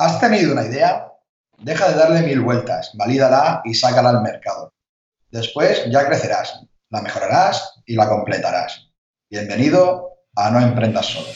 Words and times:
¿Has 0.00 0.18
tenido 0.18 0.52
una 0.52 0.64
idea? 0.64 1.12
Deja 1.58 1.90
de 1.90 1.94
darle 1.94 2.22
mil 2.22 2.40
vueltas, 2.40 2.90
valídala 2.94 3.60
y 3.66 3.74
sácala 3.74 4.08
al 4.08 4.22
mercado. 4.22 4.72
Después 5.30 5.84
ya 5.90 6.06
crecerás, 6.06 6.58
la 6.88 7.02
mejorarás 7.02 7.82
y 7.84 7.96
la 7.96 8.08
completarás. 8.08 8.88
Bienvenido 9.28 10.08
a 10.36 10.50
No 10.52 10.58
Emprendas 10.58 11.04
Solo. 11.04 11.28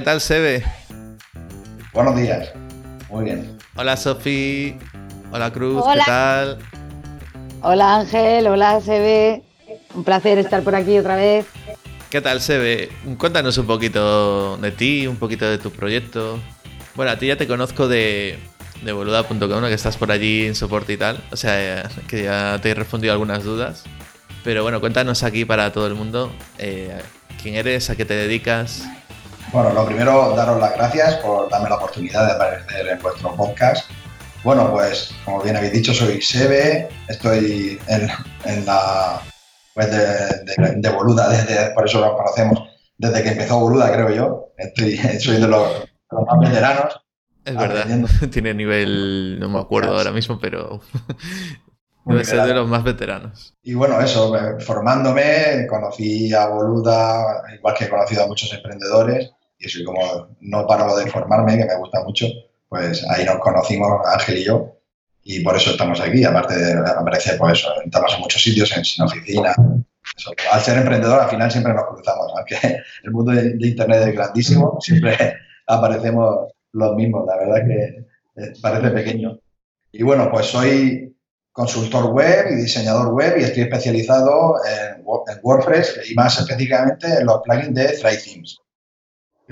¿Qué 0.00 0.04
tal, 0.04 0.20
Sebe? 0.22 0.64
Buenos 1.92 2.16
días. 2.16 2.54
Muy 3.10 3.24
bien. 3.24 3.58
Hola, 3.76 3.98
Sofi. 3.98 4.74
Hola, 5.30 5.52
Cruz. 5.52 5.82
Hola. 5.84 6.04
¿Qué 6.04 6.10
tal? 6.10 6.58
Hola 7.60 7.96
Ángel, 7.96 8.46
hola 8.46 8.80
Sebe. 8.80 9.42
Un 9.94 10.02
placer 10.02 10.38
estar 10.38 10.62
por 10.62 10.74
aquí 10.74 10.98
otra 10.98 11.16
vez. 11.16 11.44
¿Qué 12.08 12.22
tal, 12.22 12.40
Sebe? 12.40 12.88
Cuéntanos 13.18 13.58
un 13.58 13.66
poquito 13.66 14.56
de 14.56 14.70
ti, 14.70 15.06
un 15.06 15.16
poquito 15.16 15.44
de 15.44 15.58
tu 15.58 15.70
proyecto. 15.70 16.40
Bueno, 16.94 17.12
a 17.12 17.18
ti 17.18 17.26
ya 17.26 17.36
te 17.36 17.46
conozco 17.46 17.86
de, 17.86 18.38
de 18.82 18.92
boluda.com, 18.92 19.38
que 19.38 19.74
estás 19.74 19.98
por 19.98 20.10
allí 20.10 20.46
en 20.46 20.54
soporte 20.54 20.94
y 20.94 20.96
tal. 20.96 21.22
O 21.30 21.36
sea, 21.36 21.90
que 22.08 22.22
ya 22.22 22.58
te 22.62 22.70
he 22.70 22.74
respondido 22.74 23.12
algunas 23.12 23.44
dudas. 23.44 23.84
Pero 24.44 24.62
bueno, 24.62 24.80
cuéntanos 24.80 25.22
aquí 25.24 25.44
para 25.44 25.70
todo 25.74 25.86
el 25.86 25.94
mundo 25.94 26.32
eh, 26.56 26.98
quién 27.42 27.56
eres, 27.56 27.90
a 27.90 27.96
qué 27.96 28.06
te 28.06 28.14
dedicas. 28.14 28.88
Bueno, 29.52 29.72
lo 29.72 29.84
primero, 29.84 30.34
daros 30.36 30.60
las 30.60 30.74
gracias 30.74 31.16
por 31.16 31.48
darme 31.50 31.68
la 31.68 31.76
oportunidad 31.76 32.26
de 32.26 32.32
aparecer 32.32 32.86
en 32.88 33.02
vuestro 33.02 33.34
podcast. 33.34 33.90
Bueno, 34.44 34.70
pues 34.72 35.12
como 35.24 35.42
bien 35.42 35.56
habéis 35.56 35.72
dicho, 35.72 35.92
soy 35.92 36.22
Sebe, 36.22 36.88
estoy 37.08 37.78
en, 37.88 38.08
en 38.44 38.64
la 38.64 39.20
web 39.74 39.90
de, 39.90 39.96
de- 40.56 40.74
de 40.76 40.88
Boluda, 40.90 41.28
desde, 41.28 41.70
por 41.74 41.84
eso 41.86 42.00
lo 42.00 42.16
conocemos, 42.16 42.60
desde 42.96 43.22
que 43.22 43.28
empezó 43.30 43.58
Boluda, 43.58 43.92
creo 43.92 44.10
yo. 44.10 44.44
Estoy, 44.56 44.96
soy 45.20 45.40
de 45.40 45.48
los, 45.48 45.80
de 45.80 45.86
los 46.12 46.26
más 46.26 46.38
veteranos. 46.48 47.00
Es 47.44 47.56
verdad, 47.56 47.86
tiene 48.30 48.54
nivel, 48.54 49.38
no 49.40 49.48
me 49.48 49.58
acuerdo 49.58 49.96
ahora 49.96 50.12
mismo, 50.12 50.38
pero 50.40 50.80
debe 52.04 52.24
ser 52.24 52.42
de 52.44 52.54
los 52.54 52.68
más 52.68 52.84
veteranos. 52.84 53.54
Y 53.64 53.74
bueno, 53.74 54.00
eso, 54.00 54.34
eh, 54.36 54.60
formándome, 54.60 55.66
conocí 55.68 56.32
a 56.32 56.46
Boluda, 56.46 57.42
igual 57.52 57.74
que 57.76 57.86
he 57.86 57.88
conocido 57.88 58.24
a 58.24 58.26
muchos 58.28 58.52
emprendedores, 58.54 59.32
y 59.60 59.68
soy 59.68 59.84
como 59.84 60.28
no 60.40 60.66
paro 60.66 60.96
de 60.96 61.06
formarme, 61.10 61.58
que 61.58 61.66
me 61.66 61.76
gusta 61.76 62.02
mucho, 62.02 62.26
pues 62.68 63.04
ahí 63.10 63.24
nos 63.24 63.38
conocimos, 63.38 64.00
Ángel 64.06 64.38
y 64.38 64.44
yo, 64.44 64.80
y 65.22 65.40
por 65.40 65.56
eso 65.56 65.70
estamos 65.70 66.00
aquí. 66.00 66.24
Aparte 66.24 66.56
de 66.56 66.72
aparecer, 66.90 67.38
pues 67.38 67.58
eso, 67.58 67.68
estamos 67.84 68.14
en 68.14 68.20
muchos 68.20 68.42
sitios, 68.42 68.74
en 68.76 68.84
sin 68.84 69.04
oficina. 69.04 69.54
Al 70.50 70.60
ser 70.60 70.78
emprendedor, 70.78 71.20
al 71.20 71.30
final 71.30 71.50
siempre 71.50 71.74
nos 71.74 71.84
cruzamos, 71.84 72.32
aunque 72.36 72.56
el 73.04 73.10
mundo 73.10 73.32
de, 73.32 73.56
Internet 73.60 74.08
es 74.08 74.14
grandísimo, 74.14 74.78
siempre 74.80 75.16
aparecemos 75.66 76.52
los 76.72 76.94
mismos, 76.96 77.26
la 77.26 77.36
verdad 77.36 77.66
que 77.66 78.42
eh, 78.42 78.52
parece 78.62 78.90
pequeño. 78.90 79.38
Y 79.92 80.02
bueno, 80.02 80.30
pues 80.30 80.46
soy 80.46 81.14
consultor 81.52 82.12
web 82.12 82.46
y 82.52 82.54
diseñador 82.54 83.12
web 83.12 83.36
y 83.38 83.42
estoy 83.42 83.64
especializado 83.64 84.54
en 84.64 85.02
WordPress 85.42 86.00
y 86.08 86.14
más 86.14 86.38
específicamente 86.38 87.06
en 87.18 87.26
los 87.26 87.40
plugins 87.42 87.74
de 87.74 87.88
ThriveThemes. 87.98 88.60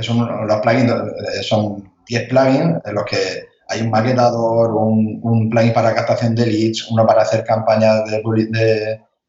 Son 0.02 0.46
los 0.46 0.60
plugins, 0.60 0.90
eh, 0.92 1.42
son 1.42 1.92
10 2.06 2.28
plugins 2.28 2.78
en 2.84 2.94
los 2.94 3.04
que 3.04 3.46
hay 3.68 3.82
un 3.82 3.90
maquetador, 3.90 4.74
un, 4.74 5.50
plugin 5.50 5.72
para 5.72 5.94
captación 5.94 6.34
de 6.34 6.46
leads, 6.46 6.90
uno 6.90 7.06
para 7.06 7.22
hacer 7.22 7.44
campañas 7.44 8.04
de, 8.06 8.22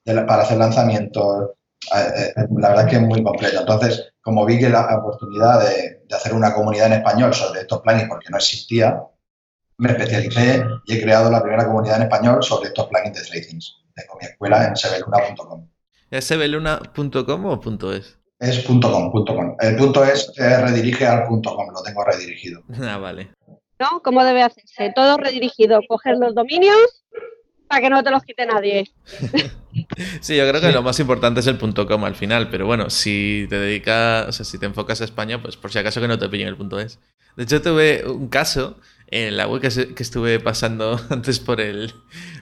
de- 0.06 0.22
para 0.26 0.42
hacer 0.44 0.58
lanzamientos. 0.58 1.50
Eh, 1.96 2.34
eh, 2.36 2.46
La 2.58 2.70
verdad 2.70 2.86
es 2.86 2.90
que 2.92 2.96
es 2.98 3.02
muy 3.02 3.22
completo. 3.24 3.60
Entonces, 3.60 4.12
como 4.22 4.46
vi 4.46 4.60
que 4.60 4.70
la 4.70 4.98
oportunidad 4.98 5.62
de, 5.62 6.02
de 6.08 6.16
hacer 6.16 6.34
una 6.34 6.54
comunidad 6.54 6.88
en 6.88 6.94
español 6.94 7.34
sobre 7.34 7.62
estos 7.62 7.82
plugins, 7.82 8.08
porque 8.10 8.30
no 8.30 8.38
existía, 8.38 9.02
me 9.78 9.90
especialicé 9.92 10.64
y 10.86 10.98
he 10.98 11.02
creado 11.02 11.30
la 11.32 11.42
primera 11.42 11.66
comunidad 11.66 11.98
en 11.98 12.04
español 12.04 12.44
sobre 12.44 12.68
estos 12.70 12.88
plugins 12.88 13.18
de 13.18 13.24
ThriveThemes. 13.26 13.76
Tengo 13.96 14.18
mi 14.22 14.28
escuela 14.28 14.68
en 14.68 14.76
sebeluna.com. 14.76 15.68
¿Es 16.12 16.26
sebeluna.com 16.26 17.46
o 17.46 17.60
punto 17.60 17.94
.es? 18.40 18.58
Es 18.58 18.66
.com, 18.66 19.12
punto 19.12 19.36
.com. 19.36 19.56
El 19.60 19.76
punto 19.76 20.04
es 20.04 20.32
se 20.34 20.62
redirige 20.62 21.06
al 21.06 21.28
punto 21.28 21.56
.com, 21.56 21.68
lo 21.74 21.82
tengo 21.84 22.04
redirigido. 22.04 22.62
Ah, 22.82 22.98
vale. 22.98 23.30
¿No? 23.80 24.02
¿Cómo 24.04 24.24
debe 24.26 24.44
hacerse? 24.44 24.92
Todo 24.94 25.18
redirigido. 25.18 25.80
Coger 25.88 26.18
los 26.18 26.36
dominios 26.36 26.76
para 27.70 27.82
que 27.82 27.90
no 27.90 28.04
te 28.04 28.12
los 28.12 28.24
quite 28.24 28.46
nadie. 28.46 28.90
Sí, 30.22 30.36
yo 30.36 30.50
creo 30.50 30.60
que 30.60 30.72
lo 30.72 30.82
más 30.82 31.00
importante 31.00 31.40
es 31.42 31.48
el 31.48 31.58
punto 31.58 31.88
.com 31.88 32.04
al 32.04 32.16
final, 32.16 32.50
pero 32.50 32.66
bueno, 32.66 32.90
si 32.90 33.46
te 33.50 33.60
dedicas, 33.60 34.28
o 34.28 34.32
sea, 34.32 34.44
si 34.44 34.58
te 34.58 34.66
enfocas 34.66 35.00
a 35.00 35.06
España, 35.06 35.42
pues 35.42 35.58
por 35.58 35.72
si 35.72 35.78
acaso 35.78 36.02
que 36.02 36.08
no 36.08 36.18
te 36.18 36.28
pillen 36.28 36.48
el 36.48 36.58
punto 36.58 36.80
.es. 36.80 37.00
De 37.38 37.44
hecho, 37.44 37.62
tuve 37.62 38.04
un 38.10 38.28
caso 38.30 38.78
en 39.08 39.38
la 39.38 39.48
web 39.48 39.62
que, 39.62 39.70
se- 39.72 39.94
que 39.94 40.02
estuve 40.04 40.40
pasando 40.40 41.00
antes 41.10 41.40
por 41.40 41.62
el, 41.62 41.94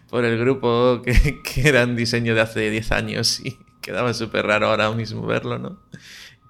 por 0.09 0.23
el 0.23 0.39
grupo, 0.39 1.01
que, 1.03 1.41
que 1.43 1.67
era 1.67 1.83
un 1.83 1.95
diseño 1.97 2.33
de 2.33 2.41
hace 2.41 2.69
10 2.71 2.91
años 2.93 3.41
y 3.41 3.57
quedaba 3.87 4.13
súper 4.13 4.45
raro 4.45 4.67
ahora 4.67 4.91
mismo 4.91 5.25
verlo, 5.25 5.57
¿no? 5.57 5.79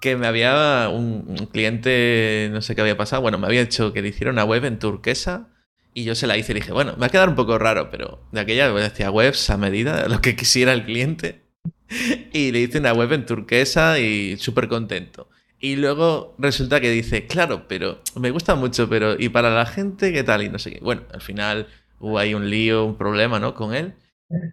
Que 0.00 0.16
me 0.16 0.26
había 0.26 0.90
un, 0.92 1.24
un 1.26 1.46
cliente, 1.46 2.50
no 2.52 2.60
sé 2.60 2.74
qué 2.74 2.82
había 2.82 2.96
pasado, 2.96 3.22
bueno, 3.22 3.38
me 3.38 3.46
había 3.46 3.62
hecho 3.62 3.92
que 3.92 4.02
le 4.02 4.08
hiciera 4.08 4.30
una 4.30 4.44
web 4.44 4.64
en 4.64 4.78
turquesa 4.78 5.48
y 5.94 6.04
yo 6.04 6.14
se 6.14 6.26
la 6.26 6.36
hice 6.36 6.52
y 6.52 6.56
dije, 6.56 6.72
bueno, 6.72 6.92
me 6.92 7.00
va 7.00 7.06
a 7.06 7.10
quedar 7.10 7.28
un 7.28 7.34
poco 7.34 7.58
raro, 7.58 7.90
pero 7.90 8.20
de 8.32 8.40
aquella 8.40 8.70
pues, 8.70 8.84
decía 8.84 9.10
webs 9.10 9.50
a 9.50 9.56
medida 9.56 10.02
de 10.02 10.08
lo 10.08 10.20
que 10.20 10.36
quisiera 10.36 10.72
el 10.72 10.84
cliente. 10.84 11.42
Y 12.32 12.52
le 12.52 12.60
hice 12.60 12.78
una 12.78 12.92
web 12.92 13.12
en 13.14 13.24
turquesa 13.24 13.98
y 13.98 14.36
súper 14.36 14.68
contento. 14.68 15.28
Y 15.58 15.76
luego 15.76 16.36
resulta 16.38 16.80
que 16.80 16.90
dice, 16.90 17.26
claro, 17.26 17.66
pero 17.66 18.00
me 18.14 18.30
gusta 18.30 18.54
mucho, 18.54 18.88
pero 18.88 19.18
¿y 19.18 19.30
para 19.30 19.50
la 19.50 19.64
gente 19.64 20.12
qué 20.12 20.22
tal? 20.22 20.42
Y 20.42 20.50
no 20.50 20.58
sé 20.58 20.70
qué. 20.72 20.80
Bueno, 20.80 21.02
al 21.12 21.22
final 21.22 21.66
hubo 21.98 22.18
ahí 22.18 22.34
un 22.34 22.48
lío, 22.48 22.84
un 22.84 22.96
problema, 22.96 23.40
¿no? 23.40 23.54
Con 23.54 23.74
él. 23.74 23.94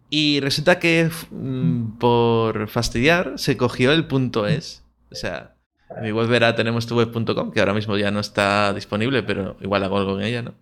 Y 0.09 0.39
resulta 0.39 0.79
que 0.79 1.09
mm, 1.31 1.97
por 1.97 2.67
fastidiar 2.67 3.33
se 3.37 3.57
cogió 3.57 3.91
el 3.91 4.07
punto 4.07 4.47
es. 4.47 4.83
O 5.11 5.15
sea, 5.15 5.55
en 5.97 6.03
mi 6.03 6.11
web 6.11 6.31
era 6.31 6.55
tenemos 6.55 6.87
tu 6.87 6.95
web.com, 6.95 7.51
que 7.51 7.59
ahora 7.59 7.73
mismo 7.73 7.97
ya 7.97 8.11
no 8.11 8.19
está 8.19 8.73
disponible, 8.73 9.23
pero 9.23 9.57
igual 9.61 9.83
hago 9.83 9.97
algo 9.97 10.19
en 10.19 10.25
ella, 10.25 10.41
¿no? 10.41 10.55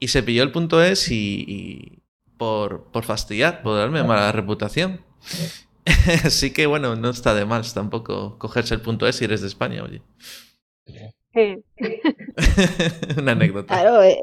Y 0.00 0.08
se 0.08 0.22
pilló 0.22 0.42
el 0.42 0.52
punto 0.52 0.82
es 0.82 1.10
y, 1.10 1.44
y 1.46 2.02
por, 2.36 2.84
por 2.90 3.04
fastidiar, 3.04 3.62
por 3.62 3.76
darme 3.76 4.02
mala 4.02 4.32
reputación. 4.32 5.00
Así 6.24 6.52
que 6.52 6.66
bueno, 6.66 6.96
no 6.96 7.10
está 7.10 7.34
de 7.34 7.44
más 7.44 7.74
tampoco 7.74 8.38
cogerse 8.38 8.74
el 8.74 8.80
punto 8.80 9.06
es 9.06 9.16
si 9.16 9.24
eres 9.24 9.42
de 9.42 9.48
España, 9.48 9.82
oye. 9.82 10.02
Sí. 11.34 11.64
Una 13.18 13.32
anécdota. 13.32 13.74
Claro, 13.74 14.02
eh, 14.02 14.18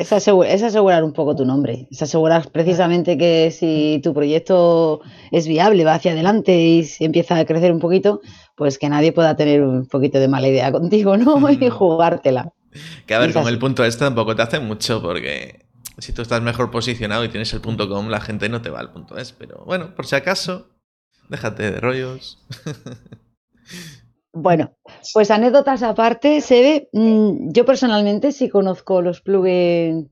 es, 0.00 0.12
asegu- 0.12 0.44
es 0.46 0.62
asegurar 0.62 1.02
un 1.04 1.12
poco 1.12 1.34
tu 1.34 1.44
nombre. 1.44 1.88
Es 1.90 2.02
asegurar 2.02 2.50
precisamente 2.50 3.16
que 3.18 3.50
si 3.50 4.00
tu 4.02 4.12
proyecto 4.14 5.00
es 5.30 5.46
viable, 5.46 5.84
va 5.84 5.94
hacia 5.94 6.12
adelante 6.12 6.56
y 6.56 6.86
empieza 7.00 7.36
a 7.38 7.44
crecer 7.44 7.72
un 7.72 7.80
poquito, 7.80 8.20
pues 8.54 8.78
que 8.78 8.88
nadie 8.88 9.12
pueda 9.12 9.36
tener 9.36 9.62
un 9.62 9.86
poquito 9.86 10.18
de 10.18 10.28
mala 10.28 10.48
idea 10.48 10.70
contigo, 10.72 11.16
¿no? 11.16 11.48
Y 11.50 11.68
jugártela. 11.68 12.52
Que 13.06 13.14
a 13.14 13.18
ver, 13.18 13.32
con 13.32 13.48
el 13.48 13.58
punto 13.58 13.84
es 13.84 13.96
tampoco 13.96 14.36
te 14.36 14.42
hace 14.42 14.60
mucho 14.60 15.00
porque 15.00 15.64
si 15.98 16.12
tú 16.12 16.20
estás 16.22 16.42
mejor 16.42 16.70
posicionado 16.70 17.24
y 17.24 17.28
tienes 17.28 17.52
el 17.54 17.60
punto 17.62 17.88
com, 17.88 18.08
la 18.08 18.20
gente 18.20 18.48
no 18.48 18.60
te 18.60 18.70
va 18.70 18.80
al 18.80 18.92
punto 18.92 19.16
es. 19.16 19.32
Pero 19.32 19.64
bueno, 19.64 19.94
por 19.94 20.06
si 20.06 20.14
acaso, 20.14 20.68
déjate 21.30 21.70
de 21.72 21.80
rollos. 21.80 22.38
Bueno, 24.38 24.76
pues 25.14 25.30
anécdotas 25.30 25.82
aparte, 25.82 26.42
se 26.42 26.60
ve, 26.60 26.88
mm, 26.92 27.52
yo 27.52 27.64
personalmente 27.64 28.32
sí 28.32 28.50
conozco 28.50 29.00
los 29.00 29.22
plugins 29.22 30.10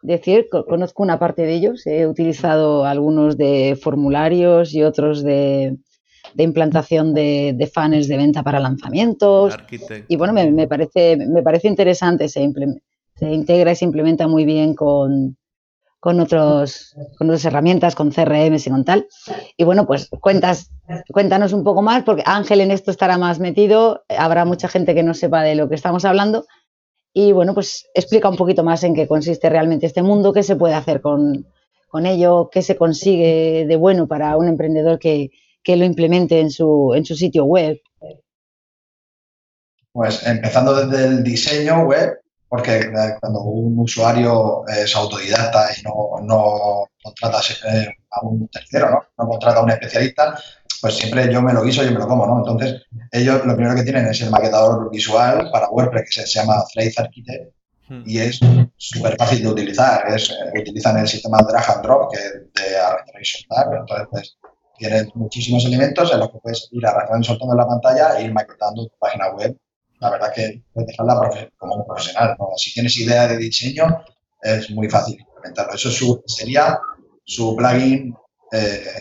de 0.00 0.18
Cier, 0.18 0.48
co- 0.50 0.64
conozco 0.64 1.02
una 1.02 1.18
parte 1.18 1.42
de 1.42 1.54
ellos, 1.54 1.86
he 1.86 2.06
utilizado 2.06 2.86
algunos 2.86 3.36
de 3.36 3.78
formularios 3.82 4.72
y 4.74 4.82
otros 4.82 5.22
de, 5.22 5.76
de 6.34 6.42
implantación 6.44 7.12
de, 7.12 7.52
de 7.54 7.66
funnels 7.66 8.08
de 8.08 8.16
venta 8.16 8.42
para 8.42 8.60
lanzamientos. 8.60 9.58
Y 10.08 10.16
bueno, 10.16 10.32
me, 10.32 10.50
me 10.52 10.66
parece, 10.68 11.16
me 11.18 11.42
parece 11.42 11.68
interesante, 11.68 12.28
se, 12.30 12.50
se 13.16 13.30
integra 13.30 13.72
y 13.72 13.76
se 13.76 13.84
implementa 13.84 14.26
muy 14.26 14.46
bien 14.46 14.74
con, 14.74 15.36
con, 16.06 16.20
otros, 16.20 16.94
con 17.18 17.28
otras 17.28 17.44
herramientas, 17.46 17.96
con 17.96 18.12
CRM 18.12 18.54
y 18.54 18.70
con 18.70 18.84
tal. 18.84 19.08
Y 19.56 19.64
bueno, 19.64 19.88
pues 19.88 20.08
cuentas, 20.20 20.70
cuéntanos 21.12 21.52
un 21.52 21.64
poco 21.64 21.82
más, 21.82 22.04
porque 22.04 22.22
Ángel 22.24 22.60
en 22.60 22.70
esto 22.70 22.92
estará 22.92 23.18
más 23.18 23.40
metido, 23.40 24.04
habrá 24.08 24.44
mucha 24.44 24.68
gente 24.68 24.94
que 24.94 25.02
no 25.02 25.14
sepa 25.14 25.42
de 25.42 25.56
lo 25.56 25.68
que 25.68 25.74
estamos 25.74 26.04
hablando. 26.04 26.46
Y 27.12 27.32
bueno, 27.32 27.54
pues 27.54 27.88
explica 27.92 28.28
un 28.28 28.36
poquito 28.36 28.62
más 28.62 28.84
en 28.84 28.94
qué 28.94 29.08
consiste 29.08 29.50
realmente 29.50 29.86
este 29.86 30.04
mundo, 30.04 30.32
qué 30.32 30.44
se 30.44 30.54
puede 30.54 30.74
hacer 30.74 31.00
con, 31.00 31.48
con 31.88 32.06
ello, 32.06 32.50
qué 32.52 32.62
se 32.62 32.76
consigue 32.76 33.66
de 33.66 33.74
bueno 33.74 34.06
para 34.06 34.36
un 34.36 34.46
emprendedor 34.46 35.00
que, 35.00 35.32
que 35.64 35.76
lo 35.76 35.84
implemente 35.84 36.38
en 36.38 36.52
su, 36.52 36.92
en 36.94 37.04
su 37.04 37.16
sitio 37.16 37.46
web. 37.46 37.80
Pues 39.90 40.24
empezando 40.24 40.86
desde 40.86 41.04
el 41.04 41.24
diseño 41.24 41.82
web, 41.82 42.20
porque 42.56 42.78
eh, 42.78 43.16
cuando 43.20 43.40
un 43.42 43.78
usuario 43.78 44.64
es 44.66 44.96
autodidacta 44.96 45.68
y 45.76 45.82
no, 45.82 46.20
no 46.22 46.86
contrata 47.02 47.40
eh, 47.70 47.88
a 48.10 48.20
un 48.22 48.48
tercero, 48.48 48.90
¿no? 48.90 49.02
no 49.18 49.28
contrata 49.28 49.58
a 49.58 49.62
un 49.62 49.70
especialista, 49.70 50.38
pues 50.80 50.96
siempre 50.96 51.30
yo 51.30 51.42
me 51.42 51.52
lo 51.52 51.62
guiso, 51.62 51.82
yo 51.84 51.92
me 51.92 51.98
lo 51.98 52.08
como, 52.08 52.26
¿no? 52.26 52.38
Entonces, 52.38 52.82
ellos 53.12 53.44
lo 53.44 53.54
primero 53.54 53.74
que 53.74 53.82
tienen 53.82 54.06
es 54.06 54.22
el 54.22 54.30
maquetador 54.30 54.90
visual 54.90 55.50
para 55.52 55.68
WordPress 55.68 56.10
que 56.10 56.26
se, 56.26 56.38
llama 56.38 56.64
Threads 56.72 56.98
Architect 56.98 57.54
hmm. 57.88 58.02
y 58.06 58.18
es 58.20 58.40
súper 58.76 59.16
fácil 59.16 59.42
de 59.42 59.48
utilizar. 59.48 60.08
Es, 60.08 60.30
eh, 60.30 60.60
utilizan 60.60 60.98
el 60.98 61.08
sistema 61.08 61.38
drag 61.38 61.70
and 61.70 61.82
drop 61.82 62.10
que 62.10 62.18
de 62.18 62.78
arrastrar 62.78 63.22
y 63.22 63.24
soltar. 63.24 63.66
Entonces, 63.80 64.08
pues, 64.10 64.36
tienes 64.78 65.14
muchísimos 65.14 65.64
elementos 65.66 66.12
en 66.12 66.20
los 66.20 66.30
que 66.30 66.38
puedes 66.38 66.68
ir 66.72 66.86
arrastrando 66.86 67.22
y 67.22 67.26
soltando 67.26 67.54
en 67.54 67.58
la 67.58 67.66
pantalla 67.66 68.18
e 68.18 68.24
ir 68.24 68.32
maquetando 68.32 68.86
tu 68.86 68.96
página 68.98 69.30
web. 69.32 69.56
La 70.00 70.10
verdad 70.10 70.32
que 70.34 70.62
puedes 70.72 70.88
dejarla 70.88 71.48
como 71.56 71.74
un 71.74 71.86
profesional. 71.86 72.36
Si 72.56 72.72
tienes 72.72 72.96
idea 72.96 73.28
de 73.28 73.36
diseño, 73.36 74.04
es 74.42 74.70
muy 74.70 74.88
fácil 74.88 75.18
implementarlo. 75.18 75.74
Eso 75.74 76.22
sería 76.26 76.78
su 77.24 77.56
plugin 77.56 78.14
eh, 78.52 79.00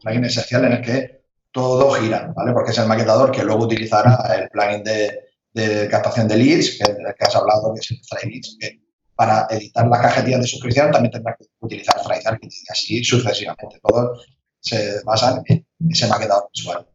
plugin 0.00 0.24
esencial 0.24 0.64
en 0.66 0.72
el 0.72 0.82
que 0.82 1.22
todo 1.50 1.92
gira, 1.92 2.32
¿vale? 2.34 2.52
Porque 2.52 2.70
es 2.70 2.78
el 2.78 2.86
maquetador 2.86 3.30
que 3.30 3.42
luego 3.42 3.64
utilizará 3.64 4.18
el 4.36 4.48
plugin 4.48 4.82
de, 4.84 5.88
captación 5.90 6.28
de 6.28 6.36
leads, 6.36 6.78
que, 6.78 6.84
que 6.84 7.24
has 7.24 7.36
hablado, 7.36 7.74
que 7.74 7.80
es 7.80 7.90
el 7.90 8.30
Leads, 8.30 8.56
que 8.58 8.82
para 9.14 9.46
editar 9.50 9.86
las 9.86 10.00
cajetillas 10.00 10.40
de 10.40 10.46
suscripción 10.46 10.90
también 10.90 11.12
tendrá 11.12 11.36
que 11.36 11.46
utilizar 11.60 11.96
Architect 11.96 12.52
y 12.52 12.72
así 12.72 13.04
sucesivamente. 13.04 13.78
Todos 13.82 14.26
se 14.60 15.02
basan 15.04 15.42
en 15.46 15.64
ese 15.90 16.06
maquetador 16.06 16.48
visual. 16.54 16.86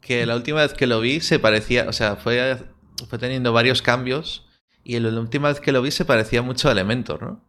Que 0.00 0.26
la 0.26 0.36
última 0.36 0.60
vez 0.60 0.74
que 0.74 0.86
lo 0.86 1.00
vi 1.00 1.20
se 1.20 1.38
parecía, 1.38 1.88
o 1.88 1.92
sea, 1.92 2.16
fue, 2.16 2.56
fue 3.08 3.18
teniendo 3.18 3.52
varios 3.52 3.82
cambios 3.82 4.46
y 4.84 4.98
la 5.00 5.20
última 5.20 5.48
vez 5.48 5.60
que 5.60 5.72
lo 5.72 5.82
vi 5.82 5.90
se 5.90 6.04
parecía 6.04 6.42
mucho 6.42 6.68
a 6.68 6.72
Elementor, 6.72 7.22
¿no? 7.22 7.46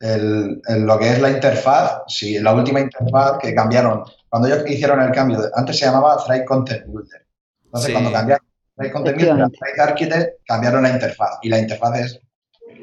el, 0.00 0.62
lo 0.66 0.98
que 0.98 1.10
es 1.10 1.20
la 1.20 1.30
interfaz, 1.30 2.02
sí, 2.08 2.38
la 2.38 2.54
última 2.54 2.80
interfaz 2.80 3.38
que 3.38 3.54
cambiaron, 3.54 4.04
cuando 4.28 4.48
ellos 4.48 4.68
hicieron 4.68 5.00
el 5.02 5.12
cambio, 5.12 5.40
antes 5.54 5.78
se 5.78 5.84
llamaba 5.84 6.16
Thread 6.24 6.44
Content 6.46 6.86
Builder. 6.86 7.26
Entonces, 7.64 7.92
cuando 7.92 8.10
cambiaron 8.10 8.46
Thread 8.76 8.92
Content 8.92 9.16
Builder 9.16 9.42
a 9.42 9.48
Thread 9.50 9.88
Architect, 9.88 10.46
cambiaron 10.46 10.82
la 10.82 10.90
interfaz. 10.90 11.38
Y 11.42 11.50
la 11.50 11.58
interfaz 11.58 12.00
es 12.00 12.20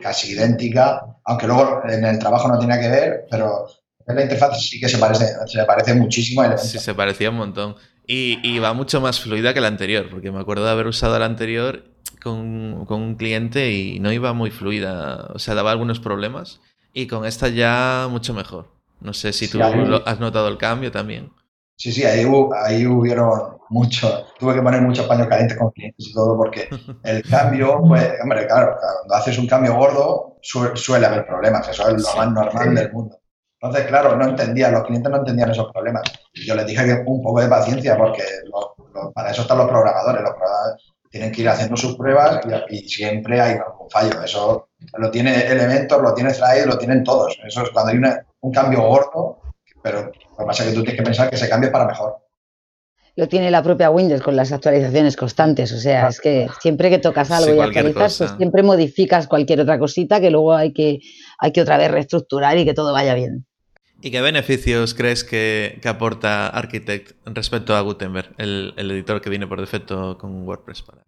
casi 0.02 0.34
idéntica, 0.34 1.02
aunque 1.26 1.48
luego 1.48 1.82
en 1.90 2.06
el 2.06 2.20
trabajo 2.20 2.48
no 2.48 2.60
tenía 2.60 2.80
que 2.80 2.90
ver, 2.90 3.26
pero 3.32 3.68
la 4.16 4.22
interfaz 4.24 4.62
sí 4.62 4.80
que 4.80 4.88
se 4.88 4.98
parece, 4.98 5.26
se 5.46 5.64
parece 5.66 5.94
muchísimo 5.94 6.42
a 6.42 6.58
Sí, 6.58 6.80
se 6.80 6.94
parecía 6.94 7.30
un 7.30 7.38
montón. 7.38 7.76
Y, 8.06 8.40
y, 8.42 8.60
va 8.60 8.74
mucho 8.74 9.02
más 9.02 9.20
fluida 9.20 9.54
que 9.54 9.60
la 9.60 9.68
anterior, 9.68 10.08
porque 10.10 10.32
me 10.32 10.40
acuerdo 10.40 10.64
de 10.64 10.72
haber 10.72 10.88
usado 10.88 11.20
la 11.20 11.26
anterior 11.26 11.84
con, 12.24 12.86
con 12.86 13.02
un 13.02 13.16
cliente 13.16 13.74
y 13.74 14.00
no 14.00 14.14
iba 14.14 14.32
muy 14.32 14.50
fluida, 14.50 15.28
o 15.34 15.40
sea, 15.40 15.56
daba 15.56 15.72
algunos 15.72 16.00
problemas. 16.00 16.62
Y 16.94 17.08
con 17.08 17.26
esta 17.26 17.50
ya 17.50 18.08
mucho 18.10 18.34
mejor. 18.34 18.68
No 19.02 19.14
sé 19.14 19.34
si 19.34 19.50
tú 19.50 19.60
has 19.62 20.20
notado 20.20 20.48
el 20.48 20.58
cambio 20.58 20.92
también. 20.92 21.32
Sí, 21.76 21.92
sí, 21.92 22.04
ahí, 22.04 22.26
ahí 22.64 22.88
hubieron 22.88 23.58
mucho. 23.70 24.26
Tuve 24.40 24.56
que 24.56 24.62
poner 24.62 24.82
muchos 24.82 25.06
paños 25.06 25.28
calientes 25.28 25.58
con 25.58 25.70
clientes 25.72 26.08
y 26.08 26.14
todo 26.14 26.36
porque 26.36 26.68
el 27.04 27.22
cambio, 27.24 27.82
pues, 27.88 28.14
hombre, 28.24 28.48
claro, 28.48 28.76
cuando 28.80 29.14
haces 29.14 29.38
un 29.38 29.48
cambio 29.48 29.76
gordo 29.76 30.38
suele 30.42 31.06
haber 31.06 31.28
problemas. 31.28 31.68
Eso 31.68 31.88
es 31.90 32.02
lo 32.02 32.16
más 32.16 32.32
normal 32.32 32.74
del 32.74 32.92
mundo. 32.92 33.20
Entonces, 33.60 33.88
claro, 33.88 34.16
no 34.16 34.26
entendían, 34.26 34.72
los 34.72 34.84
clientes 34.84 35.12
no 35.12 35.18
entendían 35.18 35.50
esos 35.50 35.72
problemas. 35.72 36.04
Yo 36.34 36.54
les 36.54 36.68
dije 36.68 36.86
que 36.86 37.04
un 37.06 37.24
poco 37.24 37.42
de 37.42 37.48
paciencia 37.48 37.98
porque 37.98 38.24
para 39.14 39.32
eso 39.32 39.42
están 39.42 39.58
los 39.58 39.68
programadores. 39.68 40.22
Los 40.22 40.32
programadores 40.32 40.94
tienen 41.10 41.32
que 41.32 41.42
ir 41.42 41.50
haciendo 41.50 41.76
sus 41.76 41.96
pruebas 41.96 42.42
y, 42.70 42.88
siempre 42.88 43.42
hay 43.42 43.56
un 43.56 43.90
fallo. 43.90 44.22
Eso 44.24 44.70
lo 44.98 45.10
tiene 45.10 45.48
Elementor, 45.48 46.04
lo 46.04 46.14
tiene 46.14 46.34
Thread, 46.34 46.66
lo 46.66 46.78
tienen 46.78 47.04
todos. 47.04 47.36
Eso 47.46 47.64
es 47.64 47.70
cuando 47.72 47.92
hay 47.92 48.14
un 48.42 48.52
cambio 48.52 48.82
gordo, 48.82 49.42
pero 49.82 50.04
lo 50.04 50.12
que 50.12 50.46
pasa 50.46 50.64
es 50.64 50.70
que 50.70 50.76
tú 50.76 50.84
tienes 50.84 51.00
que 51.00 51.06
pensar 51.06 51.30
que 51.30 51.36
ese 51.36 51.50
cambio 51.50 51.70
es 51.70 51.74
para 51.74 51.88
mejor. 51.88 52.18
Lo 53.16 53.28
tiene 53.28 53.50
la 53.50 53.64
propia 53.64 53.90
Windows 53.90 54.22
con 54.22 54.36
las 54.36 54.52
actualizaciones 54.52 55.16
constantes. 55.16 55.72
O 55.72 55.80
sea, 55.80 56.10
es 56.10 56.22
que 56.22 56.48
siempre 56.62 56.92
que 56.92 57.00
tocas 57.00 57.32
algo 57.32 57.56
y 57.56 57.60
actualizas, 57.60 58.18
pues 58.20 58.32
siempre 58.38 58.62
modificas 58.62 59.26
cualquier 59.26 59.62
otra 59.62 59.80
cosita 59.80 60.22
que 60.22 60.30
luego 60.30 60.54
hay 60.54 60.72
que, 60.72 61.00
hay 61.40 61.52
que 61.52 61.62
otra 61.62 61.80
vez 61.80 61.90
reestructurar 61.90 62.60
y 62.60 62.66
que 62.66 62.76
todo 62.76 62.94
vaya 62.94 63.16
bien. 63.16 63.47
¿Y 64.02 64.12
qué 64.12 64.22
beneficios 64.22 64.94
crees 64.94 65.24
que, 65.24 65.82
aporta 65.86 66.48
Architect 66.48 67.14
respecto 67.26 67.76
a 67.76 67.82
Gutenberg, 67.82 68.34
el, 68.38 68.74
editor 68.78 69.22
que 69.22 69.30
viene 69.30 69.48
por 69.48 69.60
defecto 69.60 70.18
con 70.18 70.48
WordPress? 70.48 70.84
Para... 70.84 71.04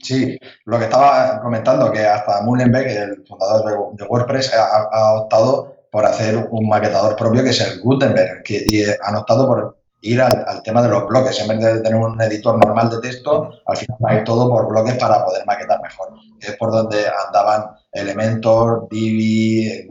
Sí, 0.00 0.38
lo 0.66 0.78
que 0.78 0.84
estaba 0.84 1.40
comentando, 1.40 1.90
que 1.90 2.04
hasta 2.04 2.42
Mullenbeck, 2.42 2.86
el 2.86 3.24
fundador 3.26 3.96
de, 3.96 4.04
WordPress, 4.04 4.52
ha, 4.54 5.14
optado 5.14 5.74
por 5.90 6.04
hacer 6.04 6.48
un 6.50 6.68
maquetador 6.68 7.16
propio 7.16 7.42
que 7.42 7.50
es 7.50 7.60
el 7.60 7.80
Gutenberg, 7.80 8.42
que, 8.42 8.64
y 8.66 8.84
han 8.84 9.16
optado 9.16 9.46
por 9.46 9.78
ir 10.02 10.20
al, 10.20 10.62
tema 10.62 10.82
de 10.82 10.90
los 10.90 11.08
bloques. 11.08 11.40
En 11.40 11.48
vez 11.48 11.58
de 11.58 11.80
tener 11.80 11.98
un 11.98 12.20
editor 12.20 12.62
normal 12.64 12.90
de 12.90 13.00
texto, 13.00 13.50
al 13.66 13.76
final 13.76 13.98
va 14.04 14.10
a 14.10 14.14
ir 14.16 14.24
todo 14.24 14.48
por 14.50 14.68
bloques 14.68 14.94
para 14.98 15.24
poder 15.24 15.44
maquetar 15.46 15.80
mejor. 15.82 16.10
es 16.40 16.56
por 16.58 16.70
donde 16.70 17.06
andaban 17.26 17.70
Elementor, 17.92 18.88
Divi, 18.90 19.86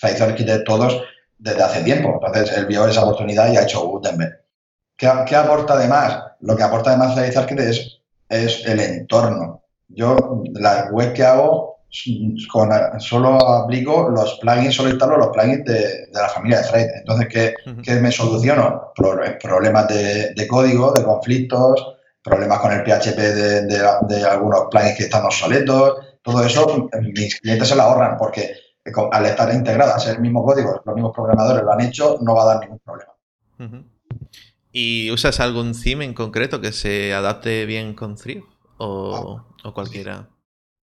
Face 0.00 0.22
Architect, 0.22 0.64
todos 0.64 0.98
desde 1.38 1.62
hace 1.62 1.82
tiempo. 1.82 2.20
Entonces, 2.22 2.56
él 2.56 2.66
vio 2.66 2.86
esa 2.86 3.04
oportunidad 3.04 3.52
y 3.52 3.56
ha 3.56 3.62
hecho 3.62 3.86
Gutenberg. 3.86 4.42
¿Qué, 4.96 5.06
aporta 5.06 5.74
además? 5.74 6.22
Lo 6.40 6.56
que 6.56 6.62
aporta 6.64 6.90
además 6.90 7.16
Architect 7.16 7.60
es, 7.60 8.00
es 8.28 8.66
el 8.66 8.80
entorno. 8.80 9.62
Yo, 9.88 10.42
la 10.54 10.88
web 10.90 11.12
que 11.12 11.24
hago, 11.24 11.78
con, 12.50 12.70
solo 12.98 13.38
aplico 13.48 14.10
los 14.10 14.38
plugins, 14.40 14.74
solo 14.74 14.90
instalo 14.90 15.16
los 15.16 15.28
plugins 15.28 15.64
de, 15.64 16.08
la 16.12 16.28
familia 16.28 16.60
de 16.60 16.68
Thread. 16.68 16.88
Entonces, 16.96 17.28
¿qué, 17.28 17.94
me 17.94 18.10
soluciono? 18.10 18.92
Problemas 18.94 19.88
de, 19.88 20.46
código, 20.48 20.92
de 20.92 21.04
conflictos, 21.04 21.96
problemas 22.22 22.58
con 22.58 22.72
el 22.72 22.82
PHP 22.82 23.16
de, 23.16 23.62
de, 23.62 24.24
algunos 24.24 24.66
plugins 24.70 24.96
que 24.96 25.04
están 25.04 25.24
obsoletos. 25.24 25.94
Todo 26.22 26.44
eso 26.44 26.88
mis 27.00 27.40
clientes 27.40 27.68
se 27.68 27.76
lo 27.76 27.82
ahorran 27.82 28.16
porque 28.18 28.52
al 29.10 29.26
estar 29.26 29.52
integradas 29.52 30.06
en 30.06 30.16
el 30.16 30.20
mismo 30.20 30.44
código, 30.44 30.80
los 30.84 30.94
mismos 30.94 31.12
programadores 31.14 31.62
lo 31.62 31.72
han 31.72 31.80
hecho, 31.80 32.18
no 32.20 32.34
va 32.34 32.42
a 32.42 32.46
dar 32.46 32.60
ningún 32.60 32.80
problema. 32.80 33.12
¿Y 34.72 35.10
usas 35.10 35.40
algún 35.40 35.72
theme 35.72 36.04
en 36.04 36.14
concreto 36.14 36.60
que 36.60 36.72
se 36.72 37.14
adapte 37.14 37.66
bien 37.66 37.94
con 37.94 38.16
Thrive 38.16 38.44
o, 38.78 39.42
cualquiera? 39.74 40.28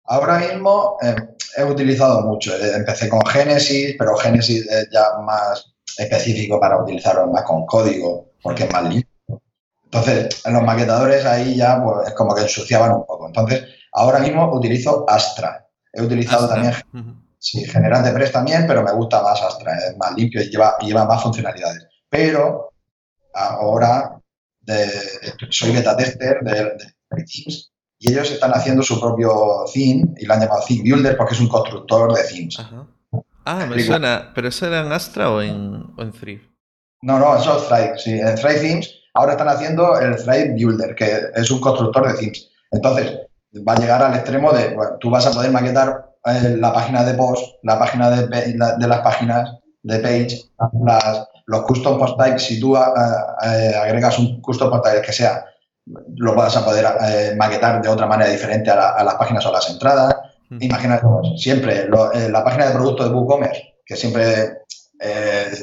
Ahora 0.04 0.38
mismo 0.38 0.96
eh, 1.02 1.14
he 1.56 1.64
utilizado 1.64 2.22
mucho. 2.22 2.54
Eh, 2.54 2.76
empecé 2.76 3.08
con 3.08 3.24
Genesis, 3.26 3.96
pero 3.98 4.16
Genesis 4.16 4.66
es 4.66 4.88
ya 4.92 5.18
más 5.24 5.74
específico 5.98 6.60
para 6.60 6.82
utilizarlo 6.82 7.26
más 7.28 7.42
con 7.44 7.66
código, 7.66 8.32
porque 8.42 8.64
es 8.64 8.72
más 8.72 8.84
limpio. 8.84 9.10
Entonces, 9.84 10.46
en 10.46 10.54
los 10.54 10.62
maquetadores 10.62 11.24
ahí 11.24 11.56
ya 11.56 11.82
pues, 11.82 12.08
es 12.08 12.14
como 12.14 12.34
que 12.34 12.42
ensuciaban 12.42 12.92
un 12.92 13.06
poco. 13.06 13.26
Entonces, 13.26 13.64
ahora 13.92 14.20
mismo 14.20 14.52
utilizo 14.54 15.04
Astra. 15.08 15.66
He 15.92 16.00
utilizado 16.02 16.48
también 16.48 16.72
Sí, 17.40 17.64
General 17.64 18.12
Press 18.12 18.32
también, 18.32 18.66
pero 18.66 18.82
me 18.82 18.92
gusta 18.92 19.22
más 19.22 19.40
Astra, 19.40 19.72
es 19.74 19.96
más 19.96 20.14
limpio 20.14 20.42
y 20.42 20.50
lleva, 20.50 20.76
lleva 20.78 21.06
más 21.06 21.22
funcionalidades. 21.22 21.86
Pero 22.10 22.74
ahora 23.34 24.20
soy 25.48 25.72
beta 25.72 25.96
tester 25.96 26.40
de, 26.42 26.64
de, 26.64 26.94
Teams 27.10 27.72
y 27.98 28.10
ellos 28.10 28.30
están 28.30 28.52
haciendo 28.52 28.82
su 28.82 29.00
propio 29.00 29.64
theme 29.72 30.04
y 30.18 30.26
lo 30.26 30.34
han 30.34 30.40
llamado 30.40 30.62
Theme 30.68 30.82
Builder 30.82 31.16
porque 31.16 31.34
es 31.34 31.40
un 31.40 31.48
constructor 31.48 32.14
de 32.14 32.22
themes. 32.24 32.58
Ah, 33.46 33.66
me 33.66 33.82
suena. 33.82 34.32
¿Pero 34.34 34.48
eso 34.48 34.66
era 34.66 34.80
en 34.80 34.92
Astra 34.92 35.30
o 35.30 35.40
en, 35.40 35.74
o 35.96 36.10
Thrive? 36.10 36.42
No, 37.02 37.18
no, 37.18 37.36
eso 37.36 37.56
es 37.56 37.68
Thrive, 37.68 37.98
sí. 37.98 38.20
En 38.20 38.34
Thrive 38.36 38.60
Themes 38.60 38.94
ahora 39.14 39.32
están 39.32 39.48
haciendo 39.48 39.98
el 39.98 40.14
Thrive 40.16 40.54
Builder, 40.54 40.94
que 40.94 41.20
es 41.34 41.50
un 41.50 41.60
constructor 41.60 42.06
de 42.06 42.18
themes. 42.18 42.50
Entonces, 42.70 43.18
va 43.66 43.72
a 43.72 43.80
llegar 43.80 44.02
al 44.02 44.14
extremo 44.14 44.52
de, 44.52 44.74
bueno, 44.74 44.92
tú 45.00 45.10
vas 45.10 45.26
a 45.26 45.32
poder 45.32 45.50
maquetar 45.50 46.09
eh, 46.26 46.56
la 46.58 46.72
página 46.72 47.02
de 47.02 47.14
post, 47.14 47.56
la 47.62 47.78
página 47.78 48.10
de, 48.10 48.26
de 48.26 48.88
las 48.88 49.00
páginas 49.00 49.56
de 49.82 49.98
page, 50.00 50.38
las, 50.84 51.26
los 51.46 51.62
custom 51.62 51.98
post 51.98 52.18
types, 52.18 52.42
si 52.42 52.60
tú 52.60 52.76
eh, 52.76 52.80
eh, 53.44 53.72
agregas 53.74 54.18
un 54.18 54.40
custom 54.42 54.70
post 54.70 54.84
type 54.84 55.02
que 55.02 55.12
sea, 55.12 55.44
lo 56.16 56.34
vas 56.34 56.56
a 56.56 56.64
poder 56.64 57.36
maquetar 57.36 57.80
de 57.80 57.88
otra 57.88 58.06
manera 58.06 58.30
diferente 58.30 58.70
a, 58.70 59.02
las 59.02 59.14
páginas 59.14 59.44
o 59.46 59.52
las 59.52 59.68
entradas. 59.70 60.14
Imagínate, 60.60 61.06
siempre 61.36 61.88
la 61.88 62.44
página 62.44 62.66
de 62.66 62.74
producto 62.74 63.04
de 63.04 63.10
WooCommerce, 63.10 63.76
que 63.84 63.96
siempre, 63.96 64.58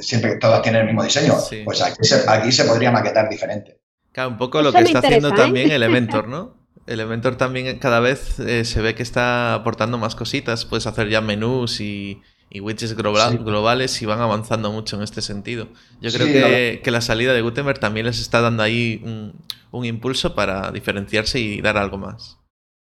siempre 0.02 0.38
todas 0.38 0.62
tienen 0.64 0.82
el 0.82 0.88
mismo 0.88 1.04
diseño, 1.04 1.36
pues 1.64 1.82
aquí 1.82 2.04
se, 2.04 2.28
aquí 2.28 2.52
se 2.52 2.66
podría 2.66 2.92
maquetar 2.92 3.30
diferente. 3.30 3.80
Claro, 4.12 4.32
un 4.32 4.38
poco 4.38 4.62
lo 4.62 4.74
que 4.74 4.82
está 4.82 5.00
haciendo 5.00 5.32
también 5.32 5.72
Elementor, 5.72 6.28
¿no? 6.28 6.66
Elementor 6.88 7.36
también 7.36 7.79
cada 7.79 8.00
vez 8.00 8.39
eh, 8.39 8.65
se 8.65 8.82
ve 8.82 8.96
que 8.96 9.03
está 9.03 9.53
aportando 9.53 9.98
más 9.98 10.15
cositas. 10.15 10.65
Puedes 10.65 10.88
hacer 10.88 11.10
ya 11.10 11.22
menús 11.22 11.82
y, 11.82 12.22
widgets 12.60 12.96
globales 12.96 14.01
y 14.01 14.06
van 14.06 14.22
avanzando 14.22 14.72
mucho 14.72 14.96
en 14.96 15.03
este 15.03 15.22
sentido. 15.22 15.67
Yo 16.01 16.12
creo 16.12 16.82
que, 16.82 16.91
la 16.91 17.01
salida 17.01 17.34
de 17.34 17.41
Gutenberg 17.41 17.79
también 17.79 18.06
les 18.06 18.20
está 18.20 18.41
dando 18.41 18.63
ahí 18.63 19.01
un, 19.72 19.86
impulso 19.86 20.34
para 20.34 20.72
diferenciarse 20.72 21.39
y 21.39 21.62
dar 21.62 21.77
algo 21.77 21.98
más. 21.98 22.38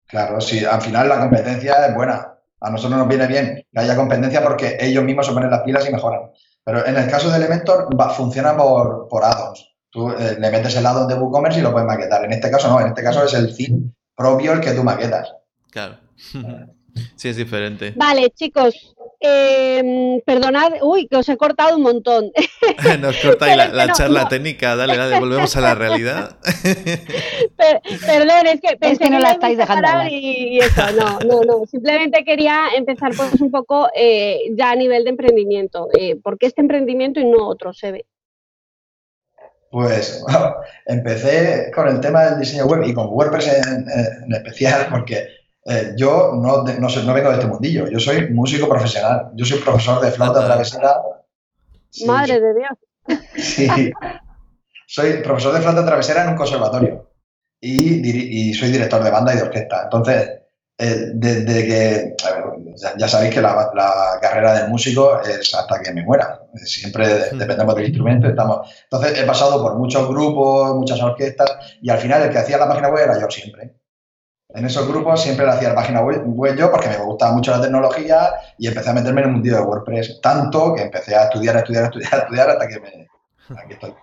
Claro, 0.07 0.39
sí, 0.39 0.63
al 0.63 0.81
final 0.81 1.09
la 1.09 1.19
competencia 1.19 1.85
es 1.87 1.93
buena. 1.93 2.33
A 2.61 2.71
nosotros 2.71 2.97
nos 2.97 3.07
viene 3.09 3.27
bien 3.27 3.65
que 3.71 3.79
haya 3.79 3.95
competencia 3.95 4.41
porque 4.41 4.77
ellos 4.79 5.03
mismos 5.03 5.27
se 5.27 5.33
ponen 5.33 5.51
las 5.51 5.61
pilas 5.61 5.87
y 5.87 5.91
mejoran. 5.91 6.31
Pero 6.63 6.85
en 6.85 6.97
el 6.97 7.09
caso 7.09 7.29
de 7.29 7.37
Elementor 7.37 7.89
va, 7.99 8.09
funciona 8.09 8.55
por, 8.55 9.07
por 9.09 9.23
addons. 9.23 9.76
Tú 9.89 10.09
eh, 10.11 10.37
le 10.39 10.51
metes 10.51 10.75
el 10.75 10.85
addon 10.85 11.07
de 11.07 11.15
WooCommerce 11.15 11.59
y 11.59 11.63
lo 11.63 11.71
puedes 11.71 11.87
maquetar. 11.87 12.25
En 12.25 12.33
este 12.33 12.51
caso 12.51 12.67
no, 12.69 12.79
en 12.81 12.87
este 12.87 13.03
caso 13.03 13.23
es 13.23 13.33
el 13.33 13.55
theme 13.55 13.91
propio 14.15 14.53
el 14.53 14.61
que 14.61 14.71
tú 14.71 14.83
maquetas. 14.83 15.33
Claro. 15.71 15.97
Sí, 17.15 17.29
es 17.29 17.35
diferente. 17.35 17.93
Vale, 17.95 18.31
chicos, 18.31 18.95
eh, 19.19 20.21
perdonad, 20.25 20.73
uy, 20.81 21.07
que 21.07 21.17
os 21.17 21.29
he 21.29 21.37
cortado 21.37 21.75
un 21.75 21.83
montón. 21.83 22.31
Nos 22.99 23.17
corta 23.17 23.45
ahí 23.45 23.57
la, 23.57 23.67
la 23.73 23.87
no, 23.87 23.93
charla 23.93 24.23
no. 24.23 24.27
técnica, 24.29 24.75
dale, 24.75 24.97
dale, 24.97 25.19
volvemos 25.19 25.55
a 25.55 25.61
la 25.61 25.75
realidad. 25.75 26.37
Per, 26.63 27.81
perdón, 28.05 28.47
es 28.47 28.61
que 28.61 28.77
pensé 28.77 28.93
es 28.93 28.99
que 28.99 29.09
no 29.09 29.19
la 29.19 29.31
estáis 29.31 29.57
dejando 29.57 29.87
y 30.09 30.59
eso, 30.59 30.83
no, 30.95 31.19
no, 31.19 31.41
no. 31.41 31.65
Simplemente 31.65 32.23
quería 32.23 32.67
empezar 32.75 33.11
pues 33.15 33.39
un 33.41 33.51
poco 33.51 33.89
eh, 33.95 34.39
ya 34.55 34.71
a 34.71 34.75
nivel 34.75 35.03
de 35.03 35.11
emprendimiento. 35.11 35.87
Eh, 35.97 36.15
¿Por 36.15 36.37
qué 36.37 36.47
este 36.47 36.61
emprendimiento 36.61 37.19
y 37.19 37.25
no 37.25 37.47
otro 37.47 37.73
se 37.73 37.91
ve? 37.91 38.05
Pues 39.69 40.23
empecé 40.85 41.71
con 41.73 41.87
el 41.87 41.99
tema 41.99 42.23
del 42.25 42.39
diseño 42.39 42.65
web 42.65 42.83
y 42.85 42.93
con 42.93 43.07
WordPress 43.09 43.47
en, 43.47 43.85
en 44.25 44.33
especial 44.33 44.87
porque 44.89 45.27
eh, 45.65 45.93
yo 45.97 46.31
no, 46.41 46.63
no, 46.63 46.89
soy- 46.89 47.05
no 47.05 47.13
vengo 47.13 47.29
de 47.29 47.35
este 47.35 47.47
mundillo, 47.47 47.87
yo 47.89 47.99
soy 47.99 48.29
músico 48.29 48.69
profesional, 48.69 49.31
yo 49.35 49.43
soy 49.45 49.59
profesor 49.59 49.99
de 50.01 50.11
flauta 50.11 50.45
travesera. 50.45 50.95
Sí, 51.89 52.05
Madre 52.05 52.39
de 52.39 52.53
Dios. 52.53 53.19
Sí. 53.35 53.91
Soy 54.85 55.21
profesor 55.21 55.53
de 55.53 55.61
flauta 55.61 55.85
travesera 55.85 56.23
en 56.23 56.29
un 56.29 56.35
conservatorio 56.37 57.09
y, 57.59 58.49
y 58.49 58.53
soy 58.53 58.69
director 58.71 59.03
de 59.03 59.11
banda 59.11 59.33
y 59.33 59.37
de 59.37 59.43
orquesta. 59.43 59.83
Entonces, 59.83 60.31
eh, 60.79 61.11
desde 61.13 61.65
que, 61.67 62.15
a 62.27 62.31
ver, 62.35 62.43
ya, 62.75 62.93
ya 62.97 63.07
sabéis 63.07 63.33
que 63.33 63.41
la, 63.41 63.71
la 63.73 64.19
carrera 64.21 64.53
del 64.53 64.69
músico 64.69 65.19
es 65.21 65.53
hasta 65.55 65.81
que 65.81 65.91
me 65.93 66.03
muera. 66.03 66.39
Siempre 66.55 67.07
de- 67.07 67.31
Mm. 67.33 67.37
dependemos 67.39 67.75
del 67.75 67.85
instrumento. 67.87 68.27
Estamos, 68.27 68.69
entonces, 68.83 69.17
he 69.19 69.23
pasado 69.25 69.61
por 69.61 69.75
muchos 69.77 70.07
grupos, 70.07 70.75
muchas 70.75 71.01
orquestas 71.01 71.51
y 71.81 71.89
al 71.89 71.97
final 71.97 72.21
el 72.23 72.29
que 72.29 72.37
hacía 72.39 72.57
la 72.57 72.67
página 72.67 72.89
web 72.89 73.03
era 73.05 73.19
yo 73.19 73.29
siempre. 73.29 73.73
En 74.49 74.65
esos 74.65 74.87
grupos 74.87 75.21
siempre 75.21 75.45
le 75.45 75.51
hacía 75.51 75.69
la 75.69 75.75
página 75.75 76.01
web, 76.01 76.23
yo 76.55 76.71
porque 76.71 76.87
me 76.87 76.97
gustaba 76.99 77.33
mucho 77.33 77.51
la 77.51 77.61
tecnología 77.61 78.31
y 78.57 78.67
empecé 78.67 78.89
a 78.89 78.93
meterme 78.93 79.21
en 79.21 79.27
el 79.27 79.33
mundillo 79.33 79.57
de 79.57 79.61
WordPress. 79.63 80.21
Tanto 80.21 80.73
que 80.73 80.83
empecé 80.83 81.15
a 81.15 81.23
estudiar, 81.25 81.57
a 81.57 81.59
estudiar, 81.59 81.83
a 81.83 81.87
estudiar, 81.87 82.13
a 82.13 82.17
estudiar 82.19 82.49
hasta 82.51 82.67
que 82.67 82.79
me... 82.79 83.07
Aquí 83.59 83.73
estoy. 83.73 83.93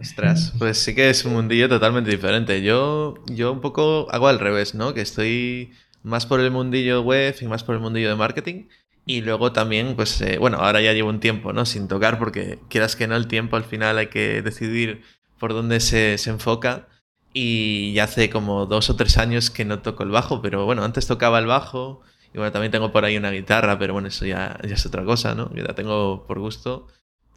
Ostras, 0.00 0.52
pues 0.58 0.78
sí 0.78 0.94
que 0.94 1.10
es 1.10 1.24
un 1.24 1.34
mundillo 1.34 1.68
totalmente 1.68 2.10
diferente. 2.10 2.62
Yo, 2.62 3.14
yo 3.26 3.52
un 3.52 3.60
poco 3.60 4.06
hago 4.10 4.28
al 4.28 4.38
revés, 4.38 4.74
¿no? 4.74 4.94
Que 4.94 5.00
estoy 5.00 5.72
más 6.02 6.26
por 6.26 6.40
el 6.40 6.50
mundillo 6.50 7.02
web 7.02 7.34
y 7.40 7.46
más 7.46 7.64
por 7.64 7.74
el 7.74 7.80
mundillo 7.80 8.08
de 8.08 8.16
marketing. 8.16 8.68
Y 9.06 9.22
luego 9.22 9.52
también, 9.52 9.96
pues, 9.96 10.20
eh, 10.20 10.38
bueno, 10.38 10.58
ahora 10.58 10.80
ya 10.80 10.92
llevo 10.92 11.08
un 11.08 11.20
tiempo, 11.20 11.52
¿no? 11.52 11.64
Sin 11.66 11.88
tocar, 11.88 12.18
porque 12.18 12.58
quieras 12.68 12.94
que 12.94 13.06
no, 13.06 13.16
el 13.16 13.26
tiempo 13.26 13.56
al 13.56 13.64
final 13.64 13.98
hay 13.98 14.08
que 14.08 14.42
decidir 14.42 15.02
por 15.38 15.54
dónde 15.54 15.80
se, 15.80 16.18
se 16.18 16.30
enfoca. 16.30 16.88
Y 17.32 17.92
ya 17.94 18.04
hace 18.04 18.30
como 18.30 18.66
dos 18.66 18.90
o 18.90 18.96
tres 18.96 19.18
años 19.18 19.50
que 19.50 19.64
no 19.64 19.80
toco 19.80 20.02
el 20.02 20.10
bajo, 20.10 20.42
pero 20.42 20.64
bueno, 20.64 20.84
antes 20.84 21.06
tocaba 21.06 21.38
el 21.38 21.46
bajo. 21.46 22.02
Y 22.34 22.38
bueno, 22.38 22.52
también 22.52 22.70
tengo 22.72 22.92
por 22.92 23.04
ahí 23.04 23.16
una 23.16 23.30
guitarra, 23.30 23.78
pero 23.78 23.94
bueno, 23.94 24.08
eso 24.08 24.26
ya, 24.26 24.58
ya 24.62 24.74
es 24.74 24.86
otra 24.86 25.04
cosa, 25.04 25.34
¿no? 25.34 25.50
Que 25.50 25.62
la 25.62 25.74
tengo 25.74 26.26
por 26.26 26.38
gusto 26.38 26.86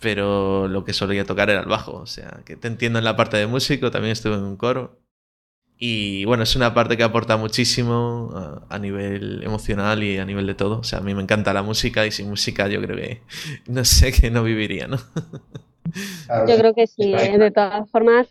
pero 0.02 0.68
lo 0.68 0.84
que 0.84 0.94
solía 0.94 1.26
tocar 1.26 1.50
era 1.50 1.62
el 1.62 1.68
bajo. 1.68 1.94
O 1.94 2.08
sea, 2.08 2.42
que 2.46 2.58
te 2.58 2.68
entiendo 2.68 3.00
en 3.00 3.06
la 3.06 3.16
parte 3.16 3.38
de 3.38 3.48
músico, 3.48 3.92
también 3.92 4.12
estuve 4.12 4.36
en 4.36 4.44
un 4.44 4.58
coro. 4.58 5.00
Y 5.78 6.26
bueno, 6.26 6.44
es 6.44 6.56
una 6.56 6.74
parte 6.74 6.98
que 6.98 7.04
aporta 7.04 7.38
muchísimo 7.38 8.32
a, 8.36 8.66
a 8.70 8.80
nivel 8.80 9.42
emocional 9.44 10.04
y 10.04 10.18
a 10.18 10.26
nivel 10.26 10.46
de 10.48 10.56
todo. 10.56 10.80
O 10.80 10.84
sea, 10.84 11.00
a 11.00 11.02
mí 11.02 11.16
me 11.16 11.24
encanta 11.24 11.54
la 11.54 11.64
música 11.64 12.06
y 12.06 12.12
sin 12.12 12.30
música 12.30 12.68
yo 12.68 12.82
creo 12.82 12.98
que 12.98 13.22
no 13.68 13.86
sé 13.86 14.12
que 14.12 14.30
no 14.30 14.44
viviría, 14.44 14.88
¿no? 14.88 14.98
Yo 16.48 16.58
creo 16.58 16.74
que 16.74 16.88
sí, 16.88 17.14
¿eh? 17.14 17.38
de 17.38 17.52
todas 17.52 17.90
formas. 17.90 18.28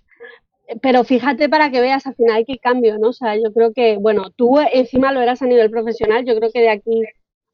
Pero 0.83 1.03
fíjate 1.03 1.49
para 1.49 1.73
que 1.73 1.81
veas 1.81 2.07
al 2.07 2.15
final 2.15 2.45
qué 2.47 2.59
cambio, 2.59 2.99
¿no? 2.99 3.09
O 3.09 3.12
sea, 3.12 3.35
yo 3.35 3.53
creo 3.53 3.73
que, 3.73 3.97
bueno, 3.97 4.31
tú 4.31 4.61
encima 4.73 5.11
lo 5.11 5.21
eras 5.21 5.43
a 5.43 5.47
nivel 5.47 5.69
profesional, 5.69 6.25
yo 6.25 6.37
creo 6.37 6.53
que 6.53 6.61
de 6.61 6.71
aquí 6.71 7.03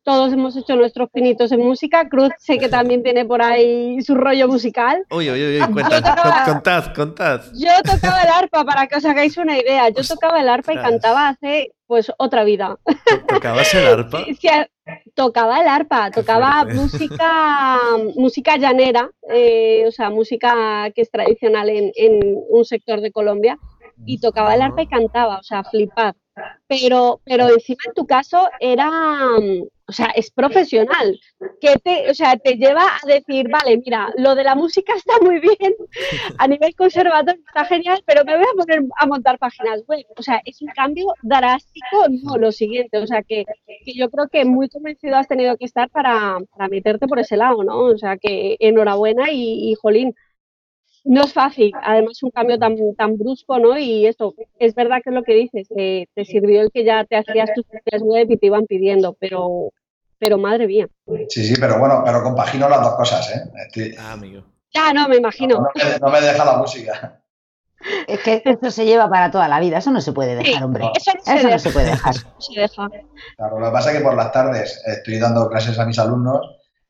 todos 0.06 0.32
hemos 0.32 0.56
hecho 0.56 0.76
nuestros 0.76 1.10
pinitos 1.10 1.50
en 1.50 1.60
música. 1.60 2.08
Cruz 2.08 2.30
sé 2.38 2.58
que 2.58 2.68
también 2.68 3.02
tiene 3.02 3.24
por 3.24 3.42
ahí 3.42 4.00
su 4.02 4.14
rollo 4.14 4.46
musical. 4.46 5.04
Uy, 5.10 5.28
uy, 5.28 5.58
uy, 5.60 5.72
cuentad, 5.72 6.00
con- 6.44 6.54
contad, 6.54 6.94
contad. 6.94 7.40
Yo 7.54 7.70
tocaba 7.82 8.22
el 8.22 8.28
arpa, 8.28 8.64
para 8.64 8.86
que 8.86 8.98
os 8.98 9.04
hagáis 9.04 9.36
una 9.36 9.58
idea. 9.58 9.88
Yo 9.88 10.04
tocaba 10.04 10.40
el 10.40 10.48
arpa 10.48 10.74
y 10.74 10.76
cantaba 10.76 11.28
hace, 11.30 11.72
pues, 11.88 12.12
otra 12.18 12.44
vida. 12.44 12.76
¿Tocabas 13.26 13.74
el 13.74 13.86
arpa? 13.88 14.24
Sí, 14.26 14.34
sí, 14.40 14.48
tocaba 15.14 15.60
el 15.60 15.66
arpa, 15.66 16.12
tocaba 16.12 16.64
música, 16.72 17.78
música 18.14 18.56
llanera, 18.58 19.10
eh, 19.28 19.84
o 19.88 19.90
sea, 19.90 20.10
música 20.10 20.88
que 20.94 21.02
es 21.02 21.10
tradicional 21.10 21.68
en, 21.68 21.90
en 21.96 22.20
un 22.48 22.64
sector 22.64 23.00
de 23.00 23.10
Colombia, 23.10 23.58
y 24.04 24.20
tocaba 24.20 24.54
el 24.54 24.62
arpa 24.62 24.82
y 24.82 24.86
cantaba, 24.86 25.38
o 25.38 25.42
sea, 25.42 25.64
flipar. 25.64 26.14
Pero, 26.68 27.20
pero 27.24 27.48
encima 27.48 27.78
en 27.86 27.94
tu 27.94 28.06
caso 28.06 28.48
era, 28.60 28.90
mm, 28.90 29.62
o 29.88 29.92
sea, 29.92 30.06
es 30.08 30.30
profesional, 30.30 31.18
que 31.60 31.76
te, 31.76 32.10
o 32.10 32.14
sea, 32.14 32.36
te 32.36 32.56
lleva 32.56 32.82
a 32.82 33.06
decir, 33.06 33.48
vale, 33.48 33.78
mira, 33.78 34.12
lo 34.18 34.34
de 34.34 34.44
la 34.44 34.54
música 34.54 34.92
está 34.96 35.14
muy 35.22 35.38
bien, 35.40 35.74
a 36.38 36.48
nivel 36.48 36.74
conservatorio 36.74 37.40
está 37.46 37.64
genial, 37.64 38.02
pero 38.04 38.24
me 38.24 38.36
voy 38.36 38.44
a 38.44 38.56
poner 38.56 38.82
a 38.98 39.06
montar 39.06 39.38
páginas 39.38 39.82
web. 39.86 40.04
O 40.16 40.22
sea, 40.22 40.40
es 40.44 40.60
un 40.60 40.68
cambio 40.68 41.06
drástico, 41.22 42.06
no 42.24 42.36
lo 42.36 42.52
siguiente. 42.52 42.98
O 42.98 43.06
sea, 43.06 43.22
que, 43.22 43.44
que 43.84 43.94
yo 43.94 44.10
creo 44.10 44.28
que 44.28 44.44
muy 44.44 44.68
convencido 44.68 45.16
has 45.16 45.28
tenido 45.28 45.56
que 45.56 45.64
estar 45.64 45.88
para, 45.90 46.38
para 46.54 46.68
meterte 46.68 47.06
por 47.06 47.18
ese 47.18 47.36
lado, 47.36 47.64
¿no? 47.64 47.78
O 47.78 47.98
sea, 47.98 48.16
que 48.18 48.56
enhorabuena 48.60 49.30
y 49.30 49.74
jolín. 49.80 50.14
No 51.08 51.22
es 51.22 51.32
fácil, 51.32 51.72
además 51.82 52.20
un 52.24 52.30
cambio 52.30 52.58
tan, 52.58 52.76
tan 52.96 53.16
brusco, 53.16 53.60
¿no? 53.60 53.78
Y 53.78 54.06
esto, 54.06 54.34
es 54.58 54.74
verdad 54.74 54.98
que 55.04 55.10
es 55.10 55.14
lo 55.14 55.22
que 55.22 55.34
dices, 55.34 55.68
eh, 55.76 56.06
te 56.14 56.24
sirvió 56.24 56.62
el 56.62 56.70
que 56.72 56.84
ya 56.84 57.04
te 57.04 57.16
hacías 57.16 57.50
tus 57.54 57.64
propias 57.64 58.02
web 58.02 58.26
y 58.28 58.36
te 58.36 58.46
iban 58.46 58.66
pidiendo, 58.66 59.16
pero, 59.20 59.72
pero 60.18 60.36
madre 60.36 60.66
mía. 60.66 60.88
Sí, 61.28 61.44
sí, 61.44 61.54
pero 61.60 61.78
bueno, 61.78 62.02
pero 62.04 62.24
compagino 62.24 62.68
las 62.68 62.82
dos 62.82 62.96
cosas, 62.96 63.30
¿eh? 63.34 63.94
Ah, 64.00 64.12
amigo. 64.14 64.42
Ya, 64.74 64.92
no, 64.92 65.08
me 65.08 65.16
imagino. 65.16 65.58
no, 65.58 65.68
me, 65.74 65.98
no 66.00 66.10
me 66.10 66.20
deja 66.20 66.44
la 66.44 66.56
música. 66.58 67.22
Es 68.08 68.20
que 68.24 68.42
esto 68.44 68.70
se 68.72 68.84
lleva 68.84 69.08
para 69.08 69.30
toda 69.30 69.46
la 69.46 69.60
vida, 69.60 69.78
eso 69.78 69.92
no 69.92 70.00
se 70.00 70.12
puede 70.12 70.34
dejar, 70.34 70.64
hombre. 70.64 70.84
Eso 70.96 71.12
no 71.14 71.22
se 71.22 71.30
Eso 71.34 71.42
no 71.42 71.48
deja. 71.48 71.58
se 71.60 71.70
puede 71.70 71.86
dejar. 71.86 72.14
no 72.16 72.40
se 72.40 72.60
deja. 72.60 72.88
Claro, 73.36 73.60
lo 73.60 73.66
que 73.66 73.72
pasa 73.72 73.92
es 73.92 73.98
que 73.98 74.02
por 74.02 74.16
las 74.16 74.32
tardes 74.32 74.82
estoy 74.86 75.18
dando 75.20 75.48
clases 75.48 75.78
a 75.78 75.86
mis 75.86 75.98
alumnos 76.00 76.40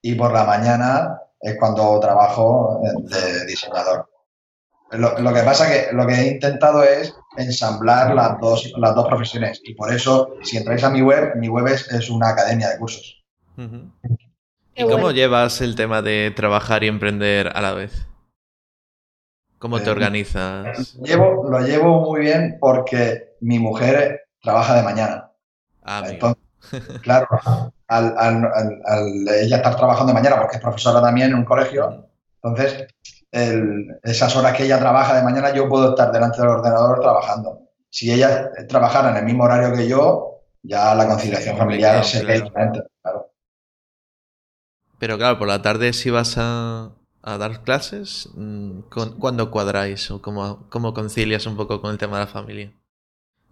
y 0.01 0.15
por 0.15 0.33
la 0.33 0.45
mañana 0.45 1.21
es 1.41 1.57
cuando 1.59 1.99
trabajo 2.01 2.81
eh, 2.85 2.93
de 3.15 3.47
diseñador. 3.47 4.09
Lo, 4.93 5.19
lo 5.19 5.35
que 5.35 5.43
pasa 5.43 5.69
que 5.69 5.93
lo 5.93 6.07
que 6.07 6.15
he 6.15 6.29
intentado 6.35 6.85
es 6.85 7.13
ensamblar 7.37 8.15
las 8.15 8.39
dos, 8.41 8.73
las 8.77 8.95
dos 8.95 9.07
profesiones 9.09 9.61
y 9.65 9.75
por 9.75 9.93
eso, 9.93 10.35
si 10.43 10.57
entráis 10.59 10.85
a 10.85 10.91
mi 10.91 11.03
web, 11.03 11.35
mi 11.37 11.49
web 11.49 11.67
es, 11.67 11.91
es 11.93 12.09
una 12.09 12.29
academia 12.31 12.69
de 12.71 12.79
cursos. 12.79 13.25
¿Y 14.75 14.85
cómo 14.85 15.11
llevas 15.11 15.61
el 15.61 15.75
tema 15.75 16.03
de 16.03 16.33
trabajar 16.37 16.85
y 16.85 16.89
emprender 16.89 17.49
a 17.55 17.61
la 17.61 17.73
vez? 17.73 18.07
¿Cómo 19.59 19.81
te 19.81 19.89
Eh, 19.89 19.93
organizas? 19.93 20.95
Llevo, 21.03 21.49
lo 21.51 21.61
llevo 21.61 22.03
muy 22.03 22.21
bien 22.21 22.59
porque 22.61 23.35
mi 23.41 23.59
mujer 23.59 24.29
trabaja 24.43 24.77
de 24.77 24.83
mañana. 24.83 25.33
Ah. 25.83 26.03
Entonces, 26.07 26.43
claro, 27.01 27.29
al, 27.89 28.15
al- 28.19 28.45
al- 28.55 28.83
al 28.85 29.29
ella 29.29 29.57
estar 29.57 29.77
trabajando 29.77 30.13
de 30.13 30.15
mañana 30.21 30.37
porque 30.41 30.57
es 30.57 30.63
profesora 30.63 31.01
también 31.01 31.29
en 31.31 31.37
un 31.37 31.45
colegio, 31.45 32.09
entonces 32.43 32.87
el- 33.31 33.99
esas 34.03 34.35
horas 34.37 34.57
que 34.57 34.65
ella 34.65 34.79
trabaja 34.79 35.17
de 35.17 35.23
mañana 35.23 35.53
yo 35.55 35.69
puedo 35.69 35.91
estar 35.91 36.13
delante 36.13 36.41
del 36.41 36.51
ordenador 36.51 37.01
trabajando. 37.01 37.61
Si 37.91 38.13
ella 38.13 38.51
trabajara 38.69 39.11
en 39.11 39.17
el 39.19 39.25
mismo 39.25 39.45
horario 39.45 39.75
que 39.77 39.89
yo, 39.89 40.43
ya 40.63 40.95
la 40.95 41.07
conciliación 41.09 41.57
familiar 41.57 42.05
sería 42.05 42.35
claro. 42.35 42.45
diferente. 42.45 42.83
Claro. 43.03 43.31
Pero 44.99 45.17
claro, 45.19 45.39
por 45.39 45.49
la 45.49 45.63
tarde 45.63 45.93
si 45.93 46.11
vas 46.11 46.35
a, 46.39 46.93
a 47.23 47.39
dar 47.39 47.63
clases, 47.63 48.29
mm, 48.35 48.81
¿con- 48.91 49.19
¿cuándo 49.19 49.51
cuadráis 49.51 50.11
o 50.11 50.21
cómo, 50.23 50.69
cómo 50.71 50.95
concilias 50.95 51.47
un 51.47 51.57
poco 51.57 51.81
con 51.81 51.91
el 51.93 51.99
tema 51.99 52.19
de 52.19 52.25
la 52.25 52.31
familia? 52.31 52.73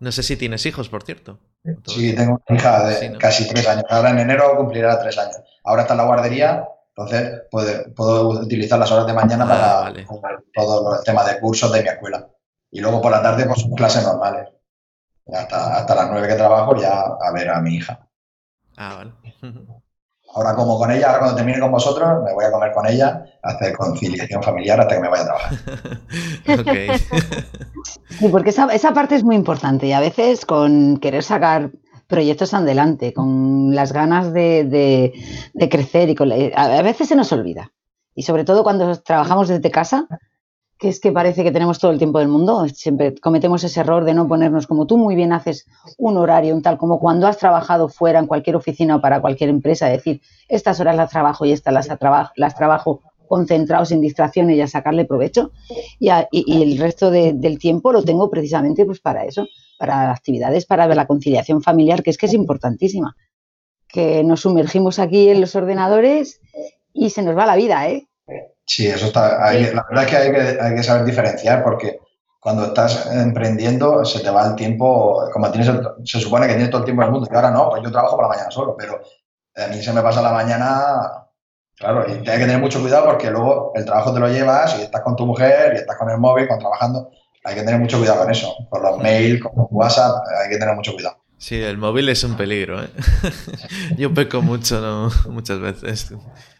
No 0.01 0.13
sé 0.13 0.23
si 0.23 0.37
tienes 0.37 0.67
hijos, 0.67 0.89
por 0.91 1.05
cierto. 1.05 1.41
Sí, 1.87 2.15
tengo 2.15 2.41
una 2.49 2.59
hija 2.59 2.87
de 2.87 2.95
Sí, 2.97 3.09
¿no? 3.09 3.19
casi 3.19 3.49
tres 3.49 3.67
años. 3.67 3.85
Ahora 3.89 4.11
en 4.11 4.19
enero 4.19 4.55
cumplirá 4.57 4.99
tres 5.01 5.17
años. 5.19 5.37
Ahora 5.65 5.83
está 5.83 5.95
en 5.95 5.99
la 5.99 6.05
guardería, 6.07 6.69
entonces 6.89 7.43
puede- 7.51 7.89
puedo 7.91 8.29
utilizar 8.41 8.79
las 8.79 8.93
horas 8.93 9.07
de 9.07 9.15
mañana 9.15 9.45
Ah, 9.45 9.49
para 9.49 9.81
vale. 9.81 10.07
todo 10.55 10.99
el 10.99 11.05
tema 11.05 11.25
de 11.25 11.41
cursos 11.41 11.73
de 11.73 11.83
mi 11.83 11.89
escuela. 11.89 12.29
Y 12.71 12.81
luego 12.81 13.01
por 13.01 13.13
la 13.13 13.23
tarde, 13.23 13.47
pues 13.47 13.65
clases 13.77 14.05
normales. 14.05 14.49
Hasta, 15.33 15.77
hasta 15.79 15.95
las 15.95 16.11
nueve 16.11 16.29
que 16.29 16.35
trabajo 16.35 16.77
ya 16.77 17.01
a 17.01 17.33
ver 17.33 17.49
a 17.49 17.61
mi 17.63 17.77
hija. 17.77 18.07
Ah, 18.77 18.97
vale. 18.97 19.13
ahora 20.35 20.55
como 20.55 20.79
con 20.79 20.91
ella, 20.91 21.07
ahora 21.07 21.19
cuando 21.21 21.37
termine 21.37 21.61
con 21.61 21.71
vosotros, 21.71 22.23
me 22.25 22.33
voy 22.35 22.45
a 22.45 22.51
comer 22.51 22.73
con 22.73 22.87
ella, 22.87 23.25
hacer 23.43 23.77
conciliación 23.77 24.43
familiar 24.43 24.81
hasta 24.81 24.97
que 24.97 25.01
me 25.01 25.09
vaya 25.09 25.23
a 25.23 25.27
trabajar. 25.27 25.59
sí, 28.19 28.29
porque 28.29 28.51
esa, 28.51 28.67
esa 28.73 28.93
parte 28.93 29.15
es 29.15 29.25
muy 29.25 29.37
importante 29.37 29.87
y 29.87 29.93
a 29.93 30.01
veces 30.01 30.45
con 30.45 30.99
querer 30.99 31.23
sacar 31.23 31.71
proyectos 32.07 32.55
adelante, 32.55 33.13
con 33.13 33.75
las 33.75 33.93
ganas 33.93 34.33
de, 34.33 35.13
crecer 35.71 36.11
y 36.11 36.15
con 36.15 36.31
a 36.33 36.83
veces 36.83 37.09
se 37.09 37.17
nos 37.17 37.33
olvida. 37.33 37.73
Y 38.15 38.23
sobre 38.23 38.45
todo 38.45 38.63
cuando 38.63 39.01
trabajamos 39.01 39.49
desde 39.49 39.71
casa, 39.71 40.07
que 40.79 40.89
es 40.89 41.01
que 41.01 41.13
parece 41.13 41.45
que 41.45 41.53
tenemos 41.53 41.79
todo 41.79 41.93
el 41.93 41.99
tiempo 41.99 42.19
del 42.19 42.29
mundo, 42.29 42.67
siempre 42.69 43.15
cometemos 43.15 43.63
ese 43.65 43.81
error 43.81 44.05
de 44.05 44.15
no 44.15 44.27
ponernos 44.27 44.67
como 44.67 44.87
tú 44.87 44.99
muy 44.99 45.15
bien 45.15 45.33
haces 45.33 45.67
un 45.99 46.17
horario, 46.17 46.55
un 46.55 46.63
tal 46.63 46.79
como 46.79 46.99
cuando 46.99 47.27
has 47.27 47.39
trabajado 47.39 47.89
fuera 47.89 48.19
en 48.19 48.27
cualquier 48.27 48.57
oficina 48.57 48.97
o 48.97 49.01
para 49.01 49.21
cualquier 49.21 49.51
empresa, 49.51 49.87
decir, 49.87 50.21
estas 50.49 50.81
horas 50.81 50.97
las 50.97 51.11
trabajo 51.11 51.45
y 51.45 51.53
estas 51.53 51.73
las, 51.73 51.89
las 52.37 52.55
trabajo 52.55 53.03
concentrados 53.27 53.89
sin 53.89 54.01
distracciones 54.01 54.57
y 54.57 54.61
a 54.61 54.69
sacarle 54.69 55.05
provecho 55.05 55.53
y, 55.99 56.09
el 56.63 56.79
resto 56.79 57.11
del 57.11 57.59
tiempo 57.59 57.93
lo 57.93 58.03
tengo 58.03 58.31
precisamente 58.31 58.85
pues 58.85 59.01
para 59.01 59.25
eso, 59.25 59.47
para 59.79 60.13
actividades, 60.13 60.67
para 60.67 60.87
ver 60.87 60.97
la 60.97 61.07
conciliación 61.07 61.63
familiar, 61.63 62.03
que 62.03 62.11
es 62.11 62.19
que 62.19 62.27
es 62.27 62.35
importantísima. 62.35 63.17
Que 63.89 64.25
nos 64.25 64.41
sumergimos 64.41 64.99
aquí 64.99 65.29
en 65.29 65.41
los 65.41 65.55
ordenadores 65.55 66.41
y 66.93 67.11
se 67.11 67.23
nos 67.23 67.37
va 67.37 67.47
la 67.47 67.57
vida, 67.57 67.89
¿eh? 67.89 68.09
Sí, 68.67 68.87
eso 68.87 69.07
está. 69.07 69.53
La 69.53 69.87
verdad 69.89 70.05
es 70.05 70.11
que 70.11 70.17
hay, 70.17 70.33
que 70.33 70.61
hay 70.61 70.75
que 70.75 70.83
saber 70.83 71.05
diferenciar 71.05 71.63
porque 71.63 71.99
cuando 72.45 72.67
estás 72.67 73.07
emprendiendo 73.11 74.05
se 74.05 74.21
te 74.21 74.29
va 74.29 74.47
el 74.47 74.55
tiempo, 74.55 75.29
como 75.33 75.51
tienes 75.51 75.71
se 76.05 76.21
supone 76.21 76.47
que 76.47 76.53
tienes 76.53 76.71
todo 76.71 76.81
el 76.81 76.85
tiempo 76.85 77.03
del 77.03 77.11
mundo 77.11 77.27
y 77.31 77.35
ahora 77.35 77.51
no, 77.51 77.71
pues 77.71 77.83
yo 77.83 77.91
trabajo 77.91 78.17
por 78.17 78.27
la 78.27 78.29
mañana 78.29 78.51
solo, 78.51 78.77
pero 78.79 79.01
a 79.57 79.67
mí 79.69 79.83
se 79.83 79.93
me 79.95 80.03
pasa 80.03 80.21
la 80.21 80.33
mañana, 80.33 81.27
claro, 81.75 82.05
y 82.07 82.13
hay 82.13 82.23
que 82.23 82.45
tener 82.45 82.59
mucho 82.59 82.83
cuidado 82.83 83.07
porque 83.07 83.31
luego 83.31 83.73
el 83.75 83.87
trabajo 83.87 84.13
te 84.13 84.21
lo 84.21 84.29
llevas 84.29 84.79
y 84.79 84.83
estás 84.83 85.01
con 85.01 85.17
tu 85.17 85.25
mujer 85.25 85.73
y 85.75 85.79
estás 85.79 85.97
con 85.97 86.11
el 86.11 86.19
móvil, 86.19 86.47
con 86.47 86.59
trabajando, 86.59 87.11
hay 87.45 87.55
que 87.55 87.63
tener 87.63 87.81
mucho 87.81 87.97
cuidado 87.97 88.21
con 88.21 88.31
eso, 88.31 88.55
con 88.69 88.83
los 88.83 88.99
mails, 88.99 89.43
con 89.43 89.53
WhatsApp, 89.71 90.15
hay 90.43 90.51
que 90.51 90.59
tener 90.59 90.75
mucho 90.75 90.93
cuidado. 90.93 91.17
Sí, 91.39 91.63
el 91.63 91.79
móvil 91.79 92.11
es 92.11 92.25
un 92.25 92.37
peligro. 92.37 92.83
¿eh? 92.83 92.89
Yo 93.97 94.13
peco 94.13 94.43
mucho, 94.43 94.81
¿no? 94.81 95.11
muchas 95.31 95.61
veces, 95.61 96.15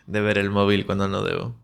de 0.07 0.21
ver 0.21 0.39
el 0.39 0.49
móvil 0.51 0.87
cuando 0.87 1.09
no 1.09 1.23
debo. 1.23 1.64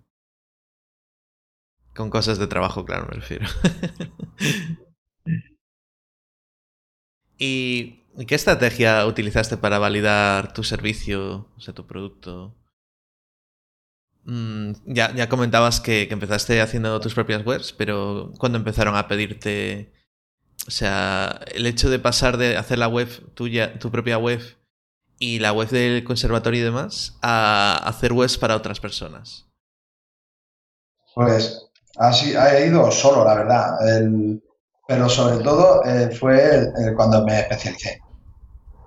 Con 2.01 2.09
cosas 2.09 2.39
de 2.39 2.47
trabajo, 2.47 2.87
claro, 2.87 3.07
me 3.11 3.17
refiero. 3.17 3.47
¿Y 7.39 8.05
qué 8.27 8.35
estrategia 8.35 9.05
utilizaste 9.05 9.59
para 9.59 9.79
validar 9.79 10.55
tu 10.55 10.65
servicio, 10.65 11.51
o 11.55 11.61
sea, 11.61 11.75
tu 11.75 11.87
producto? 11.87 12.57
Mm, 14.25 14.73
ya, 14.87 15.15
ya 15.15 15.29
comentabas 15.29 15.83
que, 15.83 16.09
que 16.09 16.15
empezaste 16.15 16.63
haciendo 16.63 16.99
tus 17.01 17.13
propias 17.13 17.45
webs, 17.45 17.75
pero 17.75 18.33
¿cuándo 18.39 18.57
empezaron 18.57 18.97
a 18.97 19.07
pedirte 19.07 19.93
o 20.67 20.71
sea, 20.71 21.39
el 21.53 21.67
hecho 21.67 21.91
de 21.91 21.99
pasar 21.99 22.39
de 22.39 22.57
hacer 22.57 22.79
la 22.79 22.89
web 22.89 23.09
tuya, 23.35 23.79
tu 23.79 23.91
propia 23.91 24.17
web 24.17 24.41
y 25.19 25.39
la 25.39 25.53
web 25.53 25.69
del 25.69 26.03
conservatorio 26.05 26.61
y 26.63 26.65
demás, 26.65 27.19
a 27.21 27.79
hacer 27.85 28.15
webs 28.15 28.39
para 28.39 28.57
otras 28.57 28.81
personas. 28.81 29.47
Pues 31.15 31.70
así 31.97 32.35
ha 32.37 32.59
ido 32.61 32.91
solo, 32.91 33.25
la 33.25 33.35
verdad. 33.35 33.79
pero 34.87 35.09
sobre 35.09 35.43
todo 35.45 35.85
eh, 35.85 36.11
fue 36.11 36.73
cuando 36.97 37.25
me 37.25 37.41
especialicé. 37.41 37.99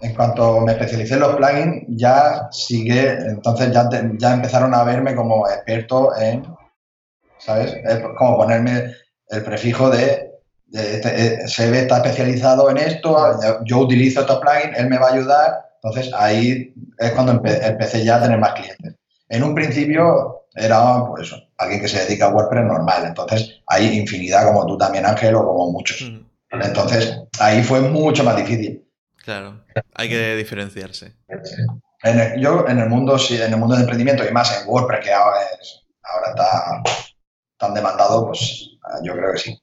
En 0.02 0.14
cuanto 0.16 0.60
me 0.62 0.74
especialicé 0.74 1.14
en 1.14 1.20
los 1.22 1.36
plugins, 1.36 1.86
ya 1.88 2.50
sigue, 2.52 3.10
entonces 3.10 3.72
ya, 3.72 3.90
ya 4.18 4.34
empezaron 4.34 4.74
a 4.74 4.84
verme 4.84 5.16
como 5.16 5.48
experto 5.48 6.16
en, 6.18 6.46
¿sabes? 7.38 7.74
Como 8.18 8.36
ponerme 8.36 8.94
el 9.30 9.44
prefijo 9.44 9.90
de 9.90 10.34
este, 10.74 11.44
eh, 11.44 11.48
se 11.48 11.70
ve, 11.70 11.82
está 11.82 11.98
especializado 11.98 12.70
en 12.72 12.80
esto, 12.80 13.16
yo 13.64 13.78
utilizo 13.78 14.22
estos 14.22 14.40
plugins, 14.40 14.78
él 14.78 14.90
me 14.90 14.98
va 14.98 15.10
a 15.10 15.14
ayudar, 15.14 15.66
entonces 15.76 16.12
ahí 16.16 16.74
es 16.98 17.12
cuando 17.12 17.34
empecé 17.34 18.04
ya 18.04 18.16
a 18.16 18.24
tener 18.24 18.40
más 18.40 18.54
clientes. 18.54 18.96
En 19.30 19.44
un 19.44 19.54
principio 19.54 20.43
era, 20.56 21.06
pues 21.08 21.28
eso, 21.28 21.38
alguien 21.58 21.82
que 21.82 21.88
se 21.88 22.04
dedica 22.06 22.26
a 22.26 22.30
WordPress 22.30 22.66
normal, 22.66 23.06
entonces 23.06 23.62
hay 23.68 23.98
infinidad 23.98 24.46
como 24.46 24.66
tú 24.66 24.78
también, 24.78 25.06
Ángel, 25.06 25.36
o 25.36 25.46
como 25.46 25.72
muchos. 25.72 26.02
Mm. 26.02 26.62
Entonces 26.62 27.18
ahí 27.40 27.64
fue 27.64 27.82
mucho 27.82 28.24
más 28.24 28.36
difícil. 28.36 28.88
Claro, 29.18 29.64
hay 29.96 30.10
que 30.10 30.36
diferenciarse. 30.36 31.16
yo 32.38 32.68
en 32.68 32.80
el 32.80 32.90
mundo, 32.90 33.18
sí, 33.18 33.42
en 33.42 33.54
el 33.54 33.60
mundo 33.60 33.76
del 33.76 33.84
emprendimiento 33.84 34.28
y 34.28 34.32
más 34.32 34.62
en 34.62 34.70
WordPress, 34.70 35.04
que 35.04 35.14
ahora, 35.14 35.40
ahora 36.04 36.30
está 36.30 36.84
tan 37.58 37.74
demandado, 37.74 38.28
pues 38.28 38.70
yo 39.04 39.14
creo 39.14 39.32
que 39.32 39.40
sí. 39.40 39.62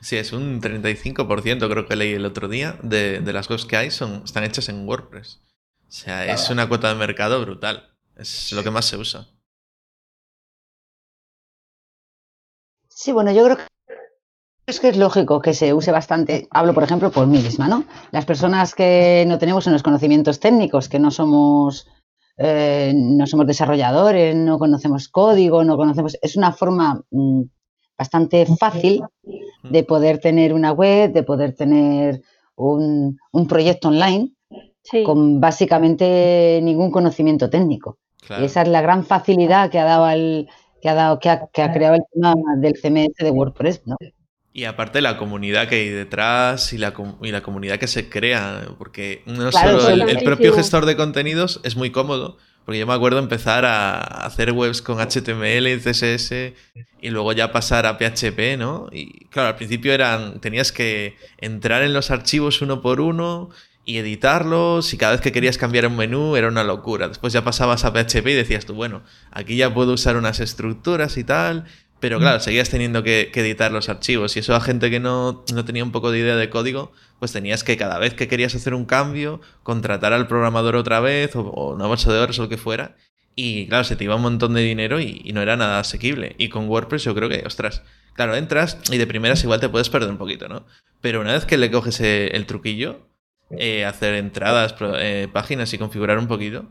Sí, 0.00 0.16
es 0.16 0.32
un 0.32 0.60
35%, 0.60 1.70
creo 1.70 1.86
que 1.86 1.96
leí 1.96 2.12
el 2.12 2.24
otro 2.24 2.48
día, 2.48 2.78
de, 2.82 3.20
las 3.32 3.50
webs 3.50 3.66
que 3.66 3.76
hay 3.76 3.90
son, 3.90 4.22
están 4.24 4.44
hechas 4.44 4.68
en 4.68 4.86
WordPress. 4.86 5.40
O 5.88 5.92
sea, 5.92 6.26
es 6.26 6.50
una 6.50 6.68
cuota 6.68 6.88
de 6.88 6.94
mercado 6.94 7.40
brutal. 7.40 7.96
Es 8.16 8.52
lo 8.52 8.62
que 8.62 8.70
más 8.70 8.86
se 8.86 8.96
usa. 8.96 9.26
Sí, 12.96 13.12
bueno, 13.12 13.30
yo 13.30 13.44
creo 13.44 13.56
que 13.58 13.62
es 14.66 14.80
que 14.80 14.88
es 14.88 14.96
lógico 14.96 15.42
que 15.42 15.52
se 15.52 15.74
use 15.74 15.92
bastante. 15.92 16.48
Hablo, 16.50 16.72
por 16.72 16.82
ejemplo, 16.82 17.10
por 17.10 17.26
mí 17.26 17.38
misma, 17.40 17.68
¿no? 17.68 17.84
Las 18.10 18.24
personas 18.24 18.74
que 18.74 19.26
no 19.28 19.36
tenemos 19.36 19.66
unos 19.66 19.82
conocimientos 19.82 20.40
técnicos, 20.40 20.88
que 20.88 20.98
no 20.98 21.10
somos, 21.10 21.86
eh, 22.38 22.94
no 22.96 23.26
somos 23.26 23.46
desarrolladores, 23.46 24.34
no 24.34 24.58
conocemos 24.58 25.08
código, 25.10 25.62
no 25.62 25.76
conocemos. 25.76 26.16
Es 26.22 26.36
una 26.36 26.52
forma 26.52 27.02
mm, 27.10 27.42
bastante 27.98 28.46
fácil 28.58 29.02
de 29.62 29.82
poder 29.84 30.18
tener 30.18 30.54
una 30.54 30.72
web, 30.72 31.12
de 31.12 31.22
poder 31.22 31.54
tener 31.54 32.22
un, 32.56 33.18
proyecto 33.46 33.88
online 33.88 34.32
con 35.04 35.38
básicamente 35.38 36.60
ningún 36.62 36.90
conocimiento 36.90 37.50
técnico. 37.50 37.98
Y 38.40 38.44
esa 38.44 38.62
es 38.62 38.68
la 38.68 38.80
gran 38.80 39.04
facilidad 39.04 39.70
que 39.70 39.78
ha 39.78 39.84
dado 39.84 40.08
el, 40.08 40.48
que 40.86 40.90
ha 40.90 40.94
dado, 40.94 41.18
que 41.18 41.28
ha, 41.62 41.72
creado 41.72 41.96
el 41.96 42.02
tema 42.12 42.34
del 42.58 42.74
CMS 42.74 43.16
de 43.18 43.30
WordPress, 43.30 43.82
¿no? 43.86 43.96
Y 44.52 44.64
aparte 44.64 45.00
la 45.00 45.18
comunidad 45.18 45.68
que 45.68 45.74
hay 45.74 45.88
detrás 45.88 46.72
y 46.72 46.78
la, 46.78 46.94
y 47.22 47.32
la 47.32 47.42
comunidad 47.42 47.78
que 47.78 47.88
se 47.88 48.08
crea, 48.08 48.62
porque 48.78 49.22
no 49.26 49.50
solo 49.50 49.88
el, 49.88 50.18
propio 50.22 50.54
gestor 50.54 50.86
de 50.86 50.96
contenidos 50.96 51.60
es 51.64 51.76
muy 51.76 51.90
cómodo, 51.90 52.38
porque 52.64 52.78
yo 52.78 52.86
me 52.86 52.94
acuerdo 52.94 53.18
empezar 53.18 53.64
a 53.64 53.98
hacer 54.00 54.52
webs 54.52 54.80
con 54.80 54.98
HTML, 54.98 55.66
CSS 55.80 56.54
y 57.02 57.10
luego 57.10 57.32
ya 57.32 57.50
pasar 57.50 57.84
a 57.84 57.98
PHP, 57.98 58.56
¿no? 58.56 58.88
Y 58.92 59.26
claro, 59.26 59.48
al 59.48 59.56
principio 59.56 59.92
eran, 59.92 60.40
tenías 60.40 60.70
que 60.70 61.16
entrar 61.38 61.82
en 61.82 61.92
los 61.92 62.12
archivos 62.12 62.62
uno 62.62 62.80
por 62.80 63.00
uno 63.00 63.50
y 63.86 63.98
editarlos 63.98 64.92
y 64.92 64.98
cada 64.98 65.12
vez 65.12 65.20
que 65.20 65.30
querías 65.30 65.58
cambiar 65.58 65.86
un 65.86 65.96
menú 65.96 66.36
era 66.36 66.48
una 66.48 66.64
locura. 66.64 67.08
Después 67.08 67.32
ya 67.32 67.44
pasabas 67.44 67.84
a 67.84 67.92
PHP 67.92 68.26
y 68.26 68.34
decías 68.34 68.66
tú, 68.66 68.74
bueno, 68.74 69.02
aquí 69.30 69.56
ya 69.56 69.72
puedo 69.72 69.92
usar 69.92 70.16
unas 70.16 70.40
estructuras 70.40 71.16
y 71.16 71.24
tal. 71.24 71.64
Pero 72.00 72.18
claro, 72.18 72.40
seguías 72.40 72.68
teniendo 72.68 73.02
que, 73.02 73.30
editar 73.34 73.72
los 73.72 73.88
archivos 73.88 74.36
y 74.36 74.40
eso 74.40 74.54
a 74.54 74.60
gente 74.60 74.90
que 74.90 75.00
no, 75.00 75.44
no, 75.54 75.64
tenía 75.64 75.82
un 75.82 75.92
poco 75.92 76.10
de 76.10 76.18
idea 76.18 76.36
de 76.36 76.50
código, 76.50 76.92
pues 77.18 77.32
tenías 77.32 77.64
que 77.64 77.78
cada 77.78 77.98
vez 77.98 78.12
que 78.12 78.28
querías 78.28 78.54
hacer 78.54 78.74
un 78.74 78.84
cambio, 78.84 79.40
contratar 79.62 80.12
al 80.12 80.26
programador 80.26 80.76
otra 80.76 81.00
vez 81.00 81.34
o, 81.36 81.72
una 81.72 81.86
bolsa 81.86 82.12
de 82.12 82.18
horas 82.18 82.38
o 82.38 82.42
lo 82.42 82.48
que 82.50 82.58
fuera. 82.58 82.96
Y 83.34 83.66
claro, 83.68 83.84
se 83.84 83.96
te 83.96 84.04
iba 84.04 84.16
un 84.16 84.22
montón 84.22 84.52
de 84.52 84.62
dinero 84.62 85.00
y, 85.00 85.30
no 85.32 85.40
era 85.40 85.56
nada 85.56 85.78
asequible. 85.78 86.34
Y 86.38 86.48
con 86.48 86.68
WordPress 86.68 87.04
yo 87.04 87.14
creo 87.14 87.30
que, 87.30 87.44
ostras, 87.46 87.82
claro, 88.14 88.34
entras 88.34 88.78
y 88.90 88.98
de 88.98 89.06
primeras 89.06 89.42
igual 89.44 89.60
te 89.60 89.68
puedes 89.68 89.88
perder 89.88 90.10
un 90.10 90.18
poquito, 90.18 90.48
¿no? 90.48 90.66
Pero 91.00 91.20
una 91.20 91.32
vez 91.32 91.46
que 91.46 91.56
le 91.56 91.70
coges 91.70 92.00
eh, 92.00 92.28
el 92.34 92.46
truquillo, 92.46 93.05
eh, 93.50 93.84
hacer 93.84 94.14
entradas, 94.14 94.74
eh, 94.80 95.28
páginas 95.32 95.72
y 95.72 95.78
configurar 95.78 96.18
un 96.18 96.26
poquito, 96.26 96.66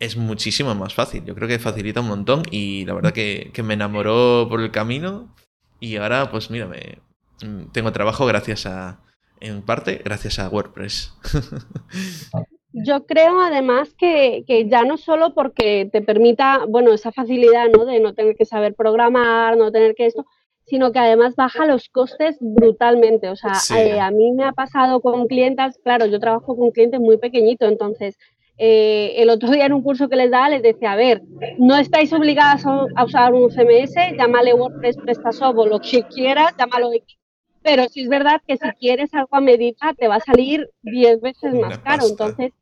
es 0.00 0.16
muchísimo 0.16 0.74
más 0.74 0.94
fácil. 0.94 1.24
Yo 1.24 1.34
creo 1.34 1.48
que 1.48 1.58
facilita 1.58 2.00
un 2.00 2.08
montón 2.08 2.42
y 2.50 2.84
la 2.84 2.94
verdad 2.94 3.12
que, 3.12 3.52
me 3.64 3.74
enamoró 3.74 4.46
por 4.48 4.60
el 4.60 4.70
camino 4.70 5.34
y 5.80 5.96
ahora 5.96 6.30
pues 6.30 6.50
mira, 6.50 6.66
mm, 6.66 7.72
tengo 7.72 7.92
trabajo 7.92 8.26
gracias 8.26 8.66
a, 8.66 9.00
en 9.40 9.62
parte, 9.62 10.00
gracias 10.04 10.38
a 10.38 10.48
WordPress. 10.48 11.14
Yo 12.72 13.06
creo 13.06 13.40
además 13.40 13.94
que, 13.96 14.44
que, 14.46 14.68
ya 14.68 14.82
no 14.82 14.98
solo 14.98 15.32
porque 15.32 15.88
te 15.90 16.02
permita, 16.02 16.66
bueno, 16.68 16.92
esa 16.92 17.10
facilidad, 17.10 17.68
¿no? 17.70 17.86
De 17.86 18.00
no 18.00 18.12
tener 18.12 18.36
que 18.36 18.44
saber 18.44 18.74
programar, 18.74 19.56
no 19.56 19.72
tener 19.72 19.94
que 19.94 20.04
esto, 20.04 20.26
sino 20.66 20.92
que 20.92 20.98
además 20.98 21.34
baja 21.36 21.64
los 21.64 21.88
costes 21.88 22.36
brutalmente. 22.40 23.28
O 23.28 23.36
sea, 23.36 23.52
eh, 23.76 24.00
a 24.00 24.10
mí 24.10 24.32
me 24.32 24.44
ha 24.44 24.52
pasado 24.52 25.00
con 25.00 25.26
clientes, 25.26 25.78
claro, 25.82 26.06
yo 26.06 26.20
trabajo 26.20 26.56
con 26.56 26.70
clientes 26.70 27.00
muy 27.00 27.18
pequeñitos, 27.18 27.68
entonces 27.70 28.18
eh, 28.58 29.14
el 29.16 29.30
otro 29.30 29.50
día 29.50 29.66
en 29.66 29.74
un 29.74 29.82
curso 29.82 30.08
que 30.08 30.16
les 30.16 30.30
da 30.30 30.48
les 30.48 30.62
decía, 30.62 30.92
a 30.92 30.96
ver, 30.96 31.22
no 31.58 31.76
estáis 31.76 32.12
obligadas 32.12 32.64
a 32.66 33.04
usar 33.04 33.34
un 33.34 33.50
CMS, 33.50 33.94
llámale 34.18 34.54
WordPress, 34.54 34.96
PrestaShop 34.96 35.58
o 35.58 35.66
lo 35.66 35.78
que 35.80 36.02
quieras, 36.02 36.54
llámalo 36.58 36.92
X, 36.92 37.16
pero 37.62 37.84
sí 37.88 38.02
es 38.02 38.08
verdad 38.08 38.40
que 38.46 38.56
si 38.56 38.68
quieres 38.80 39.12
algo 39.12 39.36
a 39.36 39.40
medida 39.40 39.92
te 39.96 40.08
va 40.08 40.16
a 40.16 40.20
salir 40.20 40.68
10 40.82 41.20
veces 41.20 41.54
más 41.54 41.78
caro. 41.78 42.06
Entonces, 42.08 42.52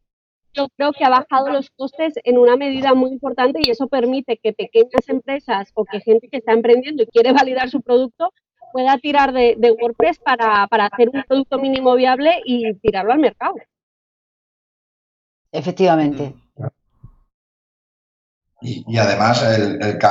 yo 0.54 0.68
creo 0.76 0.92
que 0.92 1.04
ha 1.04 1.10
bajado 1.10 1.50
los 1.50 1.70
costes 1.70 2.14
en 2.24 2.38
una 2.38 2.56
medida 2.56 2.94
muy 2.94 3.10
importante 3.10 3.60
y 3.62 3.70
eso 3.70 3.88
permite 3.88 4.38
que 4.42 4.52
pequeñas 4.52 5.08
empresas 5.08 5.70
o 5.74 5.84
que 5.84 6.00
gente 6.00 6.28
que 6.28 6.38
está 6.38 6.52
emprendiendo 6.52 7.02
y 7.02 7.06
quiere 7.06 7.32
validar 7.32 7.68
su 7.68 7.82
producto 7.82 8.32
pueda 8.72 8.98
tirar 8.98 9.32
de, 9.32 9.76
WordPress 9.80 10.18
para, 10.18 10.64
hacer 10.64 11.10
un 11.12 11.22
producto 11.24 11.58
mínimo 11.58 11.94
viable 11.94 12.40
y 12.44 12.74
tirarlo 12.74 13.12
al 13.12 13.20
mercado. 13.20 13.54
Efectivamente. 15.52 16.34
Y, 18.60 18.96
además 18.96 19.44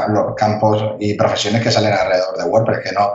los 0.10 0.36
campos 0.36 0.96
y 1.00 1.16
profesiones 1.16 1.64
que 1.64 1.72
salen 1.72 1.94
alrededor 1.94 2.38
de 2.38 2.44
WordPress, 2.44 2.80
que 2.84 2.92
no 2.94 3.14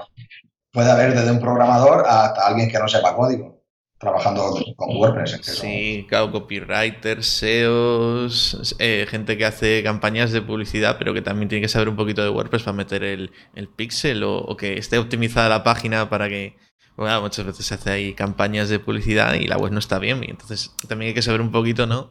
puede 0.73 0.91
haber 0.91 1.15
desde 1.15 1.31
un 1.31 1.41
programador 1.41 2.05
hasta 2.07 2.47
alguien 2.47 2.69
que 2.69 2.79
no 2.79 2.89
sepa 2.89 3.17
código 3.17 3.58
trabajando 3.99 4.57
con 4.77 4.97
WordPress. 4.97 5.41
sí, 5.43 6.07
claro, 6.09 6.31
copywriters, 6.31 7.27
SEOs, 7.27 8.77
eh, 8.79 9.07
gente 9.09 9.37
que 9.37 9.45
hace 9.45 9.83
campañas 9.83 10.31
de 10.31 10.41
publicidad, 10.41 10.97
pero 10.99 11.13
que 11.13 11.23
también 11.23 11.49
tiene 11.49 11.63
que 11.63 11.69
saber 11.69 11.89
un 11.89 11.97
poquito 11.97 12.23
de 12.23 12.29
WordPress 12.29 12.63
para 12.63 12.77
meter 12.77 13.03
el, 13.03 13.33
el 13.55 13.69
pixel 13.69 14.23
o, 14.25 14.57
que 14.57 14.79
esté 14.79 14.99
optimizada 14.99 15.49
la 15.49 15.65
página 15.65 16.09
para 16.09 16.29
que... 16.29 16.57
Bueno, 16.97 17.21
muchas 17.21 17.47
veces 17.47 17.65
se 17.65 17.75
hace 17.75 17.91
ahí 17.91 18.15
campañas 18.15 18.69
de 18.69 18.81
publicidad 18.81 19.35
y 19.35 19.47
la 19.47 19.57
web 19.57 19.71
no 19.71 19.79
está 19.79 20.01
bien. 20.01 20.25
Y 20.25 20.31
entonces 20.31 20.75
también 20.89 21.11
hay 21.11 21.15
que 21.15 21.23
saber 21.23 21.41
un 21.41 21.53
poquito, 21.53 21.87
¿no? 21.87 22.11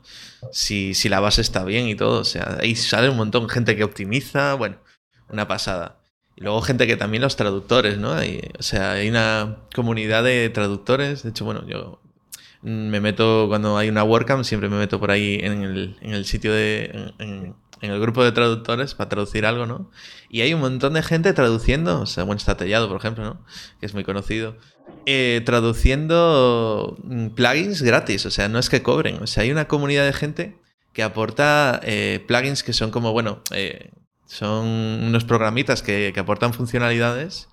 Si, 0.53 0.93
si 0.93 1.09
la 1.09 1.19
base 1.19 1.41
está 1.41 1.65
bien 1.65 1.89
y 1.89 1.95
todo. 1.95 2.21
O 2.21 2.23
sea, 2.23 2.57
ahí 2.61 2.73
sale 2.73 3.09
un 3.09 3.17
montón 3.17 3.47
de 3.47 3.53
gente 3.53 3.75
que 3.75 3.83
optimiza. 3.83 4.53
Bueno, 4.53 4.77
una 5.27 5.45
pasada. 5.45 5.96
Y 6.37 6.43
luego 6.43 6.61
gente 6.61 6.85
que 6.85 6.95
también 6.97 7.23
los 7.23 7.35
traductores, 7.35 7.97
¿no? 7.97 8.11
o 8.11 8.63
sea, 8.63 8.91
hay 8.93 9.09
una 9.09 9.57
comunidad 9.75 10.23
de 10.23 10.49
traductores. 10.49 11.23
De 11.23 11.31
hecho, 11.31 11.45
bueno, 11.45 11.67
yo 11.67 11.99
me 12.61 12.99
meto 13.01 13.45
cuando 13.47 13.75
hay 13.77 13.89
una 13.89 14.03
WordCamp, 14.03 14.43
siempre 14.43 14.69
me 14.69 14.77
meto 14.77 14.99
por 14.99 15.09
ahí 15.09 15.39
en 15.41 15.63
el, 15.63 15.97
en 16.01 16.13
el 16.13 16.25
sitio 16.25 16.53
de... 16.53 17.11
En, 17.17 17.55
el 17.79 17.99
grupo 17.99 18.23
de 18.23 18.31
traductores 18.31 18.95
para 18.95 19.07
traducir 19.07 19.45
algo, 19.45 19.67
¿no? 19.67 19.91
Y 20.31 20.41
hay 20.41 20.51
un 20.51 20.61
montón 20.61 20.93
de 20.93 21.03
gente 21.03 21.31
traduciendo, 21.33 22.01
o 22.01 22.05
sea, 22.07 22.23
está 22.35 22.57
Tellado, 22.57 22.87
por 22.87 22.97
ejemplo, 22.97 23.23
¿no? 23.23 23.45
Que 23.79 23.85
es 23.85 23.93
muy 23.93 24.03
conocido. 24.03 24.57
Eh, 25.05 25.43
traduciendo 25.45 26.97
mm, 27.03 27.27
plugins 27.29 27.83
gratis, 27.83 28.25
o 28.25 28.31
sea, 28.31 28.49
no 28.49 28.57
es 28.57 28.69
que 28.69 28.81
cobren, 28.81 29.21
o 29.21 29.27
sea, 29.27 29.43
hay 29.43 29.51
una 29.51 29.67
comunidad 29.67 30.07
de 30.07 30.13
gente 30.13 30.57
que 30.91 31.03
aporta 31.03 31.79
eh, 31.83 32.25
plugins 32.27 32.63
que 32.63 32.73
son 32.73 32.89
como, 32.89 33.11
bueno, 33.13 33.43
eh, 33.51 33.91
son 34.27 34.67
unos 34.67 35.23
programitas 35.23 35.81
que, 35.81 36.13
aportan 36.17 36.53
funcionalidades. 36.53 37.49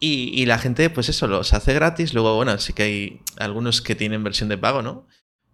Y, 0.00 0.46
la 0.46 0.58
gente, 0.58 0.90
pues 0.90 1.08
eso, 1.08 1.26
los 1.26 1.52
hace 1.52 1.74
gratis. 1.74 2.14
Luego, 2.14 2.36
bueno, 2.36 2.56
sí 2.58 2.72
que 2.72 2.82
hay 2.84 3.20
algunos 3.36 3.82
que 3.82 3.96
tienen 3.96 4.22
versión 4.22 4.48
de 4.48 4.56
pago, 4.56 4.80
¿no? 4.80 5.06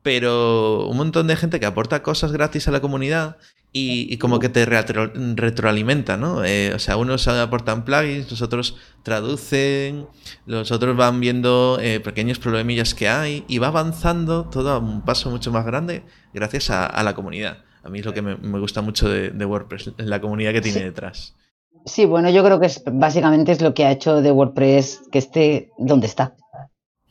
Pero 0.03 0.87
un 0.87 0.99
montón 0.99 1.27
de 1.27 1.37
gente 1.37 1.59
que 1.59 1.67
aporta 1.67 2.03
cosas 2.03 2.31
gratis 2.31 2.69
a 2.69 2.71
la 2.71 2.81
comunidad 2.81 3.39
y, 3.73 4.19
como 4.19 4.39
que 4.39 4.51
te 4.51 4.67
retroalimenta, 4.67 6.19
¿no? 6.19 6.45
Eh, 6.45 6.75
o 6.75 6.79
sea, 6.79 6.99
unos 6.99 7.27
aportan 7.27 7.87
plugins, 7.87 8.31
los 8.31 8.43
otros 8.43 8.77
traducen, 9.03 10.07
los 10.45 10.71
otros 10.73 10.95
van 10.95 11.21
viendo 11.21 11.79
eh, 11.81 12.01
pequeños 12.01 12.39
problemillas 12.39 12.95
que 12.95 13.09
hay 13.09 13.45
y 13.49 13.59
va 13.59 13.69
avanzando 13.69 14.45
todo 14.45 14.73
a 14.73 14.79
un 14.79 15.03
paso 15.07 15.31
mucho 15.31 15.51
más 15.51 15.65
grande 15.65 16.05
gracias 16.35 16.69
a 16.69 17.03
la 17.03 17.15
comunidad. 17.15 17.65
A 17.85 17.91
mí 17.91 17.99
es 17.99 18.07
lo 18.07 18.15
que 18.15 18.23
me, 18.23 18.59
gusta 18.59 18.81
mucho 18.81 19.09
de, 19.09 19.45
WordPress, 19.45 19.93
la 19.99 20.21
comunidad 20.21 20.53
que 20.53 20.63
tiene 20.63 20.85
detrás. 20.85 21.37
Sí, 21.85 22.07
bueno, 22.07 22.31
yo 22.31 22.43
creo 22.43 22.59
que 22.59 22.67
es, 22.67 22.83
básicamente 22.87 23.53
es 23.53 23.61
lo 23.61 23.75
que 23.75 23.85
ha 23.85 23.91
hecho 23.91 24.23
de 24.23 24.31
WordPress 24.31 25.03
que 25.13 25.19
esté 25.19 25.71
donde 25.77 26.07
está. 26.07 26.35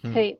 Hmm. 0.01 0.13
Sí. 0.15 0.39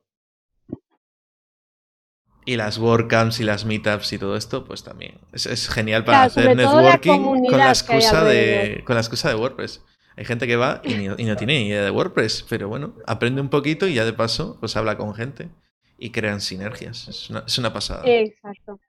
Y 2.46 2.56
las 2.56 2.78
WordCamps 2.78 3.38
y 3.38 3.44
las 3.44 3.64
Meetups 3.64 4.12
y 4.12 4.18
todo 4.18 4.36
esto, 4.36 4.64
pues 4.64 4.82
también. 4.82 5.20
Es, 5.32 5.68
genial 5.68 6.04
para 6.04 6.24
hacer 6.24 6.56
networking 6.56 7.46
con 7.48 7.58
la, 7.58 7.68
excusa 7.68 8.24
de, 8.24 8.82
con 8.84 8.96
la 8.96 9.00
excusa 9.00 9.28
de 9.28 9.36
WordPress. 9.36 9.82
Hay 10.16 10.24
gente 10.24 10.46
que 10.48 10.56
va 10.56 10.82
y, 10.84 11.24
no 11.24 11.36
tiene 11.36 11.60
ni 11.60 11.68
idea 11.68 11.84
de 11.84 11.90
WordPress, 11.90 12.44
pero 12.48 12.68
bueno, 12.68 12.96
aprende 13.06 13.40
un 13.40 13.48
poquito 13.48 13.86
y 13.86 13.94
ya 13.94 14.04
de 14.04 14.12
paso, 14.12 14.58
pues 14.60 14.76
habla 14.76 14.96
con 14.96 15.14
gente 15.14 15.48
y 15.96 16.10
crean 16.10 16.40
sinergias. 16.40 17.08
Es 17.08 17.30
una, 17.30 17.44
es 17.46 17.56
una 17.56 17.72
pasada. 17.72 18.02
Exacto. 18.04 18.80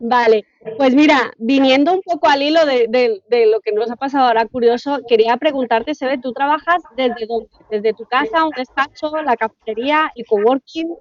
Vale, 0.00 0.44
pues 0.76 0.94
mira, 0.94 1.32
viniendo 1.38 1.92
un 1.92 2.02
poco 2.02 2.28
al 2.28 2.42
hilo 2.42 2.64
de, 2.64 3.20
lo 3.50 3.60
que 3.60 3.72
nos 3.72 3.90
ha 3.90 3.96
pasado 3.96 4.26
ahora 4.26 4.46
curioso, 4.46 5.00
quería 5.08 5.36
preguntarte, 5.36 5.94
Sebe, 5.94 6.18
¿tú 6.18 6.32
trabajas 6.32 6.82
desde 6.96 7.26
dónde? 7.26 7.48
¿Desde 7.68 7.94
tu 7.94 8.04
casa, 8.04 8.44
un 8.44 8.52
despacho, 8.56 9.10
la 9.22 9.36
cafetería, 9.36 10.12
y 10.14 10.24
coworking? 10.24 10.94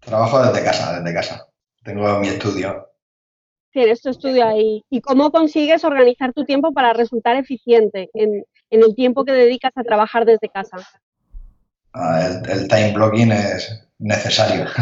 Trabajo 0.00 0.42
desde 0.42 0.64
casa, 0.64 1.00
desde 1.00 1.14
casa. 1.14 1.46
Tengo 1.82 2.18
mi 2.18 2.28
estudio. 2.28 2.88
Tienes 3.70 4.00
tu 4.00 4.08
estudio 4.08 4.46
ahí. 4.46 4.82
¿Y 4.88 5.00
cómo 5.02 5.30
consigues 5.30 5.84
organizar 5.84 6.32
tu 6.32 6.44
tiempo 6.44 6.72
para 6.72 6.94
resultar 6.94 7.36
eficiente 7.36 8.08
en, 8.14 8.44
el 8.70 8.94
tiempo 8.94 9.24
que 9.24 9.32
dedicas 9.32 9.72
a 9.76 9.82
trabajar 9.82 10.24
desde 10.24 10.48
casa? 10.48 10.78
Ah, 11.92 12.40
el 12.48 12.68
time 12.68 12.92
blocking 12.92 13.32
es, 13.32 13.83
necesario. 13.98 14.66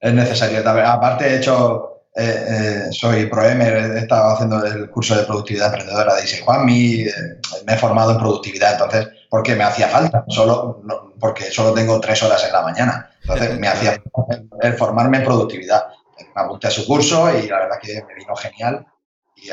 Es 0.00 0.12
necesario. 0.12 0.68
Aparte, 0.68 1.26
he 1.26 1.36
hecho, 1.38 2.02
eh, 2.14 2.44
eh, 2.48 2.92
soy 2.92 3.26
ProEmer, 3.26 3.96
he 3.96 3.98
estado 4.00 4.34
haciendo 4.34 4.62
el 4.64 4.90
curso 4.90 5.16
de 5.16 5.24
productividad 5.24 5.68
emprendedora 5.68 6.16
de 6.16 6.24
Isi 6.24 6.42
Juanmi, 6.42 7.00
eh, 7.02 7.12
me 7.66 7.72
he 7.72 7.76
formado 7.78 8.12
en 8.12 8.18
productividad, 8.18 8.72
entonces, 8.72 9.08
porque 9.30 9.54
me 9.54 9.64
hacía 9.64 9.88
falta, 9.88 10.24
solo 10.28 10.82
porque 11.18 11.44
solo 11.50 11.72
tengo 11.72 11.98
tres 12.00 12.22
horas 12.22 12.44
en 12.44 12.52
la 12.52 12.62
mañana. 12.62 13.10
Entonces, 13.22 13.58
me 13.58 13.68
hacía 13.68 14.02
el 14.60 14.74
formarme 14.74 15.18
en 15.18 15.24
productividad. 15.24 15.86
Me 16.36 16.42
apunté 16.42 16.66
a 16.66 16.70
su 16.70 16.86
curso 16.86 17.30
y 17.38 17.48
la 17.48 17.60
verdad 17.60 17.78
que 17.80 17.94
me 18.06 18.14
vino 18.14 18.36
genial. 18.36 18.86
Y, 19.36 19.48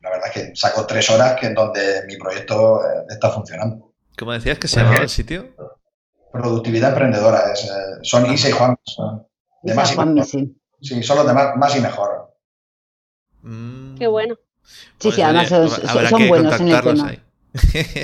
la 0.00 0.10
verdad 0.10 0.30
que 0.32 0.52
saco 0.54 0.86
tres 0.86 1.10
horas 1.10 1.38
que 1.38 1.48
en 1.48 1.54
donde 1.54 2.04
mi 2.06 2.16
proyecto 2.16 2.80
está 3.10 3.30
funcionando. 3.30 3.92
¿Cómo 4.16 4.32
decías 4.32 4.58
que 4.58 4.68
se 4.68 4.80
llamaba 4.80 5.02
el 5.02 5.08
sitio? 5.08 5.54
Productividad 6.32 6.90
emprendedora. 6.90 7.52
Es, 7.52 7.64
eh, 7.64 7.98
son 8.02 8.32
Isa 8.32 8.48
y 8.48 8.52
Juan. 8.52 8.76
De 9.62 9.74
más 9.74 9.92
y 9.92 9.98
mejor. 9.98 10.24
Sí. 10.24 10.56
sí, 10.80 11.02
solo 11.02 11.24
de 11.24 11.34
más, 11.34 11.76
y 11.76 11.80
mejor. 11.80 12.34
Mm. 13.42 13.96
Qué 13.96 14.06
bueno. 14.06 14.36
Sí, 14.98 15.10
sí, 15.10 15.10
pues, 15.10 15.18
además 15.20 15.48
son, 15.48 16.28
buenos 16.28 16.60
en 16.60 16.68
el 16.68 16.82
tema. 16.82 17.14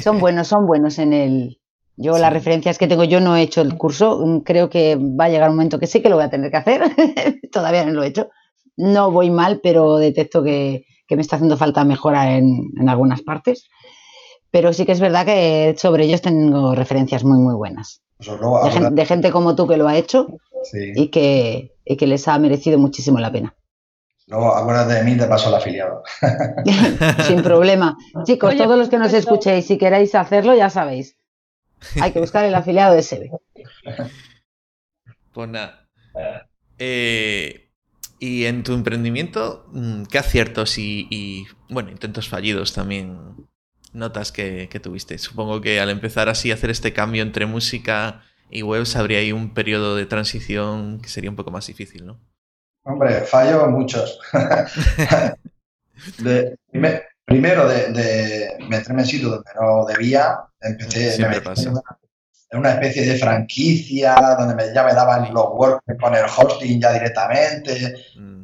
son 0.03 0.19
buenos, 0.21 0.49
son 0.49 0.67
buenos 0.67 0.99
en 0.99 1.13
el... 1.13 1.61
Yo 1.97 2.19
las 2.19 2.33
referencias 2.33 2.77
que 2.77 2.89
tengo, 2.89 3.05
yo 3.05 3.21
no 3.21 3.37
he 3.37 3.43
hecho 3.43 3.61
el 3.61 3.77
curso, 3.77 4.19
mm, 4.19 4.41
creo 4.41 4.69
que 4.69 4.97
va 4.97 5.27
a 5.27 5.29
llegar 5.29 5.51
un 5.51 5.57
momento 5.57 5.79
que 5.79 5.87
sí 5.87 6.03
que 6.03 6.09
lo 6.09 6.17
voy 6.17 6.25
a 6.25 6.31
tener 6.31 6.51
que 6.51 6.57
hacer, 6.57 6.83
todavía 7.53 7.85
no 7.85 7.93
lo 7.93 8.03
he 8.03 8.09
hecho. 8.09 8.31
No 8.77 9.13
voy 9.13 9.31
mal, 9.31 9.61
pero 9.63 9.99
detecto 9.99 10.43
que, 10.43 10.87
me 11.11 11.21
está 11.21 11.37
haciendo 11.37 11.57
falta 11.57 11.85
mejora 11.85 12.37
en, 12.37 12.73
en, 12.77 12.89
algunas 12.89 13.23
partes. 13.23 13.69
Pero 14.51 14.73
sí 14.73 14.85
que 14.85 14.91
es 14.91 14.99
verdad 14.99 15.25
que 15.25 15.77
sobre 15.79 16.07
ellos 16.07 16.23
tengo 16.23 16.75
referencias 16.75 17.23
muy, 17.23 17.39
muy 17.39 17.55
buenas. 17.55 18.03
Pues 18.27 18.95
de, 18.95 19.07
gente, 19.07 19.31
como 19.31 19.55
tú 19.55 19.67
que 19.67 19.77
lo 19.77 19.89
ha 19.89 19.97
hecho 19.97 20.29
y, 20.73 21.09
que, 21.09 21.73
que 21.99 22.07
les 22.07 22.27
ha 22.29 22.39
merecido 22.39 22.79
muchísimo 22.79 23.19
la 23.19 23.33
pena. 23.33 23.55
Luego, 24.27 24.55
acuérdate 24.55 24.95
de 24.95 25.05
mí, 25.05 25.17
te 25.17 25.27
paso 25.27 25.51
el 25.51 25.55
afiliado. 25.57 26.03
Sin 27.27 27.43
problema. 27.43 27.97
Chicos, 28.25 28.57
todos 28.57 28.79
los 28.79 28.89
que 28.89 28.99
nos 28.99 29.13
escuchéis, 29.13 29.67
si 29.67 29.77
queréis 29.77 30.15
hacerlo, 30.15 30.55
ya 30.55 30.71
sabéis. 30.71 31.17
Hay 32.01 32.13
que 32.13 32.21
buscar 32.21 32.45
el 32.45 32.55
afiliado 32.55 32.95
de 32.95 33.03
SEBE. 33.03 33.31
Pues 35.33 35.49
nada. 35.49 35.89
Eh, 36.79 37.65
y 38.21 38.45
en 38.45 38.63
tu 38.63 38.73
emprendimiento, 38.73 39.67
mm, 39.73 40.05
¿qué 40.05 40.19
aciertos 40.19 40.79
y, 40.79 41.47
bueno, 41.69 41.91
intentos 41.91 42.29
fallidos 42.29 42.73
también 42.73 43.49
notas 43.95 44.33
que, 44.33 44.69
tuviste? 44.83 45.19
Supongo 45.19 45.61
que 45.61 45.81
al 45.81 45.91
empezar 45.91 46.29
así 46.29 46.51
a 46.51 46.55
hacer 46.55 46.71
este 46.71 46.93
cambio 46.93 47.23
entre 47.23 47.47
música 47.47 48.23
y 48.51 48.63
webs 48.63 48.97
habría 48.97 49.19
ahí 49.19 49.33
un 49.33 49.55
periodo 49.55 49.97
de 49.97 50.07
transición 50.07 51.01
que 51.01 51.09
sería 51.09 51.31
un 51.31 51.37
poco 51.37 51.51
más 51.51 51.67
difícil, 51.67 52.05
¿no? 52.07 52.21
Hombre, 52.83 53.23
fallo 53.23 53.67
muchos. 53.69 54.19
primero, 57.25 57.67
de, 57.69 58.57
meterme 58.69 59.03
en 59.03 59.07
sitio 59.07 59.31
donde 59.31 59.51
no 59.59 59.87
debía, 59.87 60.39
empecé 60.61 61.15
en 61.17 62.59
una, 62.59 62.75
especie 62.75 63.07
de 63.07 63.17
franquicia 63.17 64.15
donde 64.39 64.55
me, 64.55 64.75
ya 64.75 64.85
me 64.85 64.93
daban 64.93 65.33
los 65.33 65.47
work 65.55 65.83
con 65.99 66.15
el 66.15 66.25
hosting 66.25 66.81
ya 66.81 66.93
directamente. 66.93 67.95
Mm 68.17 68.44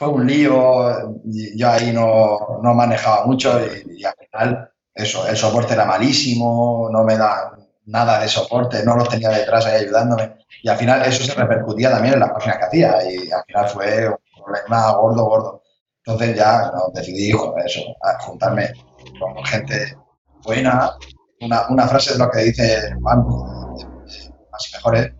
fue 0.00 0.08
un 0.08 0.26
lío, 0.26 1.12
yo 1.54 1.70
ahí 1.70 1.92
no, 1.92 2.58
no 2.62 2.72
manejaba 2.72 3.26
mucho 3.26 3.60
y, 3.60 4.02
al 4.02 4.14
final 4.14 4.70
eso, 4.94 5.28
el 5.28 5.36
soporte 5.36 5.74
era 5.74 5.84
malísimo, 5.84 6.88
no 6.90 7.04
me 7.04 7.18
da 7.18 7.52
nada 7.84 8.18
de 8.18 8.26
soporte, 8.26 8.82
no 8.82 8.96
los 8.96 9.10
tenía 9.10 9.28
detrás 9.28 9.66
ahí 9.66 9.84
ayudándome 9.84 10.38
y 10.62 10.70
al 10.70 10.78
final 10.78 11.02
eso 11.02 11.22
se 11.22 11.34
repercutía 11.34 11.90
también 11.90 12.14
en 12.14 12.20
las 12.20 12.30
páginas 12.30 12.56
que 12.56 12.64
hacía 12.64 13.10
y 13.12 13.30
al 13.30 13.44
final 13.44 13.68
fue 13.68 14.08
un 14.08 14.42
problema 14.42 14.92
gordo, 14.92 15.24
gordo. 15.26 15.62
Entonces 16.02 16.34
ya 16.34 16.72
decidí 16.94 17.32
eso, 17.66 17.82
juntarme 18.20 18.72
con 19.18 19.44
gente 19.44 19.98
buena. 20.42 20.92
Una, 21.42 21.68
una 21.68 21.86
frase 21.86 22.14
de 22.14 22.20
lo 22.20 22.30
que 22.30 22.40
dice 22.40 22.94
Juan, 23.02 23.22
más 24.50 24.66
y 24.66 24.76
mejor 24.76 24.96
es 24.96 25.08
que 25.08 25.19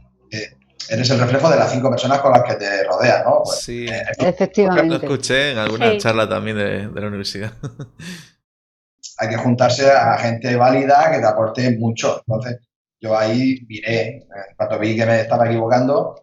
eres 0.90 1.08
el 1.10 1.20
reflejo 1.20 1.48
de 1.48 1.56
las 1.56 1.70
cinco 1.70 1.88
personas 1.88 2.20
con 2.20 2.32
las 2.32 2.42
que 2.42 2.54
te 2.56 2.84
rodeas, 2.84 3.24
¿no? 3.24 3.42
Pues, 3.44 3.60
sí, 3.60 3.86
eh, 3.86 4.02
efectivamente. 4.18 4.88
Lo 4.88 4.96
escuché 4.96 5.52
en 5.52 5.58
alguna 5.58 5.96
charla 5.98 6.28
también 6.28 6.56
de, 6.56 7.00
la 7.00 7.06
universidad. 7.06 7.52
Hay 9.18 9.28
que 9.28 9.36
juntarse 9.36 9.90
a 9.90 10.18
gente 10.18 10.56
válida 10.56 11.10
que 11.12 11.18
te 11.18 11.26
aporte 11.26 11.78
mucho. 11.78 12.22
Entonces, 12.26 12.58
yo 13.00 13.16
ahí 13.16 13.64
miré, 13.68 14.26
cuando 14.56 14.78
vi 14.78 14.96
que 14.96 15.06
me 15.06 15.20
estaba 15.20 15.46
equivocando, 15.46 16.16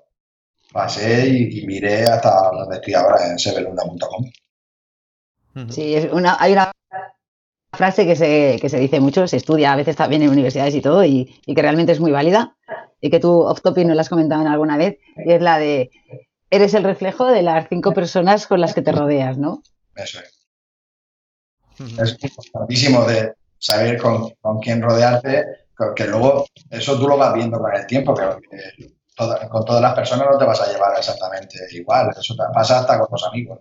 pasé 0.74 1.28
y, 1.28 1.66
miré 1.66 2.04
hasta 2.04 2.52
donde 2.52 2.76
estoy 2.76 2.94
ahora 2.96 3.26
en 3.28 3.40
sebelunda.com. 3.40 4.26
Sí, 5.70 5.96
es 5.96 6.12
una, 6.12 6.38
hay 6.40 6.54
una 6.54 6.72
frase 7.72 8.06
que 8.06 8.16
se, 8.16 8.58
que 8.62 8.70
se 8.70 8.80
dice 8.80 9.00
mucho, 9.00 9.28
se 9.28 9.38
estudia 9.38 9.74
a 9.74 9.76
veces 9.76 9.96
también 9.96 10.22
en 10.24 10.30
universidades 10.30 10.76
y 10.76 10.82
todo, 10.82 11.04
y, 11.04 11.26
que 11.46 11.62
realmente 11.62 11.92
es 11.92 12.00
muy 12.00 12.12
válida, 12.12 12.56
y 13.02 13.10
que 13.10 13.20
tú 13.20 13.42
off 13.42 13.62
topic 13.62 13.86
no 13.86 13.94
la 13.94 14.02
has 14.02 14.10
comentado 14.10 14.42
en 14.42 14.48
alguna 14.48 14.78
vez, 14.78 14.98
y 15.26 15.32
es 15.32 15.42
la 15.42 15.60
de 15.60 15.92
eres 16.50 16.74
el 16.74 16.84
reflejo 16.84 17.28
de 17.28 17.42
las 17.42 17.68
cinco 17.68 17.94
personas 17.94 18.48
con 18.48 18.62
las 18.62 18.74
que 18.74 18.82
te 18.82 18.92
rodeas, 18.92 19.38
¿no? 19.38 19.62
Eso 19.96 20.20
es. 20.20 20.48
Es 22.00 22.18
importantísimo 22.24 23.04
de 23.06 23.34
saber 23.60 24.02
con, 24.02 24.32
quién 24.62 24.82
rodearte, 24.82 25.46
que 25.96 26.08
luego 26.08 26.46
eso 26.70 26.98
tú 26.98 27.08
lo 27.08 27.18
vas 27.18 27.34
viendo 27.34 27.60
con 27.60 27.76
el 27.76 27.86
tiempo, 27.86 28.14
pero 28.14 28.40
con 29.50 29.66
todas 29.66 29.82
las 29.82 29.94
personas 29.94 30.28
no 30.32 30.38
te 30.38 30.46
vas 30.46 30.62
a 30.62 30.72
llevar 30.72 30.98
exactamente 30.98 31.58
igual, 31.72 32.10
eso 32.18 32.36
pasa 32.54 32.80
hasta 32.80 33.00
con 33.00 33.08
los 33.12 33.24
amigos. 33.26 33.60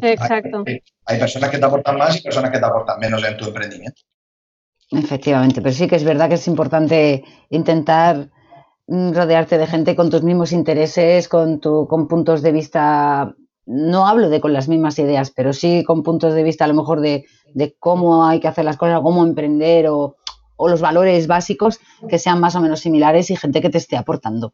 Exacto. 0.00 0.64
Hay, 1.06 1.18
personas 1.18 1.50
que 1.50 1.58
te 1.58 1.64
aportan 1.64 1.98
más 1.98 2.18
y 2.18 2.22
personas 2.22 2.50
que 2.50 2.58
te 2.58 2.64
aportan 2.64 2.98
menos 2.98 3.22
en 3.24 3.36
tu 3.36 3.46
emprendimiento. 3.46 4.00
Efectivamente, 4.90 5.62
pero 5.62 5.74
sí 5.74 5.88
que 5.88 5.96
es 5.96 6.04
verdad 6.04 6.28
que 6.28 6.34
es 6.34 6.46
importante 6.46 7.24
intentar 7.50 8.30
mm, 8.86 9.12
rodearte 9.12 9.58
de 9.58 9.66
gente 9.66 9.96
con 9.96 10.10
tus 10.10 10.22
mismos 10.22 10.52
intereses, 10.52 11.28
con, 11.28 11.60
tu, 11.60 11.86
con 11.86 12.08
puntos 12.08 12.42
de 12.42 12.52
vista, 12.52 13.34
no 13.66 14.06
hablo 14.06 14.28
de 14.28 14.40
con 14.40 14.52
las 14.52 14.68
mismas 14.68 14.98
ideas, 14.98 15.30
pero 15.30 15.52
sí 15.52 15.82
con 15.84 16.02
puntos 16.02 16.34
de 16.34 16.42
vista 16.42 16.64
a 16.64 16.68
lo 16.68 16.74
mejor 16.74 17.00
de, 17.00 17.24
cómo 17.78 18.26
hay 18.26 18.40
que 18.40 18.48
hacer 18.48 18.64
las 18.64 18.76
cosas, 18.76 19.00
cómo 19.00 19.24
emprender 19.24 19.88
o, 19.88 20.16
o 20.56 20.68
los 20.68 20.80
valores 20.80 21.26
básicos 21.26 21.80
que 22.08 22.18
sean 22.18 22.40
más 22.40 22.54
o 22.54 22.60
menos 22.60 22.80
similares 22.80 23.30
y 23.30 23.36
gente 23.36 23.60
que 23.62 23.70
te 23.70 23.78
esté 23.78 23.96
aportando 23.96 24.52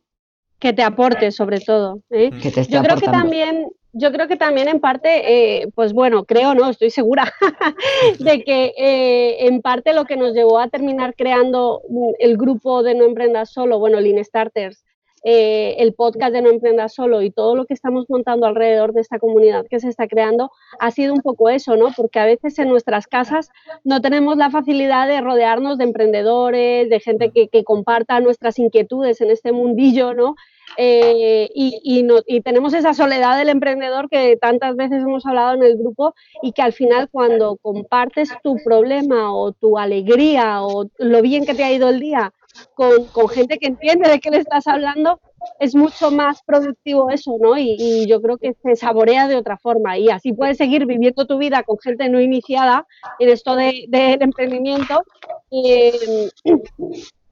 que 0.58 0.72
te 0.72 0.82
aporte 0.82 1.30
sobre 1.30 1.60
todo. 1.60 2.00
¿eh? 2.10 2.30
Yo 2.68 2.82
creo 2.82 2.96
que 2.96 3.06
también 3.06 3.68
yo 3.98 4.12
creo 4.12 4.28
que 4.28 4.36
también 4.36 4.68
en 4.68 4.80
parte, 4.80 5.62
eh, 5.62 5.68
pues 5.74 5.92
bueno, 5.92 6.24
creo, 6.24 6.54
no, 6.54 6.70
estoy 6.70 6.90
segura 6.90 7.32
de 8.18 8.42
que 8.44 8.72
eh, 8.78 9.46
en 9.46 9.60
parte 9.60 9.92
lo 9.92 10.04
que 10.04 10.16
nos 10.16 10.34
llevó 10.34 10.58
a 10.58 10.68
terminar 10.68 11.14
creando 11.16 11.82
el 12.18 12.36
grupo 12.36 12.82
de 12.82 12.94
No 12.94 13.04
Emprendas 13.04 13.50
Solo, 13.50 13.78
bueno, 13.78 14.00
Lean 14.00 14.24
Starters, 14.24 14.84
eh, 15.24 15.76
el 15.78 15.94
podcast 15.94 16.32
de 16.32 16.42
No 16.42 16.50
Emprendas 16.50 16.94
Solo 16.94 17.22
y 17.22 17.30
todo 17.30 17.56
lo 17.56 17.66
que 17.66 17.74
estamos 17.74 18.06
montando 18.08 18.46
alrededor 18.46 18.92
de 18.92 19.00
esta 19.00 19.18
comunidad 19.18 19.66
que 19.68 19.80
se 19.80 19.88
está 19.88 20.06
creando, 20.06 20.50
ha 20.78 20.90
sido 20.90 21.12
un 21.14 21.20
poco 21.20 21.48
eso, 21.48 21.76
¿no? 21.76 21.88
Porque 21.96 22.20
a 22.20 22.24
veces 22.24 22.58
en 22.58 22.68
nuestras 22.68 23.06
casas 23.06 23.50
no 23.84 24.00
tenemos 24.00 24.36
la 24.36 24.50
facilidad 24.50 25.08
de 25.08 25.20
rodearnos 25.20 25.78
de 25.78 25.84
emprendedores, 25.84 26.88
de 26.88 27.00
gente 27.00 27.30
que, 27.30 27.48
comparta 27.64 28.20
nuestras 28.20 28.58
inquietudes 28.58 29.20
en 29.20 29.30
este 29.30 29.52
mundillo, 29.52 30.14
¿no? 30.14 30.36
Eh, 30.76 31.50
y, 31.54 31.80
y, 32.26 32.40
tenemos 32.42 32.72
esa 32.72 32.94
soledad 32.94 33.36
del 33.36 33.48
emprendedor 33.48 34.08
que 34.08 34.36
tantas 34.36 34.76
veces 34.76 35.02
hemos 35.02 35.26
hablado 35.26 35.54
en 35.54 35.62
el 35.62 35.76
grupo 35.76 36.14
y 36.42 36.52
que 36.52 36.62
al 36.62 36.72
final 36.72 37.08
cuando 37.10 37.56
compartes 37.56 38.30
tu 38.42 38.56
problema 38.64 39.34
o 39.34 39.52
tu 39.52 39.78
alegría 39.78 40.62
o 40.62 40.88
lo 40.98 41.22
bien 41.22 41.46
que 41.46 41.54
te 41.54 41.64
ha 41.64 41.72
ido 41.72 41.88
el 41.88 42.00
día 42.00 42.32
con, 42.74 43.04
con 43.06 43.28
gente 43.28 43.58
que 43.58 43.68
entiende 43.68 44.08
de 44.08 44.20
qué 44.20 44.30
le 44.30 44.38
estás 44.38 44.66
hablando, 44.66 45.20
es 45.58 45.74
mucho 45.74 46.10
más 46.10 46.42
productivo 46.42 47.10
eso, 47.10 47.36
¿no? 47.40 47.56
Y, 47.56 48.06
yo 48.06 48.20
creo 48.20 48.38
que 48.38 48.54
se 48.62 48.76
saborea 48.76 49.28
de 49.28 49.36
otra 49.36 49.58
forma 49.58 49.98
y 49.98 50.08
así 50.08 50.32
puedes 50.32 50.56
seguir 50.56 50.86
viviendo 50.86 51.26
tu 51.26 51.38
vida 51.38 51.62
con 51.62 51.78
gente 51.78 52.08
no 52.08 52.20
iniciada 52.20 52.86
en 53.18 53.28
esto 53.28 53.56
del 53.56 53.86
de, 53.88 54.18
emprendimiento. 54.20 55.02
Eh, 55.50 56.30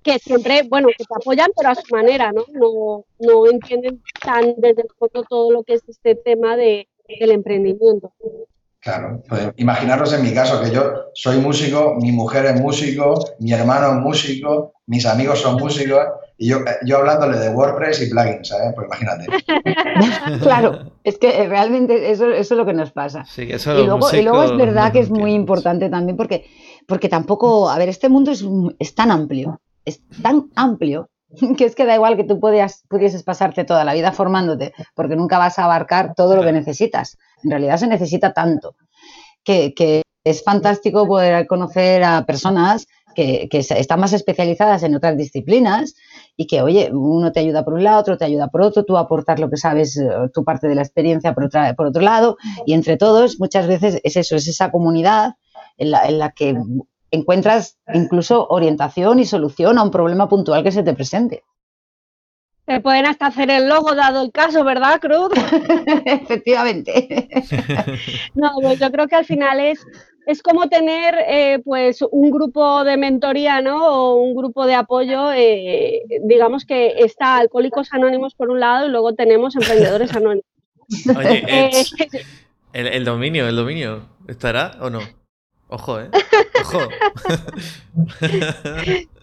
que 0.02 0.20
siempre, 0.20 0.62
bueno, 0.62 0.88
que 0.96 1.04
te 1.04 1.14
apoyan, 1.16 1.50
pero 1.56 1.70
a 1.70 1.74
su 1.74 1.92
manera, 1.92 2.30
¿no? 2.30 2.44
No, 2.52 3.04
no 3.18 3.50
entienden 3.50 4.00
tan 4.24 4.54
desde 4.56 4.82
el 4.82 4.88
fondo 4.96 5.24
todo 5.28 5.50
lo 5.50 5.64
que 5.64 5.74
es 5.74 5.82
este 5.88 6.14
tema 6.14 6.56
de, 6.56 6.88
del 7.18 7.32
emprendimiento. 7.32 8.12
Claro, 8.86 9.20
pues 9.28 9.50
imaginaros 9.56 10.12
en 10.12 10.22
mi 10.22 10.32
caso 10.32 10.62
que 10.62 10.70
yo 10.70 10.84
soy 11.12 11.38
músico, 11.38 11.96
mi 12.00 12.12
mujer 12.12 12.46
es 12.46 12.60
músico, 12.60 13.18
mi 13.40 13.52
hermano 13.52 13.88
es 13.88 13.94
músico, 13.96 14.74
mis 14.86 15.04
amigos 15.06 15.40
son 15.40 15.56
músicos 15.56 16.04
y 16.38 16.50
yo, 16.50 16.60
yo 16.84 16.98
hablándole 16.98 17.36
de 17.36 17.48
WordPress 17.48 18.02
y 18.02 18.10
plugins, 18.10 18.46
¿sabes? 18.46 18.74
Pues 18.76 18.86
imagínate. 18.86 19.26
claro, 20.40 20.92
es 21.02 21.18
que 21.18 21.48
realmente 21.48 22.12
eso, 22.12 22.30
eso 22.30 22.54
es 22.54 22.58
lo 22.58 22.64
que 22.64 22.74
nos 22.74 22.92
pasa. 22.92 23.24
Sí, 23.24 23.48
eso 23.50 23.76
y, 23.76 23.84
luego, 23.84 24.08
y 24.14 24.22
luego 24.22 24.44
es 24.44 24.56
verdad 24.56 24.92
que 24.92 25.00
es 25.00 25.10
muy 25.10 25.32
importante 25.32 25.90
también 25.90 26.16
porque, 26.16 26.46
porque 26.86 27.08
tampoco, 27.08 27.68
a 27.68 27.78
ver, 27.78 27.88
este 27.88 28.08
mundo 28.08 28.30
es, 28.30 28.44
es 28.78 28.94
tan 28.94 29.10
amplio 29.10 29.60
es 29.86 30.02
tan 30.22 30.50
amplio 30.56 31.08
que 31.56 31.64
es 31.64 31.74
que 31.74 31.86
da 31.86 31.94
igual 31.94 32.16
que 32.16 32.24
tú 32.24 32.40
pudieses 32.40 33.22
pasarte 33.22 33.64
toda 33.64 33.84
la 33.84 33.94
vida 33.94 34.12
formándote, 34.12 34.72
porque 34.94 35.16
nunca 35.16 35.38
vas 35.38 35.58
a 35.58 35.64
abarcar 35.64 36.14
todo 36.14 36.36
lo 36.36 36.42
que 36.42 36.52
necesitas. 36.52 37.18
En 37.42 37.50
realidad 37.50 37.78
se 37.78 37.86
necesita 37.86 38.32
tanto, 38.32 38.76
que, 39.44 40.02
es 40.24 40.42
fantástico 40.42 41.06
poder 41.06 41.46
conocer 41.46 42.02
a 42.02 42.26
personas 42.26 42.88
que, 43.14 43.48
están 43.52 44.00
más 44.00 44.12
especializadas 44.12 44.82
en 44.82 44.96
otras 44.96 45.16
disciplinas 45.16 45.94
y 46.36 46.48
que, 46.48 46.62
oye, 46.62 46.90
uno 46.92 47.30
te 47.30 47.38
ayuda 47.40 47.64
por 47.64 47.74
un 47.74 47.84
lado, 47.84 48.00
otro 48.00 48.18
te 48.18 48.24
ayuda 48.24 48.48
por 48.48 48.62
otro, 48.62 48.84
tú 48.84 48.96
aportas 48.98 49.38
lo 49.38 49.48
que 49.48 49.56
sabes, 49.56 49.96
eh, 49.96 50.08
tu 50.34 50.42
parte 50.42 50.66
de 50.66 50.74
la 50.74 50.82
experiencia 50.82 51.32
por, 51.32 51.44
otra, 51.44 51.74
por 51.74 51.86
otro 51.86 52.02
lado, 52.02 52.38
y 52.66 52.72
entre 52.72 52.96
todos 52.96 53.38
muchas 53.38 53.68
veces 53.68 54.00
es 54.02 54.16
eso, 54.16 54.34
es 54.34 54.48
esa 54.48 54.72
comunidad 54.72 55.34
en 55.78 55.92
la, 55.92 56.06
en 56.06 56.18
la 56.18 56.32
que 56.32 56.56
encuentras 57.16 57.78
incluso 57.92 58.46
orientación 58.48 59.18
y 59.18 59.24
solución 59.24 59.78
a 59.78 59.82
un 59.82 59.90
problema 59.90 60.28
puntual 60.28 60.62
que 60.62 60.72
se 60.72 60.82
te 60.82 60.94
presente. 60.94 61.42
Se 62.66 62.80
pueden 62.80 63.06
hasta 63.06 63.26
hacer 63.26 63.48
el 63.50 63.68
logo 63.68 63.94
dado 63.94 64.22
el 64.22 64.32
caso, 64.32 64.64
¿verdad, 64.64 65.00
Cruz? 65.00 65.30
Efectivamente. 66.04 67.28
no, 68.34 68.50
pues 68.60 68.80
yo 68.80 68.90
creo 68.90 69.06
que 69.06 69.14
al 69.14 69.24
final 69.24 69.60
es, 69.60 69.86
es 70.26 70.42
como 70.42 70.68
tener 70.68 71.14
eh, 71.28 71.60
pues 71.64 72.02
un 72.10 72.30
grupo 72.32 72.82
de 72.82 72.96
mentoría, 72.96 73.60
¿no? 73.60 73.86
O 73.86 74.14
un 74.16 74.34
grupo 74.34 74.66
de 74.66 74.74
apoyo, 74.74 75.32
eh, 75.32 76.02
digamos 76.24 76.64
que 76.64 76.94
está 76.98 77.36
Alcohólicos 77.36 77.92
Anónimos 77.92 78.34
por 78.34 78.50
un 78.50 78.58
lado 78.58 78.86
y 78.86 78.90
luego 78.90 79.14
tenemos 79.14 79.54
Emprendedores 79.54 80.12
Anónimos. 80.14 80.44
Oye, 81.16 81.44
eh, 81.48 81.70
el 82.72 83.04
dominio, 83.04 83.48
el 83.48 83.54
dominio, 83.54 84.08
¿estará 84.26 84.72
o 84.80 84.90
no? 84.90 85.00
Ojo, 85.68 86.00
¿eh? 86.00 86.10
Ojo. 86.66 86.88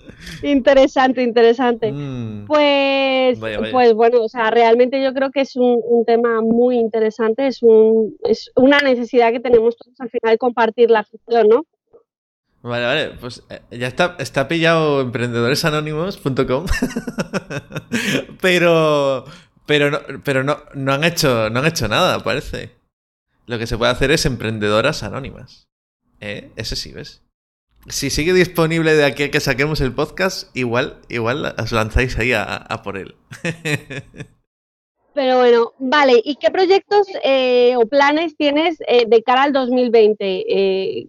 interesante, 0.44 1.22
interesante. 1.22 1.92
Mm. 1.92 2.46
Pues, 2.46 3.40
pues 3.40 3.94
bueno, 3.94 4.22
o 4.24 4.30
sea, 4.30 4.52
realmente 4.52 5.02
yo 5.04 5.14
creo 5.14 5.32
que 5.32 5.42
es 5.42 5.56
un, 5.56 6.04
tema 6.06 6.42
muy 6.42 6.78
interesante, 6.78 7.48
es, 7.48 7.64
un, 7.64 8.18
es 8.24 8.52
una 8.56 8.80
necesidad 8.80 9.32
que 9.32 9.40
tenemos 9.40 9.78
todos 9.78 10.00
al 10.00 10.10
final 10.10 10.38
compartir 10.38 10.92
la 10.92 11.04
ficción, 11.04 11.48
¿no? 11.48 11.66
Vale, 12.62 12.86
vale, 12.86 13.10
pues 13.20 13.44
eh, 13.50 13.62
ya 13.72 13.88
está, 13.88 14.16
está 14.20 14.48
pillado 14.48 15.02
emprendedoresanónimos.com, 15.02 16.66
pero, 18.42 19.26
pero, 19.66 19.92
no, 19.92 20.00
pero 20.24 20.44
no, 20.44 20.60
no, 20.74 20.94
han 20.94 21.04
hecho, 21.04 21.50
no 21.50 21.60
han 21.60 21.66
hecho 21.66 21.90
nada, 21.90 22.20
parece. 22.20 22.72
Lo 23.46 23.60
que 23.60 23.68
se 23.68 23.78
puede 23.78 23.92
hacer 23.92 24.12
es 24.12 24.26
emprendedoras 24.26 25.04
anónimas. 25.04 25.68
¿Eh? 26.22 26.52
Ese 26.56 26.78
sí, 26.78 26.94
¿ves? 26.94 27.23
Si 27.88 28.10
sigue 28.10 28.34
disponible 28.34 28.96
de 28.96 29.06
aquí 29.06 29.24
a 29.24 29.32
que 29.32 29.40
saquemos 29.40 29.82
el 29.82 29.94
podcast, 29.94 30.56
igual, 30.56 30.98
igual 31.10 31.54
os 31.58 31.72
lanzáis 31.72 32.18
ahí 32.18 32.32
a, 32.34 32.66
por 32.84 32.98
él. 32.98 33.16
Pero 35.14 35.38
bueno, 35.38 35.74
vale, 35.78 36.20
¿y 36.24 36.38
qué 36.38 36.50
proyectos 36.50 37.08
eh, 37.24 37.76
o 37.78 37.86
planes 37.86 38.36
tienes 38.36 38.78
eh, 38.88 39.06
de 39.08 39.22
cara 39.22 39.44
al 39.44 39.54
2020? 39.54 40.24
Eh, 40.26 41.08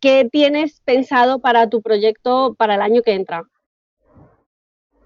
¿qué, 0.00 0.28
tienes 0.30 0.80
pensado 0.80 1.40
para 1.40 1.68
tu 1.68 1.82
proyecto 1.82 2.54
para 2.54 2.76
el 2.76 2.82
año 2.82 3.02
que 3.02 3.12
entra? 3.12 3.42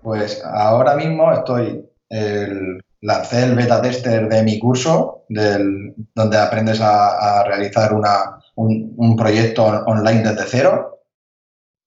Pues 0.03 0.45
ahora 0.45 0.95
mismo 0.95 1.33
estoy, 1.33 1.85
el, 2.09 2.81
lancé 3.01 3.43
el 3.45 3.57
beta 3.57 3.83
tester 3.83 4.29
de 4.29 4.43
mi 4.45 4.61
curso, 4.61 5.25
del, 5.29 5.95
donde 6.15 6.39
aprendes 6.39 6.81
a 6.81 7.43
realizar 7.45 7.93
una, 7.93 8.37
un, 8.57 9.17
proyecto 9.17 9.65
online 9.65 10.23
desde 10.23 10.45
cero. 10.47 10.96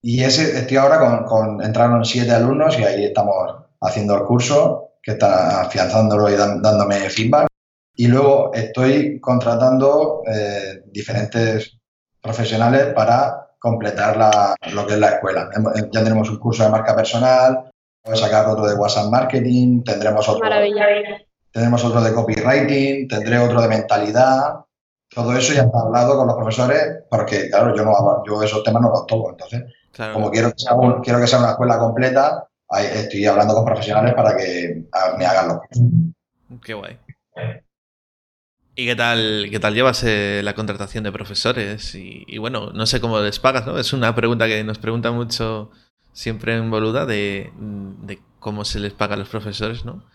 Y 0.01 0.23
ese, 0.23 0.57
estoy 0.57 0.77
ahora 0.77 1.25
con, 1.25 1.61
entraron 1.61 2.05
siete 2.05 2.31
alumnos 2.31 2.77
y 2.79 2.83
ahí 2.83 3.05
estamos 3.05 3.55
haciendo 3.81 4.15
el 4.15 4.23
curso, 4.23 4.91
que 5.01 5.11
está 5.11 5.61
afianzándolo 5.61 6.29
y 6.29 6.35
dándome 6.35 7.09
feedback. 7.09 7.47
Y 7.95 8.07
luego 8.07 8.53
estoy 8.53 9.19
contratando 9.19 10.21
eh, 10.25 10.83
diferentes 10.85 11.77
profesionales 12.21 12.93
para 12.93 13.49
completar 13.59 14.15
la, 14.15 14.55
lo 14.71 14.87
que 14.87 14.93
es 14.93 14.99
la 14.99 15.09
escuela. 15.09 15.49
Ya 15.91 16.03
tenemos 16.03 16.29
un 16.29 16.39
curso 16.39 16.63
de 16.63 16.69
marca 16.69 16.95
personal, 16.95 17.69
Vamos 18.05 18.23
a 18.23 18.25
sacar 18.25 18.47
otro 18.47 18.65
de 18.65 18.75
WhatsApp 18.75 19.11
Marketing, 19.11 19.83
tendremos 19.83 20.27
otro, 20.27 20.43
Maravilla. 20.43 20.85
tendremos 21.51 21.83
otro 21.83 22.01
de 22.01 22.13
copywriting, 22.13 23.07
tendré 23.07 23.37
otro 23.37 23.61
de 23.61 23.67
mentalidad. 23.67 24.55
Todo 25.13 25.35
eso 25.35 25.53
ya 25.53 25.63
está 25.63 25.79
hablado 25.79 26.17
con 26.17 26.27
los 26.27 26.35
profesores, 26.35 27.03
porque 27.09 27.49
claro, 27.49 27.75
yo 27.75 27.83
no 27.83 28.23
yo 28.25 28.41
esos 28.41 28.63
temas 28.63 28.81
no 28.81 28.89
los 28.89 29.05
toco. 29.05 29.31
Entonces, 29.31 29.63
Claro. 29.91 30.13
como 30.13 30.31
quiero 30.31 30.49
que, 30.51 30.59
sea 30.59 30.73
un- 30.75 31.01
quiero 31.01 31.19
que 31.19 31.27
sea 31.27 31.39
una 31.39 31.51
escuela 31.51 31.77
completa, 31.79 32.47
ahí 32.69 32.85
estoy 32.93 33.25
hablando 33.25 33.53
con 33.55 33.65
profesionales 33.65 34.13
para 34.13 34.35
que 34.37 34.83
me 35.17 35.25
hagan 35.25 35.47
los 35.49 35.57
cursos. 35.59 35.83
Qué 36.63 36.73
guay. 36.73 36.97
¿Y 38.75 38.85
qué 38.85 38.95
tal, 38.95 39.47
qué 39.51 39.59
tal 39.59 39.73
llevas 39.73 40.03
eh, 40.05 40.41
la 40.43 40.53
contratación 40.55 41.03
de 41.03 41.11
profesores? 41.11 41.95
Y, 41.95 42.23
y 42.27 42.37
bueno, 42.37 42.71
no 42.73 42.85
sé 42.85 43.01
cómo 43.01 43.19
les 43.19 43.39
pagas, 43.39 43.65
¿no? 43.65 43.77
Es 43.77 43.91
una 43.91 44.15
pregunta 44.15 44.47
que 44.47 44.63
nos 44.63 44.77
pregunta 44.77 45.11
mucho 45.11 45.71
siempre 46.13 46.55
en 46.55 46.71
Boluda 46.71 47.05
de, 47.05 47.51
de 47.57 48.19
cómo 48.39 48.63
se 48.63 48.79
les 48.79 48.93
paga 48.93 49.15
a 49.15 49.17
los 49.17 49.27
profesores, 49.27 49.83
¿no? 49.83 50.05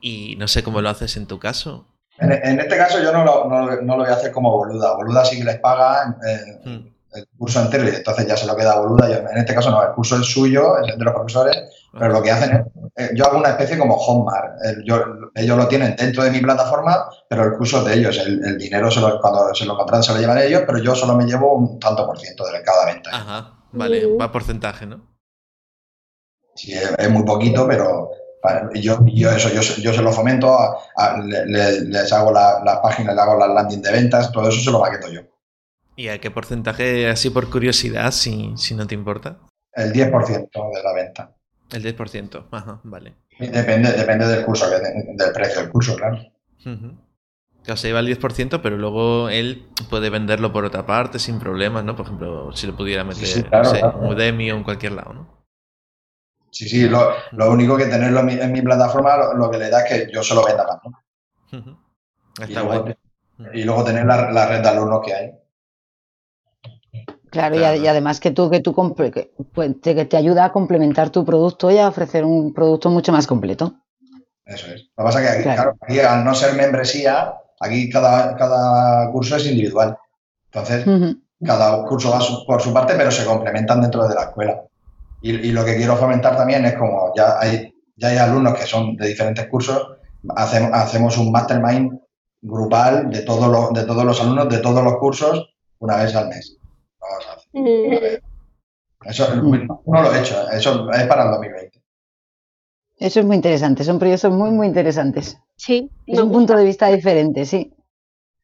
Y 0.00 0.36
no 0.36 0.46
sé 0.46 0.62
cómo 0.62 0.80
lo 0.82 0.88
haces 0.88 1.16
en 1.16 1.26
tu 1.26 1.40
caso. 1.40 1.88
En, 2.18 2.30
en 2.32 2.60
este 2.60 2.76
caso 2.76 3.02
yo 3.02 3.12
no 3.12 3.24
lo, 3.24 3.48
no 3.48 3.66
no 3.82 3.96
lo 3.96 4.04
voy 4.04 4.12
a 4.12 4.16
hacer 4.16 4.30
como 4.30 4.52
Boluda. 4.52 4.94
Boluda 4.94 5.24
sí 5.24 5.38
que 5.38 5.44
les 5.44 5.58
paga 5.58 6.16
eh, 6.26 6.60
Mm, 6.68 6.88
el 7.16 7.28
curso 7.38 7.60
entero 7.60 7.84
y 7.84 7.88
entonces 7.94 8.26
ya 8.26 8.36
se 8.36 8.46
lo 8.46 8.56
queda 8.56 8.78
Boluda. 8.78 9.08
Yo- 9.08 9.28
en 9.28 9.38
este 9.38 9.54
caso 9.54 9.70
no, 9.70 9.82
el 9.82 9.92
curso 9.94 10.16
es 10.16 10.26
suyo, 10.26 10.78
es 10.78 10.96
de 10.96 11.04
los 11.04 11.14
profesores, 11.14 11.56
pero 11.92 12.12
lo 12.12 12.22
que 12.22 12.30
hacen 12.30 12.50
es, 12.56 12.60
eh, 12.96 13.10
yo 13.14 13.26
hago 13.26 13.38
una 13.38 13.50
especie 13.50 13.78
como 13.78 13.96
Hotmart. 13.96 14.62
El- 14.64 14.84
yo- 14.84 15.04
ellos 15.34 15.56
lo 15.56 15.66
tienen 15.68 15.96
dentro 15.96 16.22
de 16.24 16.30
mi 16.30 16.40
plataforma, 16.40 17.08
pero 17.28 17.44
el 17.44 17.52
curso 17.54 17.78
es 17.78 17.84
de 17.86 17.94
ellos. 17.94 18.18
El, 18.18 18.44
el 18.44 18.58
dinero 18.58 18.90
se 18.90 19.00
lo- 19.00 19.20
cuando 19.20 19.54
se 19.54 19.64
lo 19.66 19.76
contratan 19.76 20.02
se 20.02 20.12
lo 20.14 20.20
llevan 20.20 20.38
ellos, 20.38 20.62
pero 20.66 20.78
yo 20.78 20.94
solo 20.94 21.14
me 21.16 21.24
llevo 21.26 21.54
un 21.54 21.78
tanto 21.80 22.06
por 22.06 22.18
ciento 22.18 22.44
de 22.46 22.62
cada 22.62 22.86
venta. 22.86 23.10
Ajá, 23.12 23.52
vale, 23.72 24.06
va 24.16 24.30
porcentaje, 24.30 24.86
¿no? 24.86 25.16
Sí, 26.54 26.72
es, 26.72 26.90
es 26.98 27.10
muy 27.10 27.22
poquito, 27.24 27.66
pero 27.66 28.10
para- 28.42 28.70
yo, 28.74 28.98
yo 29.06 29.30
eso, 29.30 29.48
yo, 29.50 29.62
se- 29.62 29.80
yo 29.82 29.92
se 29.92 30.02
lo 30.02 30.12
fomento, 30.12 30.52
a- 30.58 30.76
a- 30.96 31.18
le- 31.18 31.46
le- 31.46 31.80
les 31.82 32.12
hago 32.12 32.32
la- 32.32 32.62
las 32.64 32.78
páginas, 32.78 33.14
les 33.14 33.22
hago 33.22 33.38
las 33.38 33.50
landing 33.50 33.82
de 33.82 33.92
ventas, 33.92 34.32
todo 34.32 34.48
eso 34.48 34.60
se 34.60 34.70
lo 34.70 34.80
paqueto 34.80 35.08
yo. 35.08 35.20
¿Y 35.96 36.08
a 36.08 36.20
qué 36.20 36.30
porcentaje, 36.30 37.08
así 37.08 37.30
por 37.30 37.48
curiosidad, 37.50 38.10
si, 38.10 38.52
si 38.56 38.74
no 38.74 38.86
te 38.86 38.94
importa? 38.94 39.38
El 39.72 39.92
10% 39.92 40.70
de 40.74 40.82
la 40.82 40.92
venta. 40.92 41.34
El 41.72 41.82
10%. 41.82 42.46
Ajá, 42.50 42.80
vale. 42.84 43.14
Y 43.38 43.48
Depende, 43.48 43.92
depende 43.92 44.26
del 44.26 44.44
curso, 44.44 44.68
del 44.70 45.32
precio 45.34 45.62
del 45.62 45.70
curso, 45.70 45.96
claro. 45.96 46.16
Ujú. 46.64 46.94
Claro, 47.62 47.76
se 47.76 47.88
lleva 47.88 48.00
el 48.00 48.06
10%, 48.06 48.62
pero 48.62 48.76
luego 48.78 49.28
él 49.28 49.66
puede 49.90 50.08
venderlo 50.08 50.52
por 50.52 50.64
otra 50.64 50.86
parte 50.86 51.18
sin 51.18 51.38
problemas, 51.38 51.82
¿no? 51.84 51.96
Por 51.96 52.06
ejemplo, 52.06 52.52
si 52.54 52.66
lo 52.66 52.76
pudiera 52.76 53.02
meter, 53.02 53.26
Sí, 53.26 53.40
sí, 53.40 53.42
claro, 53.42 53.64
no 53.64 53.70
sé, 53.70 53.80
claro. 53.80 53.98
en 54.04 54.08
Udemy 54.12 54.52
o 54.52 54.56
en 54.56 54.62
cualquier 54.64 54.92
lado, 54.92 55.12
¿no? 55.14 55.44
Sí, 56.50 56.68
sí, 56.68 56.88
lo, 56.88 57.10
lo 57.32 57.50
único 57.50 57.76
que 57.76 57.86
tenerlo 57.86 58.20
en 58.20 58.26
mi, 58.26 58.32
en 58.34 58.52
mi 58.52 58.62
plataforma 58.62 59.16
lo, 59.16 59.34
lo 59.34 59.50
que 59.50 59.58
le 59.58 59.68
da 59.68 59.82
es 59.84 60.06
que 60.06 60.12
yo 60.12 60.22
se 60.22 60.34
lo 60.34 60.44
venda 60.46 60.64
también. 60.66 60.94
Ujú. 61.52 61.78
Y 62.38 62.42
Está 62.44 62.62
luego, 62.62 62.82
guay. 62.82 62.94
y 63.52 63.64
luego 63.64 63.84
tener 63.84 64.06
la, 64.06 64.30
la 64.30 64.46
red 64.46 64.60
de 64.62 64.68
alumnos 64.68 65.00
que 65.04 65.12
hay. 65.14 65.32
Claro, 67.36 67.54
y 67.54 67.58
Claro. 67.58 67.74
a- 67.74 67.76
y, 67.84 67.86
además 67.86 68.20
que 68.20 68.30
tú, 68.30 68.50
que 68.50 68.60
tú 68.60 68.74
que, 68.74 69.32
pues, 69.54 69.80
te, 69.80 69.94
que 69.94 70.04
te 70.06 70.16
ayuda 70.16 70.46
a 70.46 70.52
complementar 70.52 71.10
tu 71.10 71.24
producto 71.24 71.70
y 71.70 71.78
a 71.78 71.88
ofrecer 71.88 72.24
un 72.24 72.52
producto 72.54 72.90
mucho 72.90 73.12
más 73.12 73.26
completo. 73.26 73.74
Eso 74.44 74.66
es. 74.68 74.82
Lo 74.96 75.02
que 75.02 75.04
pasa 75.04 75.20
es 75.20 75.26
que 75.26 75.32
aquí, 75.34 75.42
Claro. 75.42 75.62
claro, 75.62 75.76
aquí, 75.82 76.00
al 76.00 76.24
no 76.24 76.34
ser 76.34 76.54
membresía, 76.54 77.34
aquí 77.60 77.90
cada, 77.90 78.36
cada 78.36 79.10
curso 79.12 79.36
es 79.36 79.46
individual. 79.46 79.96
Entonces, 80.52 80.86
cada 81.44 81.84
curso 81.84 82.10
va 82.10 82.20
su- 82.20 82.46
por 82.46 82.62
su 82.62 82.72
parte, 82.72 82.94
pero 82.96 83.10
se 83.10 83.24
complementan 83.24 83.80
dentro 83.82 84.06
de 84.08 84.14
la 84.14 84.22
escuela. 84.22 84.62
Y, 85.20 85.30
y 85.48 85.52
lo 85.52 85.64
que 85.64 85.76
quiero 85.76 85.96
fomentar 85.96 86.36
también 86.36 86.64
es 86.64 86.74
como 86.74 87.12
ya 87.16 87.38
hay, 87.40 87.74
ya 87.96 88.08
hay 88.08 88.18
alumnos 88.18 88.54
que 88.58 88.66
son 88.66 88.96
de 88.96 89.08
diferentes 89.08 89.46
cursos, 89.48 89.86
hacemos, 90.36 90.70
hacemos 90.72 91.18
un 91.18 91.32
mastermind 91.32 91.98
grupal 92.42 93.10
de 93.10 93.22
todos, 93.22 93.48
los, 93.50 93.72
de 93.72 93.84
todos 93.84 94.04
los 94.04 94.20
alumnos 94.20 94.48
de 94.48 94.58
todos 94.58 94.84
los 94.84 94.96
cursos 94.98 95.48
una 95.80 95.96
vez 95.96 96.14
al 96.14 96.28
mes. 96.28 96.56
Vamos 97.00 97.26
a 97.26 97.32
hacer. 97.32 97.45
Mm, 97.45 97.45
Eso 99.04 99.34
Mm. 99.36 99.68
no 99.86 100.02
lo 100.02 100.12
he 100.14 100.20
hecho, 100.20 100.48
eso 100.50 100.90
es 100.92 101.06
para 101.06 101.24
el 101.24 101.30
2020. 101.32 101.82
Eso 102.98 103.20
es 103.20 103.26
muy 103.26 103.36
interesante, 103.36 103.84
son 103.84 103.98
proyectos 103.98 104.32
muy, 104.32 104.50
muy 104.50 104.66
interesantes. 104.66 105.38
Sí, 105.56 105.90
Es 106.06 106.18
un 106.18 106.32
punto 106.32 106.56
de 106.56 106.64
vista 106.64 106.88
diferente, 106.88 107.44
sí. 107.44 107.72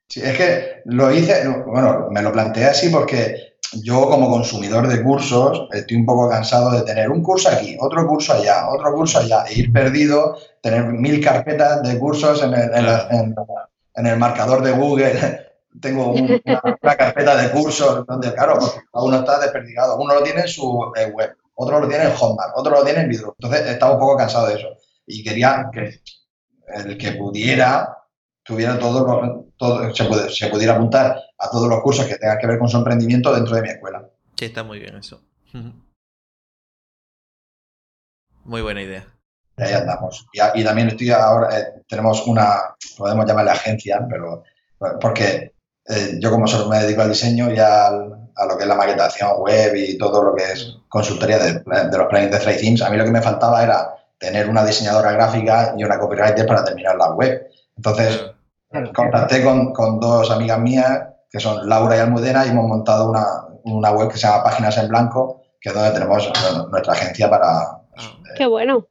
Sí, 0.09 0.21
es 0.23 0.37
que 0.37 0.83
lo 0.87 1.11
hice, 1.13 1.47
bueno, 1.67 2.09
me 2.11 2.23
lo 2.23 2.33
planteé 2.33 2.67
así 2.67 2.89
porque 2.91 3.55
yo 3.83 4.07
como 4.09 4.29
consumidor 4.31 4.87
de 4.89 5.03
cursos 5.03 5.69
estoy 5.73 5.97
un 5.97 6.05
poco 6.07 6.29
cansado 6.29 6.71
de 6.73 6.83
tener 6.83 7.11
un 7.11 7.23
curso 7.23 7.49
aquí, 7.49 7.77
otro 7.81 8.07
curso 8.07 8.35
allá, 8.35 8.69
otro 8.69 8.93
curso 8.95 9.19
allá, 9.21 9.45
e 9.49 9.55
ir 9.61 9.73
perdido, 9.73 10.37
tener 10.61 10.85
mil 10.85 11.23
carpetas 11.25 11.83
de 11.83 11.99
cursos 11.99 12.43
en 12.43 12.53
el, 12.53 12.75
en 12.75 12.87
la- 12.87 13.09
en- 13.11 13.35
en 13.95 14.07
el 14.07 14.19
marcador 14.19 14.63
de 14.63 14.73
Google. 14.73 15.13
Tengo 15.81 16.13
un- 16.13 16.41
una, 16.45 16.63
una 16.83 16.97
carpeta 16.97 17.37
de 17.37 17.51
cursos 17.51 18.05
donde, 18.07 18.33
claro, 18.35 18.59
cada 18.59 19.05
uno 19.05 19.17
está 19.19 19.41
desperdigado. 19.41 19.99
Uno 19.99 20.15
lo 20.15 20.23
tiene 20.23 20.43
en 20.43 20.49
su 20.49 20.93
eh, 20.97 21.07
web, 21.07 21.37
otro 21.55 21.81
lo 21.81 21.89
tiene 21.89 22.05
en 22.05 22.13
Hotmart, 22.15 22.53
otro 22.57 22.73
lo 22.73 22.85
tiene 22.85 23.01
en 23.01 23.09
Vidro. 23.09 23.35
Entonces 23.39 23.67
estaba 23.71 23.95
un 23.95 23.99
poco 24.01 24.17
cansado 24.17 24.49
de 24.49 24.55
eso. 24.55 24.69
Y 25.07 25.25
quería 25.25 25.69
que 25.73 26.01
el 26.75 26.97
que 26.99 27.13
pudiera 27.13 27.97
tuviera 28.45 28.79
todo, 28.79 29.07
lo- 29.07 29.47
todo 29.57 29.95
se, 29.95 30.05
puede- 30.05 30.29
se 30.31 30.49
pudiera 30.49 30.75
apuntar 30.75 31.17
a 31.39 31.51
todos 31.51 31.69
los 31.69 31.81
cursos 31.81 32.07
que 32.07 32.17
tengan 32.17 32.39
que 32.39 32.47
ver 32.47 32.59
con 32.59 32.69
su 32.69 32.77
emprendimiento 32.77 33.33
dentro 33.35 33.55
de 33.57 33.63
mi 33.63 33.69
escuela. 33.69 34.09
Sí, 34.37 34.47
está 34.47 34.63
muy 34.65 34.79
bien 34.81 34.97
eso. 34.97 35.23
Muy 38.45 38.61
buena 38.61 38.83
idea. 38.83 39.07
Y 39.57 39.63
ahí 39.63 39.73
andamos. 39.75 40.27
Y 40.55 40.65
también 40.65 40.89
estoy 40.89 41.11
ahora, 41.11 41.57
eh, 41.59 41.65
tenemos 41.89 42.27
una, 42.27 42.75
podemos 42.99 43.25
llamarle 43.27 43.53
agencia, 43.53 44.05
pero 44.11 44.43
porque 45.01 45.53
eh, 45.89 46.19
yo 46.21 46.31
como 46.31 46.47
solo 46.47 46.69
me 46.69 46.79
dedico 46.81 47.03
al 47.03 47.09
diseño 47.11 47.51
y 47.53 47.59
al- 47.59 48.19
a 48.35 48.47
lo 48.47 48.57
que 48.57 48.63
es 48.63 48.69
la 48.69 48.75
maquetación 48.77 49.31
web 49.41 49.75
y 49.77 49.99
todo 49.99 50.23
lo 50.23 50.35
que 50.35 50.45
es 50.53 50.77
consultoría 50.89 51.39
de, 51.39 51.53
de 51.55 51.99
los 51.99 52.07
plugins 52.09 52.31
de 52.31 52.39
Thrive 52.39 52.59
Themes, 52.61 52.83
a 52.83 52.89
mí 52.91 52.97
lo 52.97 53.05
que 53.05 53.11
me 53.11 53.21
faltaba 53.21 53.63
era 53.63 53.95
tener 54.19 54.49
una 54.49 54.65
diseñadora 54.65 55.13
gráfica 55.13 55.75
y 55.77 55.85
una 55.85 55.99
copywriter 55.99 56.47
para 56.47 56.65
terminar 56.65 56.97
la 56.97 57.13
web. 57.13 57.47
Entonces, 57.77 58.23
contacté 58.95 59.43
con, 59.45 59.73
con 59.75 60.01
dos 60.01 60.31
amigas 60.31 60.59
mías, 60.61 61.03
que 61.31 61.41
son 61.41 61.69
Laura 61.69 61.97
y 61.97 62.01
Almudena, 62.01 62.47
y 62.47 62.51
hemos 62.51 62.67
montado 62.69 63.11
una, 63.11 63.27
una 63.65 63.91
web 63.91 64.09
que 64.11 64.17
se 64.17 64.27
llama 64.27 64.45
Páginas 64.45 64.79
en 64.79 64.89
Blanco, 64.89 65.43
que 65.61 65.69
es 65.69 65.75
donde 65.75 65.91
tenemos 65.91 66.31
bueno, 66.43 66.69
nuestra 66.69 66.93
agencia 66.95 67.29
para... 67.29 67.81
Qué 68.37 68.47
bueno. 68.47 68.87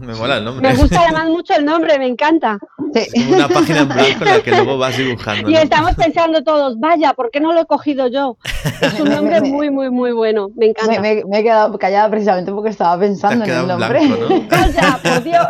Me 0.00 0.14
mola 0.14 0.38
el 0.38 0.44
nombre. 0.44 0.68
Me 0.68 0.76
gusta 0.76 1.02
además 1.02 1.28
mucho 1.28 1.54
el 1.54 1.64
nombre, 1.64 1.98
me 1.98 2.06
encanta. 2.06 2.58
Es 2.94 3.12
como 3.12 3.34
una 3.36 3.48
página 3.48 3.80
en 3.80 3.88
blanco 3.88 4.24
en 4.24 4.30
la 4.30 4.40
que 4.42 4.50
luego 4.50 4.78
vas 4.78 4.96
dibujando. 4.96 5.50
Y 5.50 5.52
¿no? 5.54 5.58
estamos 5.60 5.94
pensando 5.94 6.42
todos, 6.44 6.78
vaya, 6.78 7.12
¿por 7.14 7.30
qué 7.30 7.40
no 7.40 7.52
lo 7.52 7.60
he 7.62 7.66
cogido 7.66 8.06
yo? 8.08 8.36
Es 8.80 9.00
un 9.00 9.08
nombre 9.10 9.40
muy, 9.40 9.70
muy, 9.70 9.90
muy 9.90 10.12
bueno. 10.12 10.48
Me 10.56 10.66
encanta. 10.66 11.00
Me, 11.00 11.14
me- 11.16 11.24
me 11.24 11.38
he 11.40 11.42
quedado 11.42 11.76
callada 11.78 12.08
precisamente 12.10 12.52
porque 12.52 12.70
estaba 12.70 12.98
pensando 12.98 13.44
en 13.44 13.50
el 13.50 13.66
nombre. 13.66 14.00
blanco, 14.06 14.16
¿no? 14.28 14.40
Vaya, 14.50 14.98
por 15.02 15.22
Dios. 15.24 15.46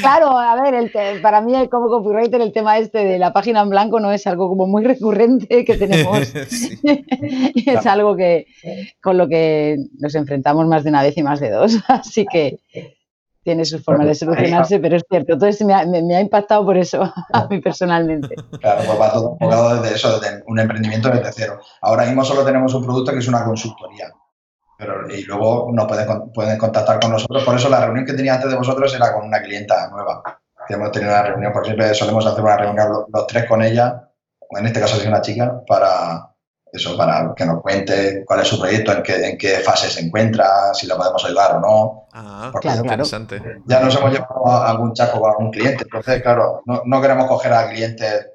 Claro, 0.00 0.38
a 0.38 0.60
ver, 0.62 0.74
el 0.74 0.90
te- 0.92 1.20
para 1.20 1.40
mí 1.40 1.52
como 1.68 1.88
copywriter 1.88 2.40
el 2.40 2.52
tema 2.52 2.78
este 2.78 2.98
de 3.04 3.18
la 3.18 3.32
página 3.32 3.60
en 3.60 3.70
blanco 3.70 4.00
no 4.00 4.10
es 4.12 4.26
algo 4.26 4.48
como 4.48 4.66
muy 4.66 4.84
recurrente 4.84 5.64
que 5.64 5.76
tenemos. 5.76 6.28
Sí. 6.48 6.78
y 7.54 7.70
es 7.70 7.86
algo 7.86 8.16
que 8.16 8.46
con 9.02 9.18
lo 9.18 9.28
que 9.28 9.76
nos 9.98 10.14
enfrentamos 10.14 10.66
más 10.66 10.84
de 10.84 10.90
una 10.90 11.02
vez 11.02 11.16
y 11.16 11.22
más 11.22 11.40
de 11.40 11.50
dos. 11.50 11.78
Así 11.88 12.26
que 12.30 12.58
tiene 13.44 13.64
sus 13.64 13.82
formas 13.84 14.06
de 14.06 14.14
solucionarse, 14.14 14.78
pero 14.78 14.96
es 14.96 15.02
cierto, 15.08 15.32
entonces 15.34 15.64
me 15.66 15.72
ha, 15.74 15.86
me- 15.86 16.02
me 16.02 16.16
ha 16.16 16.20
impactado 16.20 16.64
por 16.64 16.76
eso 16.76 17.02
a 17.32 17.46
mí 17.48 17.60
personalmente. 17.60 18.34
Claro, 18.60 18.82
pues 18.86 19.00
va 19.00 19.12
todo 19.12 19.32
enfocado 19.40 19.80
desde 19.80 19.96
eso, 19.96 20.18
desde 20.20 20.42
un 20.46 20.58
emprendimiento 20.58 21.08
desde 21.08 21.32
cero. 21.32 21.60
Ahora 21.82 22.04
mismo 22.04 22.24
solo 22.24 22.44
tenemos 22.44 22.74
un 22.74 22.84
producto 22.84 23.12
que 23.12 23.18
es 23.18 23.28
una 23.28 23.44
consultoría. 23.44 24.10
Pero, 24.76 25.08
y 25.12 25.24
luego 25.24 25.70
nos 25.72 25.86
pueden, 25.86 26.30
pueden 26.32 26.56
contactar 26.56 27.00
con 27.00 27.10
nosotros. 27.10 27.42
Por 27.44 27.56
eso 27.56 27.68
la 27.68 27.84
reunión 27.84 28.06
que 28.06 28.12
tenía 28.12 28.34
antes 28.34 28.48
de 28.50 28.56
vosotros 28.56 28.94
era 28.94 29.12
con 29.12 29.24
una 29.26 29.40
clienta 29.42 29.88
nueva. 29.90 30.22
Que 30.68 30.74
hemos 30.74 30.92
tenido 30.92 31.10
una 31.12 31.22
reunión, 31.22 31.52
por 31.52 31.64
siempre 31.64 31.92
solemos 31.94 32.24
hacer 32.26 32.44
una 32.44 32.56
reunión 32.56 32.88
los, 32.88 33.04
los 33.12 33.26
tres 33.26 33.46
con 33.46 33.62
ella, 33.62 34.08
en 34.50 34.66
este 34.66 34.78
caso 34.80 34.96
es 34.96 35.06
una 35.06 35.20
chica, 35.20 35.62
para 35.66 36.30
eso, 36.72 36.96
para 36.96 37.32
que 37.36 37.46
nos 37.46 37.62
cuente 37.62 38.24
cuál 38.26 38.40
es 38.40 38.48
su 38.48 38.58
proyecto, 38.58 38.92
en 38.92 39.02
qué, 39.02 39.30
en 39.30 39.38
qué 39.38 39.48
fase 39.58 39.88
se 39.90 40.00
encuentra, 40.00 40.72
si 40.74 40.86
la 40.86 40.96
podemos 40.96 41.24
ayudar 41.24 41.56
o 41.56 41.60
no. 41.60 42.02
Ah, 42.12 42.50
Claro, 42.60 42.82
claro. 42.82 42.82
interesante. 42.82 43.42
Ya 43.66 43.80
nos 43.80 43.94
hemos 43.96 44.12
llevado 44.12 44.46
a 44.46 44.70
algún 44.70 44.92
chaco 44.92 45.20
con 45.20 45.30
algún 45.30 45.50
cliente. 45.50 45.84
Entonces, 45.84 46.22
claro, 46.22 46.62
no, 46.66 46.82
no 46.84 47.00
queremos 47.00 47.26
coger 47.26 47.52
a 47.52 47.68
clientes, 47.70 48.26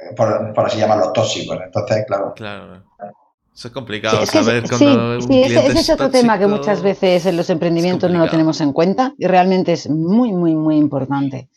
eh, 0.00 0.14
por, 0.16 0.52
por 0.54 0.66
así 0.66 0.78
llamarlos, 0.78 1.12
tóxicos. 1.12 1.58
Entonces, 1.64 2.04
claro, 2.06 2.32
Claro. 2.34 2.82
Eso 3.52 3.68
es 3.68 3.74
complicado 3.74 4.16
Sí, 4.18 4.22
es 4.22 4.30
que 4.30 4.42
saber 4.42 4.62
sí, 4.68 4.84
cuando 4.84 5.14
un 5.16 5.22
sí, 5.22 5.42
ese, 5.42 5.48
cliente 5.48 5.72
ese 5.72 5.80
es 5.80 5.90
otro 5.90 6.10
tema 6.10 6.38
que 6.38 6.46
muchas 6.46 6.82
veces 6.82 7.26
en 7.26 7.36
los 7.36 7.50
emprendimientos 7.50 8.10
no 8.10 8.20
lo 8.20 8.30
tenemos 8.30 8.60
en 8.62 8.72
cuenta 8.72 9.12
y 9.18 9.26
realmente 9.26 9.72
es 9.72 9.90
muy, 9.90 10.32
muy, 10.32 10.54
muy 10.54 10.76
importante. 10.76 11.50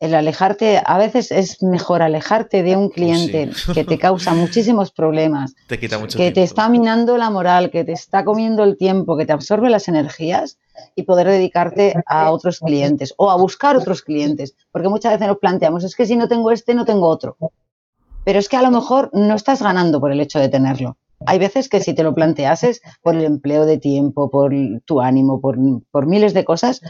El 0.00 0.14
alejarte, 0.14 0.80
a 0.84 0.96
veces 0.98 1.32
es 1.32 1.62
mejor 1.62 2.02
alejarte 2.02 2.62
de 2.62 2.76
un 2.76 2.88
cliente 2.88 3.50
que 3.74 3.84
te 3.84 3.98
causa 3.98 4.32
muchísimos 4.32 4.92
problemas, 4.92 5.54
te 5.66 5.78
quita 5.78 5.98
mucho 5.98 6.16
que 6.16 6.30
te 6.30 6.42
está 6.42 6.68
minando 6.68 7.18
la 7.18 7.30
moral, 7.30 7.70
que 7.70 7.84
te 7.84 7.92
está 7.92 8.24
comiendo 8.24 8.62
el 8.62 8.76
tiempo, 8.76 9.16
que 9.16 9.26
te 9.26 9.32
absorbe 9.32 9.70
las 9.70 9.88
energías 9.88 10.58
y 10.94 11.02
poder 11.02 11.26
dedicarte 11.26 11.94
a 12.06 12.30
otros 12.30 12.60
clientes 12.60 13.12
o 13.16 13.30
a 13.30 13.36
buscar 13.36 13.76
otros 13.76 14.02
clientes, 14.02 14.54
porque 14.70 14.88
muchas 14.88 15.12
veces 15.12 15.26
nos 15.26 15.38
planteamos, 15.38 15.82
es 15.82 15.96
que 15.96 16.06
si 16.06 16.16
no 16.16 16.28
tengo 16.28 16.52
este, 16.52 16.74
no 16.74 16.84
tengo 16.84 17.08
otro. 17.08 17.36
Pero 18.24 18.38
es 18.38 18.48
que 18.48 18.56
a 18.56 18.62
lo 18.62 18.70
mejor 18.70 19.10
no 19.12 19.34
estás 19.34 19.62
ganando 19.62 20.00
por 20.00 20.12
el 20.12 20.20
hecho 20.20 20.38
de 20.38 20.48
tenerlo. 20.48 20.96
Hay 21.26 21.38
veces 21.38 21.68
que 21.68 21.80
si 21.80 21.94
te 21.94 22.02
lo 22.02 22.14
planteases 22.14 22.80
por 23.02 23.16
el 23.16 23.24
empleo 23.24 23.66
de 23.66 23.78
tiempo, 23.78 24.30
por 24.30 24.52
tu 24.84 25.00
ánimo, 25.00 25.40
por, 25.40 26.06
miles 26.06 26.34
de 26.34 26.44
cosas, 26.44 26.80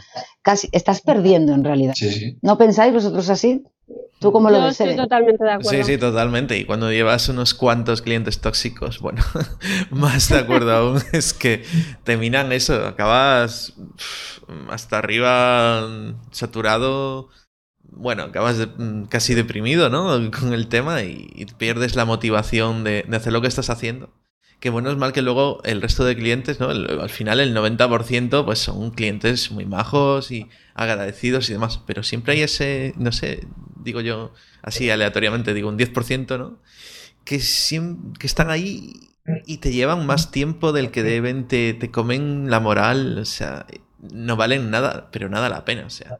casi 0.41 0.69
estás 0.71 1.01
perdiendo 1.01 1.53
en 1.53 1.63
realidad. 1.63 1.95
¿No 2.41 2.57
pensáis 2.57 2.93
vosotros 2.93 3.29
así? 3.29 3.63
¿Tú 4.19 4.33
cómo 4.33 4.49
lo 4.49 4.61
ves? 4.61 4.79
Estoy 4.79 4.97
totalmente 4.97 5.43
de 5.43 5.51
acuerdo. 5.51 5.69
Sí, 5.71 5.83
sí, 5.83 5.97
totalmente. 5.97 6.57
Y 6.57 6.65
cuando 6.65 6.91
llevas 6.91 7.29
unos 7.29 7.53
cuantos 7.53 8.01
clientes 8.01 8.41
tóxicos, 8.41 8.99
bueno, 8.99 9.23
más 9.91 10.29
de 10.29 10.39
acuerdo 10.39 10.73
aún, 10.73 11.01
es 11.13 11.33
que 11.33 11.63
terminan 12.03 12.51
eso, 12.51 12.85
acabas 12.85 13.73
hasta 14.69 14.97
arriba 14.97 15.87
saturado 16.31 17.29
bueno, 17.91 18.23
acabas 18.23 18.67
casi 19.09 19.33
deprimido, 19.33 19.89
¿no? 19.89 20.31
Con 20.39 20.53
el 20.53 20.67
tema 20.67 21.03
y, 21.03 21.45
pierdes 21.57 21.95
la 21.95 22.05
motivación 22.05 22.83
de, 22.83 23.05
hacer 23.11 23.33
lo 23.33 23.41
que 23.41 23.47
estás 23.47 23.69
haciendo. 23.69 24.13
Que 24.59 24.69
bueno, 24.69 24.91
es 24.91 24.97
mal 24.97 25.13
que 25.13 25.21
luego 25.21 25.61
el 25.63 25.81
resto 25.81 26.03
de 26.03 26.17
clientes, 26.17 26.59
¿no? 26.59 26.69
al 26.69 27.09
final 27.09 27.39
el 27.39 27.55
90% 27.55 28.43
pues 28.43 28.59
son 28.59 28.91
clientes 28.91 29.51
muy 29.51 29.65
majos 29.65 30.31
y 30.31 30.49
agradecidos 30.73 31.49
y 31.49 31.53
demás. 31.53 31.79
Pero 31.87 32.03
siempre 32.03 32.33
hay 32.33 32.41
ese, 32.41 32.93
no 32.97 33.13
sé, 33.13 33.47
digo 33.77 34.01
yo 34.01 34.33
así 34.61 34.89
aleatoriamente, 34.89 35.53
digo 35.53 35.69
un 35.69 35.77
10%, 35.79 36.37
¿no? 36.37 36.59
Que, 37.23 37.39
que 38.19 38.27
están 38.27 38.49
ahí 38.49 39.11
y 39.45 39.57
te 39.57 39.71
llevan 39.71 40.05
más 40.05 40.31
tiempo 40.31 40.73
del 40.73 40.91
que 40.91 41.03
deben, 41.03 41.47
te, 41.47 41.73
te 41.73 41.89
comen 41.89 42.49
la 42.49 42.59
moral, 42.59 43.17
o 43.19 43.25
sea, 43.25 43.65
no 44.11 44.35
valen 44.35 44.71
nada, 44.71 45.09
pero 45.11 45.29
nada 45.29 45.47
la 45.47 45.63
pena, 45.63 45.85
o 45.85 45.89
sea 45.89 46.19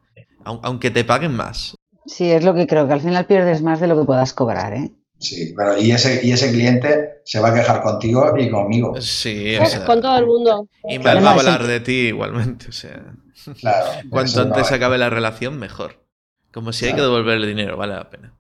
aunque 0.64 0.92
te 0.92 1.04
paguen 1.04 1.34
más. 1.34 1.76
Sí, 2.06 2.32
es 2.32 2.44
lo 2.44 2.54
que 2.54 2.68
creo, 2.68 2.88
que 2.88 2.94
al 2.94 3.02
final 3.02 3.26
pierdes 3.26 3.62
más 3.62 3.80
de 3.80 3.88
lo 3.88 4.00
que 4.00 4.06
puedas 4.06 4.34
cobrar, 4.34 4.74
¿eh? 4.74 4.92
Sí, 5.20 5.54
pero 5.56 5.78
y 5.78 5.92
ese, 5.92 6.26
y 6.26 6.32
ese 6.32 6.50
cliente 6.52 7.22
se 7.26 7.42
va 7.42 7.50
a 7.50 7.54
quejar 7.54 7.84
contigo 7.84 8.34
y 8.38 8.50
conmigo. 8.50 9.00
Sí, 9.02 9.58
con 9.86 10.02
todo 10.02 10.18
el 10.18 10.26
mundo. 10.26 10.68
Y 10.88 10.98
me 10.98 11.14
va 11.14 11.32
a 11.32 11.34
hablar 11.34 11.68
de 11.68 11.82
ti 11.82 12.08
igualmente, 12.08 12.70
o 12.70 12.72
sea. 12.72 13.14
Claro. 13.60 13.86
Cuanto 14.10 14.42
antes 14.42 14.68
se 14.68 14.76
acabe 14.76 14.98
la 14.98 15.10
relación, 15.10 15.60
mejor. 15.60 16.06
Como 16.54 16.72
si 16.72 16.86
hay 16.86 16.94
que 16.94 17.02
devolver 17.02 17.36
el 17.36 17.48
dinero, 17.48 17.76
vale 17.76 17.96
la 17.96 18.10
pena. 18.10 18.34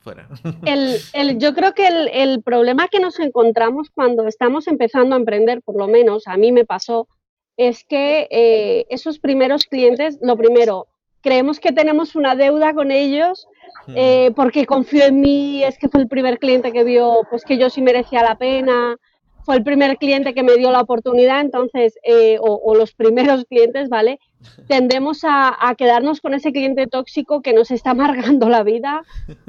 Fuera. 0.00 0.28
El, 0.66 0.96
el, 1.14 1.38
yo 1.38 1.52
creo 1.54 1.74
que 1.74 1.88
el, 1.88 2.08
el, 2.12 2.42
problema 2.42 2.86
que 2.86 3.00
nos 3.00 3.18
encontramos 3.18 3.90
cuando 3.90 4.28
estamos 4.28 4.68
empezando 4.68 5.16
a 5.16 5.18
emprender, 5.18 5.62
por 5.62 5.76
lo 5.76 5.88
menos 5.88 6.28
a 6.28 6.36
mí 6.36 6.52
me 6.52 6.64
pasó, 6.64 7.08
es 7.56 7.84
que 7.84 8.28
eh, 8.30 8.86
esos 8.88 9.18
primeros 9.18 9.64
clientes, 9.64 10.18
lo 10.22 10.36
primero, 10.36 10.86
creemos 11.26 11.58
que 11.58 11.72
tenemos 11.72 12.14
una 12.14 12.36
deuda 12.36 12.72
con 12.72 12.92
ellos 12.92 13.48
hmm. 13.88 13.94
eh, 13.96 14.32
porque 14.36 14.64
confío 14.64 15.04
en 15.06 15.20
mí, 15.20 15.64
es 15.64 15.76
que 15.76 15.88
fue 15.88 16.00
el 16.00 16.06
primer 16.06 16.38
cliente 16.38 16.70
que 16.70 16.84
vio 16.84 17.22
pues 17.28 17.42
que 17.44 17.58
yo 17.58 17.68
sí 17.68 17.82
merecía 17.82 18.22
la 18.22 18.36
pena, 18.36 18.96
fue 19.44 19.56
el 19.56 19.64
primer 19.64 19.96
cliente 19.96 20.34
que 20.34 20.44
me 20.44 20.56
dio 20.56 20.70
la 20.72 20.80
oportunidad, 20.80 21.40
entonces, 21.40 21.96
eh, 22.02 22.36
o, 22.40 22.74
los 22.74 22.92
primeros 22.94 23.44
clientes, 23.44 23.88
¿vale? 23.88 24.18
Tendemos 24.66 25.20
a, 25.22 25.56
quedarnos 25.78 26.20
con 26.20 26.34
ese 26.34 26.50
cliente 26.50 26.88
tóxico 26.88 27.42
que 27.42 27.52
nos 27.52 27.70
está 27.70 27.90
amargando 27.90 28.48
la 28.48 28.64
vida, 28.64 29.02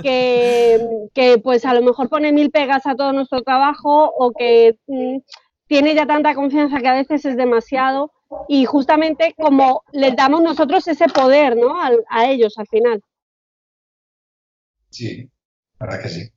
que, 0.04 0.80
que, 1.16 1.40
pues 1.40 1.66
a 1.66 1.74
lo 1.74 1.82
mejor 1.82 2.10
pone 2.10 2.32
mil 2.32 2.52
pegas 2.52 2.86
a 2.86 2.96
todo 2.96 3.12
nuestro 3.12 3.42
trabajo 3.42 4.14
o 4.18 4.32
que 4.32 4.78
mm, 4.86 5.18
tiene 5.68 5.96
ya 5.96 6.06
tanta 6.06 6.36
confianza 6.36 6.80
que 6.80 6.88
a 6.88 6.94
veces 6.94 7.26
es 7.26 7.36
demasiado 7.36 8.12
y 8.48 8.66
justamente 8.66 9.34
como 9.38 9.84
les 9.92 10.16
damos 10.16 10.42
nosotros 10.42 10.88
ese 10.88 11.08
poder, 11.08 11.56
¿no? 11.56 11.76
A, 12.10 12.26
ellos 12.26 12.58
al 12.58 12.68
final. 12.68 13.02
Sí, 14.90 15.30
la 15.80 15.86
verdad 15.86 16.02
que 16.04 16.10
sí. 16.10 16.30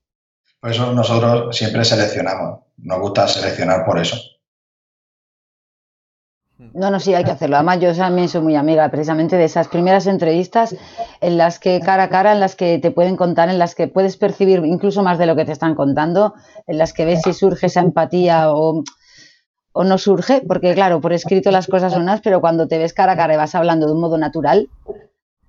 Por 0.61 0.71
eso 0.71 0.93
nosotros 0.93 1.57
siempre 1.57 1.85
seleccionamos. 1.85 2.61
Nos 2.79 3.01
gusta 3.01 3.27
seleccionar 3.29 3.85
por 3.85 3.99
eso. 3.99 4.17
No, 6.75 6.91
no, 6.91 7.01
sí, 7.01 7.15
hay 7.15 7.25
que 7.25 7.31
hacerlo. 7.31 7.57
Además, 7.57 7.81
yo 7.81 7.95
también 7.95 8.29
soy 8.29 8.43
muy 8.43 8.55
amiga 8.55 8.91
precisamente 8.91 9.37
de 9.37 9.45
esas 9.45 9.69
primeras 9.69 10.07
entrevistas 10.07 10.77
en 11.23 11.39
las 11.39 11.59
que 11.59 11.81
cara 11.81 12.05
a 12.05 12.09
cara, 12.11 12.33
en 12.33 12.41
las 12.41 12.55
que 12.55 12.79
te 12.79 12.91
pueden 12.91 13.17
contar, 13.17 13.49
en 13.49 13.59
las 13.59 13.75
que 13.75 13.89
puedes 13.89 14.19
percibir 14.19 14.63
incluso 14.67 15.03
más 15.03 15.19
de 15.19 15.25
lo 15.25 15.37
que 15.37 15.47
te 15.47 15.53
están 15.53 15.75
contando, 15.75 16.35
en 16.67 16.77
las 16.77 16.93
que 16.93 17.07
ves 17.07 17.23
si 17.25 17.33
surge 17.33 17.67
esa 17.67 17.81
empatía 17.81 18.53
o 18.53 18.85
o 19.73 19.85
no 19.85 19.99
surge, 19.99 20.43
porque 20.47 20.75
claro, 20.75 21.01
por 21.01 21.13
escrito 21.13 21.51
las 21.51 21.67
cosas 21.67 21.93
son 21.93 22.03
unas, 22.03 22.21
pero 22.21 22.41
cuando 22.41 22.67
te 22.67 22.79
ves 22.79 22.93
cara 22.93 23.13
a 23.13 23.17
cara 23.17 23.35
y 23.35 23.37
vas 23.37 23.55
hablando 23.55 23.87
de 23.87 23.93
un 23.93 24.01
modo 24.01 24.19
natural, 24.19 24.69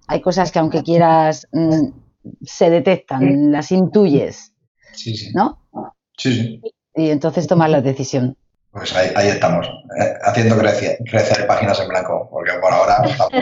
hay 0.07 0.21
cosas 0.21 0.51
que 0.51 0.59
aunque 0.59 0.83
quieras 0.83 1.47
mm, 1.51 1.87
se 2.43 2.69
detectan, 2.69 3.51
las 3.51 3.71
intuyes, 3.71 4.53
sí, 4.93 5.15
sí. 5.15 5.31
¿no? 5.33 5.59
Sí, 6.17 6.33
sí. 6.33 6.61
Y 6.95 7.09
entonces 7.09 7.47
tomas 7.47 7.69
la 7.69 7.81
decisión. 7.81 8.37
Pues 8.71 8.95
ahí, 8.95 9.27
estamos, 9.27 9.67
eh, 9.99 10.13
haciendo 10.23 10.57
crecer, 10.57 10.97
crecer, 11.09 11.45
páginas 11.45 11.79
en 11.81 11.89
blanco, 11.89 12.29
porque 12.31 12.53
por 12.61 12.71
ahora 12.71 13.03
estamos... 13.03 13.33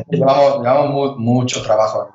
llevamos, 0.08 1.18
mucho 1.18 1.62
trabajo. 1.62 2.12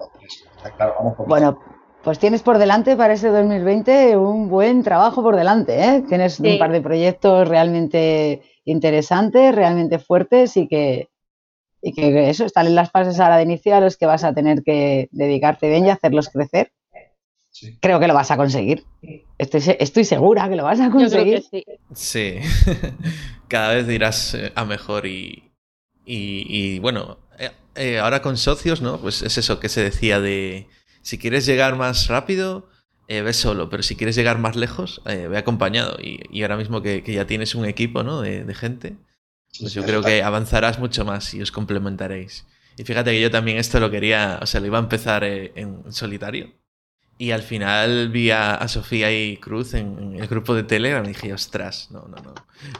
Claro, 0.77 0.95
vamos 0.97 1.17
bueno, 1.27 1.59
pues 2.05 2.19
tienes 2.19 2.43
por 2.43 2.59
delante 2.59 2.95
para 2.95 3.15
ese 3.15 3.29
2020 3.29 4.15
un 4.15 4.47
buen 4.47 4.83
trabajo 4.83 5.23
por 5.23 5.35
delante, 5.35 5.83
¿eh? 5.83 6.03
Tienes 6.07 6.39
un 6.39 6.59
par 6.59 6.71
de 6.71 6.79
proyectos 6.79 7.47
realmente 7.47 8.43
interesantes, 8.63 9.55
realmente 9.55 9.97
fuertes 9.97 10.55
y 10.55 10.67
que, 10.67 11.09
y 11.81 11.93
que 11.93 12.29
eso, 12.29 12.45
están 12.45 12.67
en 12.67 12.75
las 12.75 12.91
fases 12.91 13.19
ahora 13.19 13.37
de 13.37 13.43
inicio 13.43 13.75
a 13.75 13.79
los 13.79 13.97
que 13.97 14.05
vas 14.05 14.23
a 14.23 14.35
tener 14.35 14.61
que 14.61 15.09
dedicarte 15.11 15.67
bien 15.67 15.87
y 15.87 15.89
hacerlos 15.89 16.29
crecer. 16.29 16.71
Creo 17.79 17.99
que 17.99 18.07
lo 18.07 18.13
vas 18.13 18.29
a 18.29 18.37
conseguir. 18.37 18.83
Estoy, 19.39 19.63
estoy 19.79 20.05
segura 20.05 20.47
que 20.47 20.57
lo 20.57 20.63
vas 20.63 20.81
a 20.81 20.91
conseguir. 20.91 21.41
sí. 21.41 21.65
sí. 21.95 22.35
Cada 23.47 23.73
vez 23.73 23.89
irás 23.89 24.35
eh, 24.35 24.51
a 24.53 24.63
mejor 24.63 25.07
y, 25.07 25.51
y, 26.05 26.77
bueno, 26.77 27.17
eh, 27.39 27.49
eh, 27.73 27.97
ahora 27.97 28.21
con 28.21 28.37
socios, 28.37 28.83
¿no? 28.83 28.99
Pues 28.99 29.23
es 29.23 29.39
eso 29.39 29.59
que 29.59 29.69
se 29.69 29.81
decía 29.81 30.19
de 30.19 30.67
si 31.05 31.19
quieres 31.19 31.45
llegar 31.45 31.75
más 31.75 32.07
rápido, 32.07 32.67
eh, 33.07 33.21
ve 33.21 33.31
solo, 33.33 33.69
pero 33.69 33.83
si 33.83 33.95
quieres 33.95 34.15
llegar 34.15 34.39
más 34.39 34.55
lejos, 34.55 35.03
eh, 35.05 35.27
ve 35.27 35.37
acompañado. 35.37 35.99
Y, 36.01 36.41
ahora 36.41 36.57
mismo 36.57 36.81
que, 36.81 37.03
ya 37.05 37.27
tienes 37.27 37.53
un 37.53 37.65
equipo 37.65 38.01
¿no? 38.01 38.21
de, 38.21 38.51
gente, 38.55 38.95
pues 39.59 39.71
yo 39.73 39.83
creo 39.83 40.01
que 40.01 40.23
avanzarás 40.23 40.79
mucho 40.79 41.05
más 41.05 41.31
y 41.35 41.43
os 41.43 41.51
complementaréis. 41.51 42.47
Y 42.75 42.85
fíjate 42.85 43.11
que 43.11 43.21
yo 43.21 43.29
también 43.29 43.59
esto 43.59 43.79
lo 43.79 43.91
quería, 43.91 44.39
o 44.41 44.47
sea, 44.47 44.59
lo 44.61 44.65
iba 44.65 44.79
a 44.79 44.81
empezar 44.81 45.23
eh, 45.23 45.51
en 45.55 45.93
solitario. 45.93 46.51
Y 47.17 47.31
al 47.31 47.43
final 47.43 48.09
vi 48.09 48.31
a, 48.31 48.67
Sofía 48.67 49.09
y 49.09 49.37
Cruz 49.37 49.73
en, 49.73 50.17
el 50.19 50.27
grupo 50.27 50.53
de 50.53 50.63
Telegram 50.63 51.03
y 51.05 51.09
dije, 51.09 51.31
ostras, 51.31 51.89
no, 51.89 52.01
no, 52.09 52.17
no. 52.17 52.33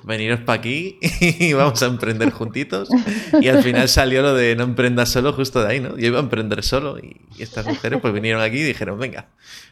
Veniros 0.04 0.42
para 0.42 0.60
aquí 0.60 1.00
y 1.22 1.54
vamos 1.54 1.82
a 1.82 1.86
emprender 1.86 2.32
juntitos. 2.32 2.90
Y 3.40 3.48
al 3.48 3.64
final 3.64 3.88
salió 3.88 4.22
lo 4.22 4.34
de 4.34 4.58
no 4.58 4.66
emprendas 4.66 5.08
solo 5.10 5.32
justo 5.32 5.64
de 5.64 5.72
ahí, 5.72 5.80
¿no? 5.80 5.98
Yo 5.98 6.08
iba 6.08 6.20
a 6.20 6.22
emprender 6.22 6.64
solo 6.64 7.00
y, 7.00 7.22
estas 7.40 7.66
mujeres 7.66 8.00
pues 8.02 8.14
vinieron 8.14 8.42
aquí 8.42 8.58
y 8.58 8.64
dijeron, 8.64 9.00
venga, 9.00 9.28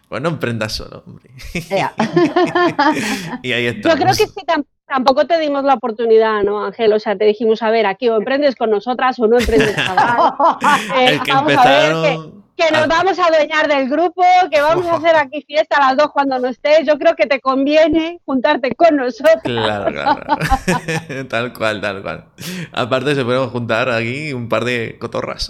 pues 0.07 0.21
no 0.21 0.29
emprendas 0.29 0.71
solo, 0.71 1.03
hombre. 1.05 1.29
y 3.43 3.51
ahí 3.51 3.65
está. 3.65 3.89
Yo 3.89 3.95
creo 3.95 4.15
que 4.15 4.27
sí, 4.27 4.45
tampoco 4.87 5.27
te 5.27 5.39
dimos 5.39 5.65
la 5.65 5.73
oportunidad, 5.73 6.41
¿no, 6.43 6.63
Ángel? 6.63 6.93
O 6.93 6.99
sea, 6.99 7.17
te 7.17 7.25
dijimos, 7.25 7.61
a 7.63 7.69
ver, 7.69 7.85
aquí 7.85 8.07
o 8.07 8.15
emprendes 8.15 8.55
con 8.55 8.69
nosotras 8.69 9.19
o 9.19 9.27
no 9.27 9.39
emprendes 9.39 9.75
nada. 9.75 10.37
el 11.01 11.21
que 11.21 11.31
empezaron 11.31 12.03
que 12.03 12.42
nos 12.71 12.83
ah. 12.83 12.87
vamos 12.87 13.19
a 13.19 13.25
adueñar 13.25 13.67
del 13.67 13.89
grupo, 13.89 14.23
que 14.51 14.61
vamos 14.61 14.85
a 14.87 14.95
hacer 14.95 15.15
aquí 15.15 15.43
fiesta 15.45 15.77
a 15.77 15.89
las 15.89 15.97
dos 15.97 16.11
cuando 16.11 16.39
no 16.39 16.47
estés. 16.47 16.85
Yo 16.85 16.97
creo 16.97 17.15
que 17.15 17.25
te 17.25 17.39
conviene 17.39 18.19
juntarte 18.25 18.73
con 18.75 18.95
nosotros. 18.95 19.41
Claro, 19.43 19.91
claro. 19.91 21.27
tal 21.29 21.53
cual, 21.53 21.81
tal 21.81 22.01
cual. 22.01 22.25
Aparte 22.71 23.15
se 23.15 23.25
pueden 23.25 23.49
juntar 23.49 23.89
aquí 23.89 24.33
un 24.33 24.49
par 24.49 24.65
de 24.65 24.97
cotorras. 24.99 25.49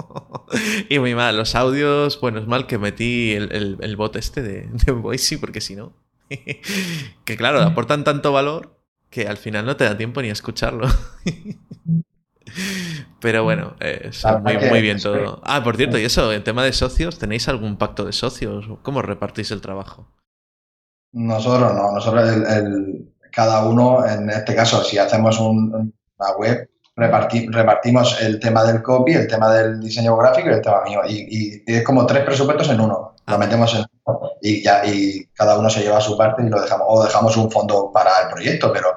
y 0.88 0.98
muy 0.98 1.14
mal, 1.14 1.36
los 1.36 1.54
audios, 1.54 2.20
bueno, 2.20 2.38
es 2.38 2.46
mal 2.46 2.66
que 2.66 2.78
metí 2.78 3.32
el, 3.32 3.78
el, 3.80 3.96
bot 3.96 4.16
este 4.16 4.42
de, 4.42 4.68
de 4.70 4.92
Voicey, 4.92 5.38
porque 5.38 5.60
si 5.60 5.76
no... 5.76 5.92
que 7.24 7.36
claro, 7.36 7.60
aportan 7.60 8.04
tanto 8.04 8.32
valor 8.32 8.78
que 9.10 9.28
al 9.28 9.36
final 9.36 9.66
no 9.66 9.76
te 9.76 9.84
da 9.84 9.96
tiempo 9.96 10.22
ni 10.22 10.30
a 10.30 10.32
escucharlo. 10.32 10.88
Pero 13.20 13.44
bueno, 13.44 13.76
eh, 13.80 14.10
muy, 14.42 14.56
muy, 14.68 14.82
bien 14.82 15.00
todo. 15.00 15.40
Ah, 15.44 15.62
por 15.62 15.76
cierto, 15.76 15.98
y 15.98 16.04
eso, 16.04 16.32
en 16.32 16.44
tema 16.44 16.64
de 16.64 16.72
socios, 16.72 17.18
¿tenéis 17.18 17.48
algún 17.48 17.76
pacto 17.76 18.04
de 18.04 18.12
socios? 18.12 18.66
¿Cómo 18.82 19.02
repartís 19.02 19.50
el 19.50 19.60
trabajo? 19.60 20.08
Nosotros 21.12 21.74
no, 21.74 21.92
nosotros 21.92 22.28
el, 22.28 23.12
cada 23.30 23.66
uno, 23.66 24.06
en 24.06 24.30
este 24.30 24.54
caso, 24.54 24.82
si 24.82 24.98
hacemos 24.98 25.38
una 25.38 26.32
web, 26.38 26.68
repartimos 26.96 28.20
el 28.20 28.38
tema 28.38 28.64
del 28.64 28.82
copy, 28.82 29.12
el 29.12 29.26
tema 29.26 29.52
del 29.52 29.80
diseño 29.80 30.16
gráfico 30.16 30.50
y 30.50 30.52
el 30.52 30.62
tema 30.62 30.82
mío. 30.84 31.00
Y, 31.08 31.62
es 31.66 31.82
como 31.82 32.06
tres 32.06 32.24
presupuestos 32.24 32.68
en 32.70 32.80
uno. 32.80 33.14
Lo 33.26 33.38
metemos 33.38 33.74
en 33.74 33.84
y 34.40 34.62
ya 34.62 34.84
y 34.84 35.26
cada 35.32 35.58
uno 35.58 35.70
se 35.70 35.80
lleva 35.80 36.00
su 36.00 36.18
parte 36.18 36.42
y 36.42 36.48
lo 36.48 36.60
dejamos 36.60 36.86
o 36.88 37.04
dejamos 37.04 37.36
un 37.36 37.50
fondo 37.50 37.90
para 37.92 38.10
el 38.22 38.34
proyecto, 38.34 38.72
pero 38.72 38.88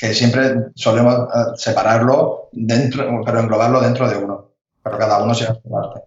que 0.00 0.14
siempre 0.14 0.70
solemos 0.74 1.14
eh, 1.14 1.52
separarlo 1.56 2.48
dentro, 2.52 3.04
pero 3.22 3.40
englobarlo 3.40 3.82
dentro 3.82 4.08
de 4.08 4.16
uno. 4.16 4.52
Pero 4.82 4.96
cada 4.96 5.22
uno 5.22 5.34
se 5.34 5.44
lleva 5.44 5.60
su 5.60 5.70
parte. 5.70 6.00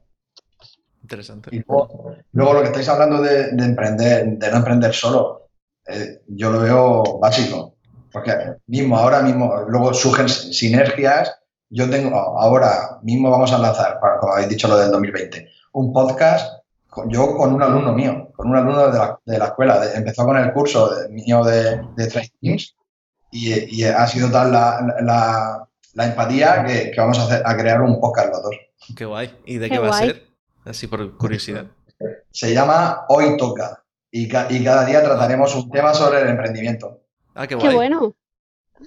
Interesante. 1.03 1.55
Y 1.55 1.63
luego, 1.67 2.53
lo 2.53 2.61
que 2.61 2.67
estáis 2.67 2.89
hablando 2.89 3.21
de, 3.21 3.49
emprender, 3.49 4.39
de 4.39 4.51
no 4.51 4.57
emprender 4.57 4.95
solo, 4.95 5.49
eh, 5.85 6.21
yo 6.27 6.51
lo 6.51 6.61
veo 6.61 7.19
básico. 7.19 7.75
Porque 8.11 8.33
mismo, 8.65 8.97
ahora 8.97 9.21
mismo, 9.21 9.53
luego 9.67 9.93
surgen 9.93 10.27
sinergias. 10.27 11.39
Yo 11.69 11.87
tengo, 11.87 12.15
ahora 12.15 12.99
mismo 13.03 13.29
vamos 13.29 13.51
a 13.51 13.59
lanzar, 13.59 13.99
como 14.19 14.33
habéis 14.33 14.49
dicho 14.49 14.67
lo 14.67 14.77
del 14.77 14.91
2020, 14.91 15.49
un 15.73 15.91
podcast, 15.91 16.61
yo 17.07 17.35
con 17.35 17.53
un 17.53 17.61
alumno 17.63 17.93
mío, 17.93 18.31
con 18.35 18.49
un 18.49 18.55
alumno 18.55 18.91
de 18.91 18.97
la, 18.97 19.19
de 19.25 19.37
la 19.39 19.45
escuela. 19.45 19.81
empezó 19.95 20.25
con 20.25 20.37
el 20.37 20.53
curso 20.53 20.91
mío 21.09 21.43
de, 21.43 21.81
de 21.95 22.07
Trading 22.07 22.57
y, 23.33 23.81
y, 23.81 23.83
ha 23.83 24.05
sido 24.07 24.29
tal 24.29 24.51
la, 24.51 24.95
la, 25.01 25.67
la 25.93 26.05
empatía 26.05 26.63
que, 26.63 26.91
que, 26.91 27.01
vamos 27.01 27.17
a, 27.19 27.23
hacer, 27.23 27.41
a 27.43 27.57
crear 27.57 27.81
un 27.81 27.99
podcast 27.99 28.29
los 28.29 28.43
dos. 28.43 28.55
Qué 28.95 29.05
guay. 29.05 29.35
¿Y 29.45 29.57
de 29.57 29.69
qué, 29.69 29.79
va 29.79 29.89
a 29.89 29.99
ser? 29.99 30.27
Así 30.65 30.87
por 30.87 31.17
curiosidad. 31.17 31.65
Se 32.31 32.53
llama 32.53 33.05
Hoy 33.09 33.35
Toca 33.37 33.83
y, 34.11 34.25
y 34.25 34.63
cada 34.63 34.85
día 34.85 35.03
trataremos 35.03 35.55
un 35.55 35.71
tema 35.71 35.93
sobre 35.93 36.21
el 36.21 36.29
emprendimiento. 36.29 37.01
Ah, 37.33 37.47
qué, 37.47 37.55
guay. 37.55 37.69
qué 37.69 37.75
bueno. 37.75 38.15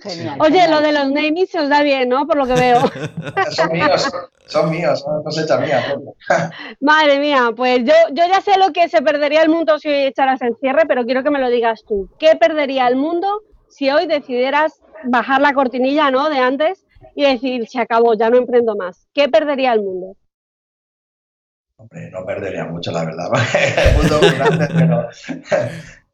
Genial, 0.01 0.38
Oye, 0.40 0.68
lo 0.68 0.80
de 0.80 0.92
los 0.92 1.11
naming 1.11 1.47
se 1.47 1.59
os 1.59 1.68
da 1.68 1.82
bien, 1.82 2.09
¿no? 2.09 2.26
Por 2.26 2.36
lo 2.36 2.47
que 2.47 2.53
veo. 2.53 2.80
son 3.51 3.72
míos, 3.72 4.12
son 4.47 4.70
míos, 4.70 5.01
son 5.01 5.22
cosechas 5.22 5.61
mías. 5.61 5.84
Madre 6.80 7.18
mía, 7.18 7.51
pues 7.57 7.80
yo, 7.82 7.94
yo 8.12 8.24
ya 8.26 8.40
sé 8.42 8.59
lo 8.59 8.72
que 8.72 8.88
se 8.88 9.01
perdería 9.01 9.42
el 9.42 9.49
mundo 9.49 9.78
si 9.78 9.88
hoy 9.88 10.05
echaras 10.05 10.42
el 10.42 10.57
cierre, 10.61 10.82
pero 10.86 11.05
quiero 11.05 11.22
que 11.22 11.30
me 11.30 11.40
lo 11.40 11.49
digas 11.49 11.82
tú. 11.86 12.11
¿Qué 12.18 12.36
perdería 12.36 12.86
el 12.88 12.97
mundo 12.97 13.42
si 13.77 13.91
hoy 13.91 14.07
decidieras 14.07 14.81
bajar 15.05 15.43
la 15.43 15.53
cortinilla, 15.53 16.11
¿no? 16.11 16.31
De 16.31 16.39
antes 16.39 16.87
y 17.14 17.24
decir, 17.24 17.68
se 17.68 17.79
acabó, 17.79 18.14
ya 18.14 18.31
no 18.31 18.39
emprendo 18.39 18.74
más. 18.74 19.07
¿Qué 19.12 19.29
perdería 19.29 19.74
el 19.74 19.83
mundo? 19.83 20.16
Hombre, 21.77 22.11
no 22.11 22.24
perdería 22.24 22.64
mucho, 22.64 22.91
la 22.91 23.05
verdad. 23.05 23.29
el 23.87 23.97
mundo 23.99 24.18
muy 24.22 24.31
grande, 24.31 24.68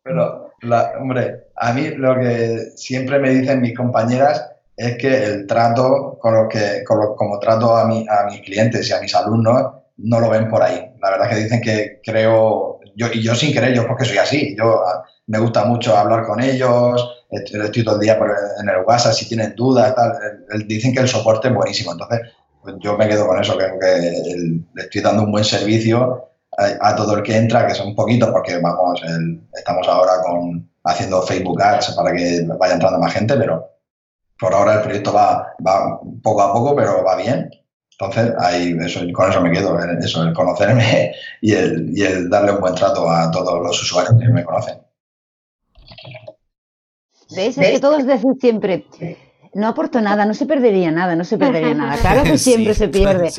pero, 0.03 0.51
hombre, 1.01 1.45
a 1.55 1.73
mí 1.73 1.91
lo 1.91 2.19
que 2.19 2.73
siempre 2.75 3.21
me 3.21 3.31
dicen 3.31 3.61
mis 3.61 3.77
compañeras 3.77 4.45
es 4.77 4.99
que 4.99 5.25
el 5.25 5.47
trato 5.47 6.19
con 6.21 6.35
lo 6.35 6.49
que, 6.49 6.83
como 6.85 7.39
trato 7.39 7.77
a, 7.77 7.87
mi, 7.87 8.05
a 8.09 8.25
mis 8.25 8.41
clientes 8.41 8.91
y 8.91 8.93
a 8.93 9.01
mis 9.01 9.15
alumnos, 9.15 9.73
no 9.99 10.19
lo 10.19 10.31
ven 10.31 10.49
por 10.49 10.65
ahí. 10.65 10.95
La 11.01 11.11
verdad 11.11 11.29
es 11.29 11.37
que 11.37 11.43
dicen 11.45 11.61
que 11.61 12.01
creo, 12.03 12.81
yo, 12.97 13.07
y 13.13 13.23
yo 13.23 13.37
sin 13.37 13.53
querer, 13.53 13.73
yo 13.73 13.87
porque 13.87 14.05
soy 14.05 14.19
así, 14.19 14.57
yo 14.59 14.83
me 15.33 15.39
gusta 15.39 15.64
mucho 15.64 15.97
hablar 15.97 16.26
con 16.26 16.43
ellos, 16.43 17.24
estoy 17.30 17.83
todo 17.83 17.95
el 17.95 18.03
día 18.03 18.18
en 18.61 18.68
el 18.68 18.85
WhatsApp 18.87 19.14
si 19.14 19.26
tienen 19.26 19.55
dudas, 19.57 19.95
tal, 19.95 20.12
dicen 20.66 20.93
que 20.93 21.01
el 21.01 21.09
soporte 21.09 21.49
es 21.49 21.55
buenísimo, 21.55 21.93
entonces 21.93 22.20
pues 22.62 22.74
yo 22.80 22.99
me 22.99 23.09
quedo 23.09 23.26
con 23.26 23.41
eso, 23.41 23.57
creo 23.57 23.78
que 23.80 24.66
le 24.74 24.83
estoy 24.83 25.01
dando 25.01 25.22
un 25.22 25.33
buen 25.33 25.43
servicio 25.43 26.28
a, 26.59 26.95
todo 26.95 27.16
el 27.16 27.22
que 27.22 27.35
entra, 27.35 27.66
que 27.66 27.74
son 27.74 27.95
poquitos 27.95 28.28
porque 28.28 28.59
vamos, 28.59 29.01
estamos 29.55 29.89
ahora 29.89 30.20
con, 30.22 30.68
haciendo 30.85 31.22
Facebook 31.22 31.62
Ads 31.62 31.93
para 31.93 32.14
que 32.14 32.47
vaya 32.59 32.74
entrando 32.74 32.99
más 32.99 33.14
gente, 33.14 33.35
pero 33.35 33.70
por 34.39 34.53
ahora 34.53 34.74
el 34.74 34.83
proyecto 34.83 35.14
va, 35.14 35.55
va 35.66 35.99
poco 36.22 36.43
a 36.43 36.53
poco, 36.53 36.76
pero 36.76 37.03
va 37.03 37.16
bien. 37.16 37.51
Entonces, 37.93 38.35
ahí, 38.39 38.76
eso, 38.85 39.01
con 39.14 39.30
eso 39.30 39.41
me 39.41 39.51
quedo, 39.51 39.78
eso, 39.99 40.24
el 40.24 40.35
conocerme 40.35 41.14
y 41.41 41.55
el, 41.55 41.91
y 41.97 42.03
el 42.03 42.28
darle 42.28 42.53
un 42.53 42.61
buen 42.61 42.74
trato 42.74 43.09
a 43.09 43.30
todos 43.30 43.62
los 43.62 43.80
usuarios 43.80 44.14
que 44.20 44.28
me 44.28 44.45
conocen. 44.45 44.76
¿Ves? 47.37 47.59
Es 47.59 47.70
que 47.70 47.80
todos 47.80 48.07
decís 48.07 48.33
siempre, 48.41 48.87
no 49.55 49.68
aporto 49.68 50.01
nada, 50.01 50.24
no 50.24 50.35
se 50.35 50.47
perdería 50.47 50.91
nada, 50.91 51.14
no 51.14 51.24
se 51.24 51.39
perdería 51.39 51.74
nada. 51.74 51.97
Claro 52.01 52.24
que 52.24 52.39
siempre 52.39 52.74
se 52.74 52.89
pierde. 52.89 53.30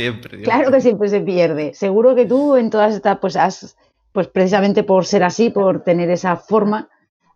claro 0.44 0.72
que 0.72 0.82
siempre 0.82 1.10
se 1.10 1.22
pierde. 1.22 1.74
Seguro 1.74 2.16
que 2.16 2.26
tú 2.26 2.56
en 2.56 2.70
todas 2.70 2.94
estas, 2.94 3.18
pues 3.20 3.36
has, 3.36 3.76
pues 4.12 4.28
precisamente 4.28 4.84
por 4.84 5.06
ser 5.06 5.24
así, 5.24 5.50
por 5.50 5.84
tener 5.84 6.10
esa 6.10 6.36
forma, 6.36 6.90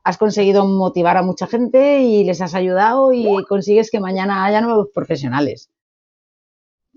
has 0.03 0.17
conseguido 0.17 0.65
motivar 0.65 1.17
a 1.17 1.21
mucha 1.21 1.47
gente 1.47 1.99
y 1.99 2.23
les 2.23 2.41
has 2.41 2.53
ayudado 2.53 3.11
y 3.11 3.43
consigues 3.47 3.91
que 3.91 3.99
mañana 3.99 4.45
haya 4.45 4.61
nuevos 4.61 4.87
profesionales. 4.93 5.69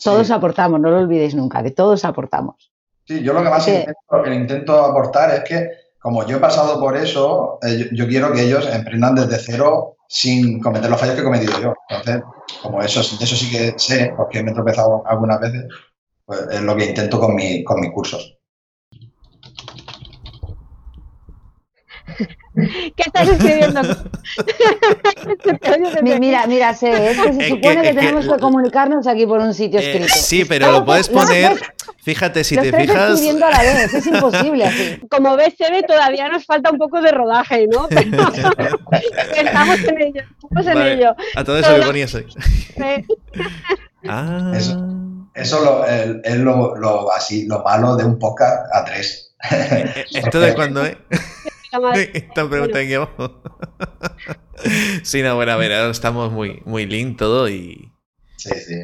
Todos 0.03 0.31
aportamos, 0.31 0.81
no 0.81 0.91
lo 0.91 0.99
olvidéis 0.99 1.35
nunca, 1.35 1.63
que 1.63 1.73
todos 1.73 2.05
aportamos. 2.05 2.71
Sí, 3.05 3.23
yo 3.23 3.33
lo 3.33 3.43
que 3.43 3.51
más 3.51 3.67
intento, 3.67 4.33
intento 4.33 4.85
aportar 4.85 5.35
es 5.35 5.45
que 5.45 5.69
como 6.01 6.27
yo 6.27 6.39
he 6.39 6.41
pasado 6.41 6.81
por 6.81 6.97
eso, 6.97 7.59
eh, 7.63 7.91
yo, 7.93 8.09
quiero 8.09 8.33
que 8.33 8.43
ellos 8.43 8.67
emprendan 8.73 9.15
desde 9.15 9.39
cero 9.39 9.97
sin 10.09 10.61
cometer 10.61 10.91
los 10.91 10.99
fallos 10.99 11.15
que 11.15 11.21
he 11.21 11.25
cometido 11.25 11.61
yo. 11.61 11.75
Entonces, 11.91 12.23
como 12.63 12.83
eso, 12.83 13.01
eso 13.01 13.37
sí 13.37 13.51
que 13.51 13.75
sé, 13.77 14.13
porque 14.17 14.43
me 14.43 14.51
he 14.51 14.55
tropezado 14.55 15.03
algunas 15.07 15.39
veces, 15.41 15.67
pues 16.25 16.41
es 16.51 16.63
lo 16.63 16.75
que 16.75 16.87
intento 16.87 17.21
con, 17.21 17.35
mi, 17.35 17.63
con 17.63 17.81
mis 17.81 17.93
cursos. 17.93 18.39
¿Qué 22.97 23.03
estás 23.05 23.29
escribiendo? 23.29 23.83
mira, 26.19 26.47
mira, 26.47 26.75
sé, 26.75 27.11
es 27.11 27.21
que 27.21 27.33
se 27.35 27.49
supone 27.49 27.83
que, 27.83 27.95
tenemos 27.95 28.27
que, 28.27 28.41
comunicarnos 28.41 29.07
aquí 29.07 29.27
por 29.27 29.41
un 29.41 29.53
sitio 29.55 29.81
eh, 29.81 29.91
escrito. 29.91 30.15
sí, 30.15 30.47
pero 30.47 30.73
lo 30.73 30.85
puedes 30.85 31.09
poner. 31.09 31.61
Fíjate, 32.03 32.45
si 32.45 32.57
te 32.57 32.73
fijas. 32.73 33.11
escribiendo 33.11 33.47
a 33.47 33.51
la 33.51 33.61
vez, 33.61 33.93
es 33.93 34.07
imposible 34.07 34.65
así. 34.65 35.01
Como 35.11 35.37
ves, 35.37 35.55
Sebe, 35.57 35.83
todavía 35.83 36.29
nos 36.29 36.47
falta 36.47 36.71
un 36.71 36.79
poco 36.79 37.01
de 37.03 37.11
rodaje, 37.13 37.67
¿no? 37.67 37.89
estamos 39.37 39.81
en 39.81 40.01
ello, 40.01 40.23
estamos 40.43 40.67
en 40.67 40.79
ello. 40.79 41.15
A 41.37 41.45
todo 41.45 41.59
eso 41.59 41.77
le 41.77 41.85
ponías 41.85 42.15
ahí. 42.15 42.27
ah. 44.09 44.53
Eso, 44.57 44.83
eso 45.35 45.65
lo, 45.65 45.87
es 45.87 46.37
lo, 46.37 46.77
lo, 46.77 47.13
así, 47.13 47.47
lo 47.47 47.63
malo 47.63 47.97
de 47.97 48.05
un 48.05 48.19
podcast 48.19 48.75
a 48.75 48.85
tres. 48.85 49.35
¿Esto 50.15 50.41
de 50.41 50.55
cuándo, 50.55 50.85
eh? 50.85 50.97
Esta 52.15 52.49
pregunta 52.49 52.79
aquí 52.79 52.95
abajo. 52.95 53.43
sí, 55.03 55.23
no, 55.23 55.37
bueno, 55.37 55.53
a 55.53 55.57
ver, 55.57 55.73
ahora 55.73 55.91
estamos 55.91 56.33
muy, 56.33 56.63
muy 56.65 56.87
lean 56.87 57.17
todo 57.17 57.49
y. 57.49 57.90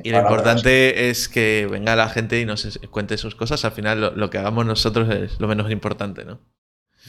Y 0.03 0.11
lo 0.11 0.21
importante 0.21 1.09
es 1.09 1.29
que 1.29 1.69
venga 1.71 1.97
la 1.97 2.09
gente 2.09 2.41
y 2.41 2.45
nos 2.45 2.79
cuente 2.91 3.19
sus 3.19 3.35
cosas. 3.35 3.65
Al 3.65 3.73
final, 3.73 4.13
lo, 4.15 4.31
que 4.31 4.39
hagamos 4.39 4.67
nosotros 4.67 5.09
es 5.15 5.41
lo 5.41 5.49
menos 5.49 5.71
importante, 5.71 6.25
¿no? 6.25 6.41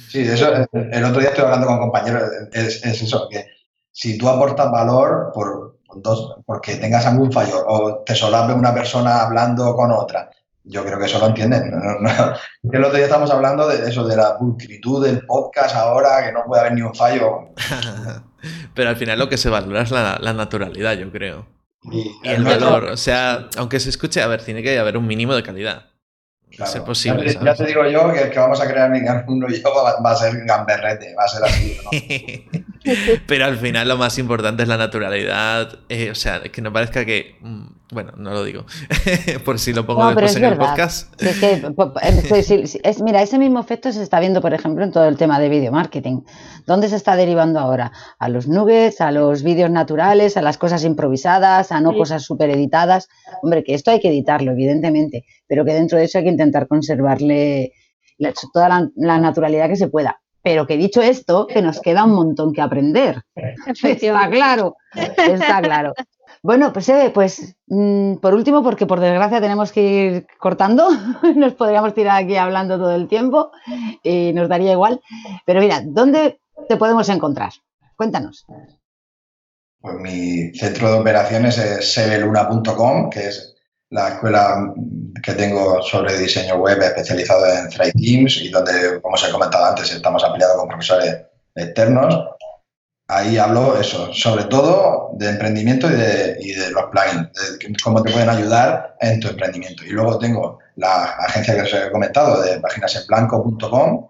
Sí, 0.10 0.20
eso, 0.20 0.54
el 0.74 1.04
otro 1.04 1.20
día 1.20 1.30
estoy 1.30 1.46
hablando 1.46 1.68
con 1.68 1.80
compañeros, 1.80 2.24
es, 2.54 2.86
eso, 2.86 3.28
que 3.30 3.46
si 3.92 4.18
tú 4.18 4.30
aportas 4.30 4.72
valor 4.72 5.32
por 5.34 5.80
dos, 5.96 6.36
porque 6.46 6.76
tengas 6.76 7.06
algún 7.06 7.32
fallo 7.32 7.66
o 7.68 8.04
te 8.04 8.14
solape 8.14 8.54
una 8.54 8.74
persona 8.74 9.24
hablando 9.24 9.76
con 9.76 9.92
otra 9.92 10.30
yo 10.70 10.84
creo 10.84 11.00
que 11.00 11.06
eso 11.06 11.20
lo 11.20 11.28
entienden. 11.28 11.72
El 12.72 12.84
otro 12.84 12.96
día 12.96 13.06
estamos 13.06 13.32
hablando 13.32 13.68
de 13.68 13.90
eso, 13.90 14.08
de 14.08 14.16
la 14.16 14.38
pulcritud 14.38 15.06
del 15.06 15.26
podcast 15.26 15.76
ahora, 15.76 16.26
que 16.26 16.32
no 16.32 16.44
puede 16.46 16.62
haber 16.62 16.74
ni 16.74 16.82
un 16.82 16.94
fallo. 16.94 17.50
Pero 18.76 18.90
al 18.90 18.96
final 18.96 19.18
lo 19.18 19.30
que 19.30 19.38
se 19.38 19.50
valora 19.50 19.82
es 19.82 19.92
la, 19.92 20.34
naturalidad, 20.34 20.94
yo 20.94 21.12
creo. 21.12 21.46
Y, 21.84 22.12
el 22.24 22.44
valor. 22.44 22.86
O 22.86 22.98
sea, 22.98 23.50
aunque 23.58 23.80
se 23.80 23.90
escuche, 23.90 24.22
a 24.22 24.28
ver, 24.28 24.44
tiene 24.44 24.64
que 24.64 24.78
haber 24.78 24.98
un 24.98 25.08
mínimo 25.08 25.36
de 25.36 25.44
calidad. 25.44 25.92
Claro. 26.58 26.86
posible. 26.86 27.38
Ya, 27.44 27.54
te 27.54 27.66
digo 27.66 27.86
yo 27.88 28.12
que 28.12 28.24
el 28.24 28.30
que 28.32 28.40
vamos 28.40 28.60
a 28.60 28.68
crear 28.68 28.90
mi 28.90 29.00
uno 29.28 29.48
y 29.48 29.62
yo 29.62 29.70
va, 30.04 30.12
a 30.12 30.16
ser 30.16 30.44
gamberrete, 30.44 31.14
va 31.14 31.26
a 31.26 31.28
ser 31.28 31.44
así. 31.44 31.78
Pero 33.28 33.46
al 33.46 33.58
final 33.58 33.88
lo 33.88 33.98
más 33.98 34.18
importante 34.18 34.64
es 34.64 34.70
la 34.70 34.78
naturalidad. 34.78 35.80
Eh, 35.90 36.10
o 36.10 36.16
sea, 36.16 36.42
que 36.42 36.62
no 36.62 36.74
parezca 36.74 37.06
que. 37.06 37.36
Mm, 37.42 37.68
bueno, 37.92 38.14
no 38.18 38.32
lo 38.32 38.44
digo. 38.44 38.66
por 39.46 39.60
si 39.60 39.72
lo 39.72 39.86
pongo 39.86 40.08
después 40.08 40.36
en 40.36 40.46
el 40.46 40.58
podcast. 40.58 41.22
Es 41.22 41.40
que, 41.40 41.62
es, 42.84 43.02
mira, 43.02 43.22
ese 43.22 43.38
mismo 43.38 43.60
efecto 43.60 43.92
se 43.92 44.02
está 44.02 44.20
viendo, 44.20 44.42
por 44.42 44.54
ejemplo, 44.54 44.84
en 44.84 44.92
todo 44.92 45.06
el 45.06 45.16
tema 45.16 45.40
de 45.40 45.50
video 45.50 45.72
marketing. 45.72 46.22
¿Dónde 46.66 46.90
se 46.90 46.96
está 46.96 47.16
derivando 47.16 47.60
ahora? 47.60 47.92
A 48.20 48.30
los 48.30 48.48
nuggets, 48.48 49.00
a 49.00 49.12
los 49.12 49.44
vídeos 49.44 49.70
naturales, 49.70 50.38
a 50.38 50.42
las 50.42 50.58
cosas 50.58 50.84
improvisadas, 50.84 51.72
a 51.72 51.80
no 51.80 51.94
cosas 51.96 52.24
súper 52.24 52.50
editadas. 52.50 53.10
Hombre, 53.42 53.64
que 53.64 53.74
esto 53.74 53.92
hay 53.92 54.00
que 54.00 54.10
editarlo, 54.10 54.52
evidentemente, 54.52 55.26
pero 55.48 55.64
que 55.64 55.74
dentro 55.74 55.98
de 55.98 56.06
eso 56.06 56.18
hay 56.18 56.26
que 56.26 56.32
intentar 56.32 56.47
conservarle 56.68 57.74
toda 58.54 58.90
la, 58.96 59.20
naturalidad 59.20 59.68
que 59.68 59.76
se 59.76 59.88
pueda. 59.88 60.22
Pero 60.42 60.66
que 60.66 60.78
dicho 60.78 61.02
esto, 61.02 61.46
que 61.48 61.62
nos 61.62 61.82
queda 61.82 62.06
un 62.06 62.14
montón 62.14 62.54
que 62.54 62.62
aprender. 62.62 63.22
está 63.66 64.30
claro, 64.30 64.76
está 64.94 65.62
claro. 65.62 65.94
Bueno, 66.44 66.72
pues, 66.72 66.88
eh, 66.90 67.12
pues 67.14 67.56
mm, 67.68 68.16
por 68.16 68.34
último, 68.34 68.64
porque 68.64 68.86
por 68.86 69.00
desgracia 69.00 69.42
tenemos 69.42 69.72
que 69.72 69.82
ir 69.82 70.28
cortando, 70.40 70.90
nos 71.36 71.54
podríamos 71.54 71.94
tirar 71.94 72.24
aquí 72.24 72.38
hablando 72.38 72.78
todo 72.78 72.96
el 72.96 73.08
tiempo 73.08 73.52
y 74.04 74.32
nos 74.34 74.48
daría 74.48 74.72
igual. 74.72 75.02
Pero 75.46 75.60
mira, 75.60 75.82
¿dónde 75.84 76.40
te 76.70 76.78
podemos 76.78 77.10
encontrar? 77.10 77.52
Cuéntanos. 77.96 78.46
Pues 79.80 79.96
mi 79.96 80.54
centro 80.54 80.92
de 80.92 81.00
operaciones 81.00 81.58
es 81.58 81.94
sebeluna.com, 81.94 83.10
que 83.10 83.28
es 83.28 83.57
la 83.90 84.10
escuela 84.10 84.74
que 85.24 85.34
tengo 85.34 85.82
sobre 85.82 86.18
diseño 86.18 86.56
web 86.56 86.82
especializado 86.82 87.46
en 87.48 87.70
Thrive 87.70 87.94
Teams 87.94 88.38
y 88.38 88.50
donde, 88.50 89.02
como 89.02 89.16
os 89.16 89.28
he 89.28 89.32
comentado 89.32 89.66
antes, 89.66 89.92
estamos 89.92 90.24
ampliando 90.24 90.58
con 90.58 90.70
profesores 90.70 91.18
externos. 91.56 92.28
Ahí 93.10 93.38
hablo 93.38 93.80
eso, 93.80 94.14
sobre 94.14 94.46
todo 94.46 95.12
de 95.14 95.30
emprendimiento 95.30 95.88
y 95.90 95.96
de, 95.96 96.72
los 96.72 96.86
plugins, 96.92 97.30
de 97.60 97.74
cómo 97.82 98.04
te 98.04 98.12
pueden 98.12 98.30
ayudar 98.30 98.98
en 99.00 99.20
tu 99.22 99.30
emprendimiento. 99.30 99.86
Y 99.86 99.92
luego 99.92 100.20
tengo 100.20 100.60
la 100.76 101.04
agencia 101.04 101.56
que 101.56 101.62
os 101.62 101.74
he 101.74 101.90
comentado 101.90 102.42
de 102.42 102.60
páginasenblanco.com, 102.60 104.10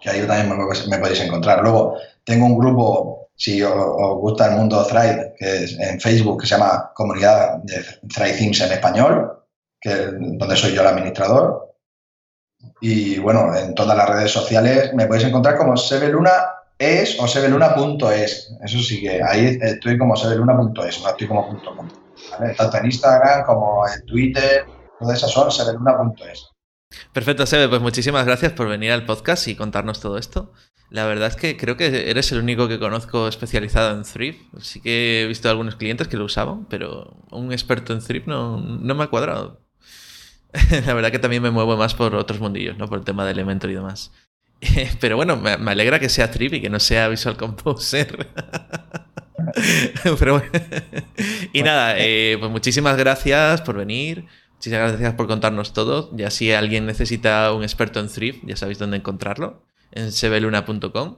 que 0.00 0.10
ahí 0.10 0.26
también 0.26 0.58
me, 0.88 0.98
podéis 0.98 1.20
encontrar. 1.20 1.62
Luego 1.62 1.98
tengo 2.24 2.46
un 2.46 2.58
grupo, 2.58 3.29
si 3.40 3.62
os, 3.62 3.74
gusta 4.18 4.48
el 4.48 4.56
mundo 4.56 4.84
Thrive, 4.84 5.34
que 5.38 5.64
es 5.64 5.78
en 5.78 5.98
Facebook, 5.98 6.42
que 6.42 6.46
se 6.46 6.56
llama 6.56 6.92
Comunidad 6.94 7.56
de 7.62 7.82
Thrive 8.12 8.36
Teams 8.36 8.60
en 8.60 8.72
Español, 8.72 9.32
que 9.80 9.94
donde 9.96 10.56
soy 10.56 10.74
yo 10.74 10.82
el 10.82 10.88
administrador. 10.88 11.74
Y 12.82 13.18
bueno, 13.18 13.56
en 13.56 13.74
todas 13.74 13.96
las 13.96 14.10
redes 14.10 14.30
sociales 14.30 14.92
me 14.92 15.06
podéis 15.06 15.24
encontrar 15.24 15.56
como 15.56 15.74
Sebeluna 15.74 16.32
es 16.78 17.18
o 17.18 17.26
sebeluna.es. 17.26 18.52
Eso 18.62 18.78
sí 18.78 19.00
que 19.00 19.22
ahí 19.22 19.58
estoy 19.62 19.96
como 19.96 20.16
sebeluna.es, 20.16 21.02
no 21.02 21.08
estoy 21.08 21.26
como 21.26 21.48
punto 21.48 21.74
com. 21.74 21.88
Tanto 22.58 22.76
en 22.76 22.84
Instagram 22.84 23.44
como 23.46 23.86
en 23.88 24.04
Twitter, 24.04 24.66
todas 24.98 25.16
esas 25.16 25.30
son 25.30 25.50
sebeluna.es. 25.50 26.46
Perfecto, 27.14 27.46
Sebe, 27.46 27.68
pues 27.68 27.80
muchísimas 27.80 28.26
gracias 28.26 28.52
por 28.52 28.68
venir 28.68 28.92
al 28.92 29.06
podcast 29.06 29.48
y 29.48 29.56
contarnos 29.56 30.00
todo 30.00 30.18
esto. 30.18 30.52
La 30.90 31.06
verdad 31.06 31.28
es 31.28 31.36
que 31.36 31.56
creo 31.56 31.76
que 31.76 32.10
eres 32.10 32.32
el 32.32 32.40
único 32.40 32.66
que 32.68 32.80
conozco 32.80 33.28
especializado 33.28 33.96
en 33.96 34.02
Thrift. 34.02 34.40
Sí 34.60 34.80
que 34.80 35.22
he 35.22 35.26
visto 35.26 35.48
algunos 35.48 35.76
clientes 35.76 36.08
que 36.08 36.16
lo 36.16 36.24
usaban, 36.24 36.66
pero 36.66 37.16
un 37.30 37.52
experto 37.52 37.92
en 37.92 38.00
Thrift 38.00 38.26
no, 38.26 38.58
no 38.58 38.94
me 38.96 39.04
ha 39.04 39.06
cuadrado. 39.06 39.60
la 40.86 40.94
verdad 40.94 41.12
que 41.12 41.20
también 41.20 41.42
me 41.42 41.50
muevo 41.50 41.76
más 41.76 41.94
por 41.94 42.14
otros 42.16 42.40
mundillos, 42.40 42.76
¿no? 42.76 42.88
Por 42.88 42.98
el 42.98 43.04
tema 43.04 43.24
de 43.24 43.32
Elementor 43.32 43.70
y 43.70 43.74
demás. 43.74 44.12
Pero 45.00 45.16
bueno, 45.16 45.36
me, 45.36 45.52
alegra 45.52 46.00
que 46.00 46.08
sea 46.08 46.30
Trip 46.30 46.54
y 46.54 46.60
que 46.60 46.70
no 46.70 46.80
sea 46.80 47.08
Visual 47.08 47.36
Composer. 47.36 48.28
Pero 50.18 50.38
bueno. 50.38 50.50
Y 51.52 51.62
nada, 51.62 51.94
eh, 51.98 52.36
pues 52.38 52.50
muchísimas 52.50 52.96
gracias 52.96 53.60
por 53.62 53.76
venir. 53.76 54.26
Muchísimas 54.54 54.90
gracias 54.90 55.14
por 55.14 55.26
contarnos 55.26 55.72
todo. 55.72 56.14
Ya 56.16 56.30
si 56.30 56.52
alguien 56.52 56.84
necesita 56.84 57.52
un 57.52 57.62
experto 57.62 58.00
en 58.00 58.08
Thrift, 58.08 58.40
ya 58.44 58.56
sabéis 58.56 58.78
dónde 58.78 58.98
encontrarlo. 58.98 59.62
En 59.92 60.12
sebeluna.com. 60.12 61.16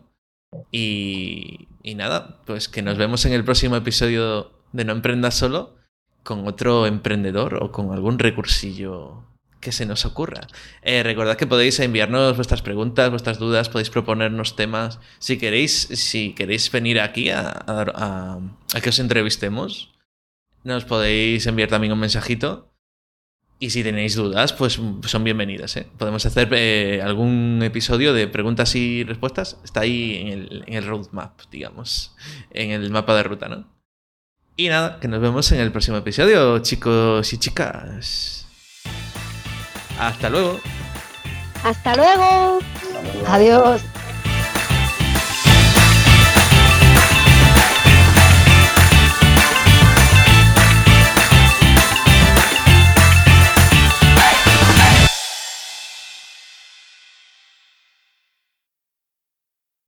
Y, 0.71 1.69
nada, 1.97 2.41
pues 2.47 2.69
que 2.69 2.83
nos 2.83 2.99
vemos 2.99 3.25
en 3.25 3.33
el 3.33 3.45
próximo 3.45 3.77
episodio 3.77 4.53
de 4.73 4.85
No 4.85 4.93
Emprendas 4.93 5.35
Solo 5.35 5.77
con 6.23 6.47
otro 6.47 6.87
emprendedor 6.87 7.59
o 7.63 7.73
con 7.73 7.93
algún 7.93 8.19
recursillo 8.19 9.25
que 9.61 9.73
se 9.73 9.87
nos 9.87 10.05
ocurra. 10.05 10.47
Eh, 10.83 11.03
recordad 11.03 11.37
que 11.37 11.47
podéis 11.47 11.79
enviarnos 11.81 12.37
vuestras 12.37 12.63
preguntas, 12.63 13.11
vuestras 13.11 13.39
dudas, 13.39 13.69
podéis 13.69 13.91
proponernos 13.91 14.57
temas. 14.57 14.99
Si 15.19 15.39
queréis, 15.39 15.73
si 15.73 16.35
queréis 16.35 16.71
venir 16.71 17.01
aquí 17.01 17.31
a, 17.31 18.41
que 18.83 18.89
os 18.89 18.99
entrevistemos, 18.99 19.95
nos 20.65 20.85
podéis 20.85 21.47
enviar 21.47 21.69
también 21.69 21.93
un 21.93 22.01
mensajito. 22.01 22.72
Y 23.63 23.71
si 23.71 23.85
tenéis 23.85 24.17
dudas, 24.17 24.53
pues 24.53 24.81
son 25.07 25.23
bienvenidas. 25.23 25.77
¿eh? 25.77 25.87
Podemos 25.97 26.27
hacer 26.27 26.49
eh, 26.51 27.01
algún 27.01 27.61
episodio 27.63 28.13
de 28.13 28.27
preguntas 28.27 28.75
y 28.75 29.05
respuestas. 29.05 29.57
Está 29.63 29.83
ahí 29.83 30.17
en 30.17 30.29
el, 30.33 30.65
en 30.67 30.75
el 30.75 30.85
roadmap, 30.85 31.43
digamos, 31.49 32.13
en 32.51 32.73
el 32.73 32.91
mapa 32.91 33.15
de 33.15 33.23
ruta, 33.23 33.47
¿no? 33.47 33.65
Y 34.57 34.69
nada, 34.69 34.99
que 34.99 35.07
nos 35.07 35.21
vemos 35.21 35.53
en 35.53 35.61
el 35.61 35.71
próximo 35.71 35.97
episodio, 35.97 36.59
chicos 36.59 37.33
y 37.33 37.39
chicas. 37.39 38.49
Hasta 39.97 40.29
luego. 40.29 40.59
Hasta 41.63 41.95
luego. 41.95 42.59
Adiós. 43.29 43.81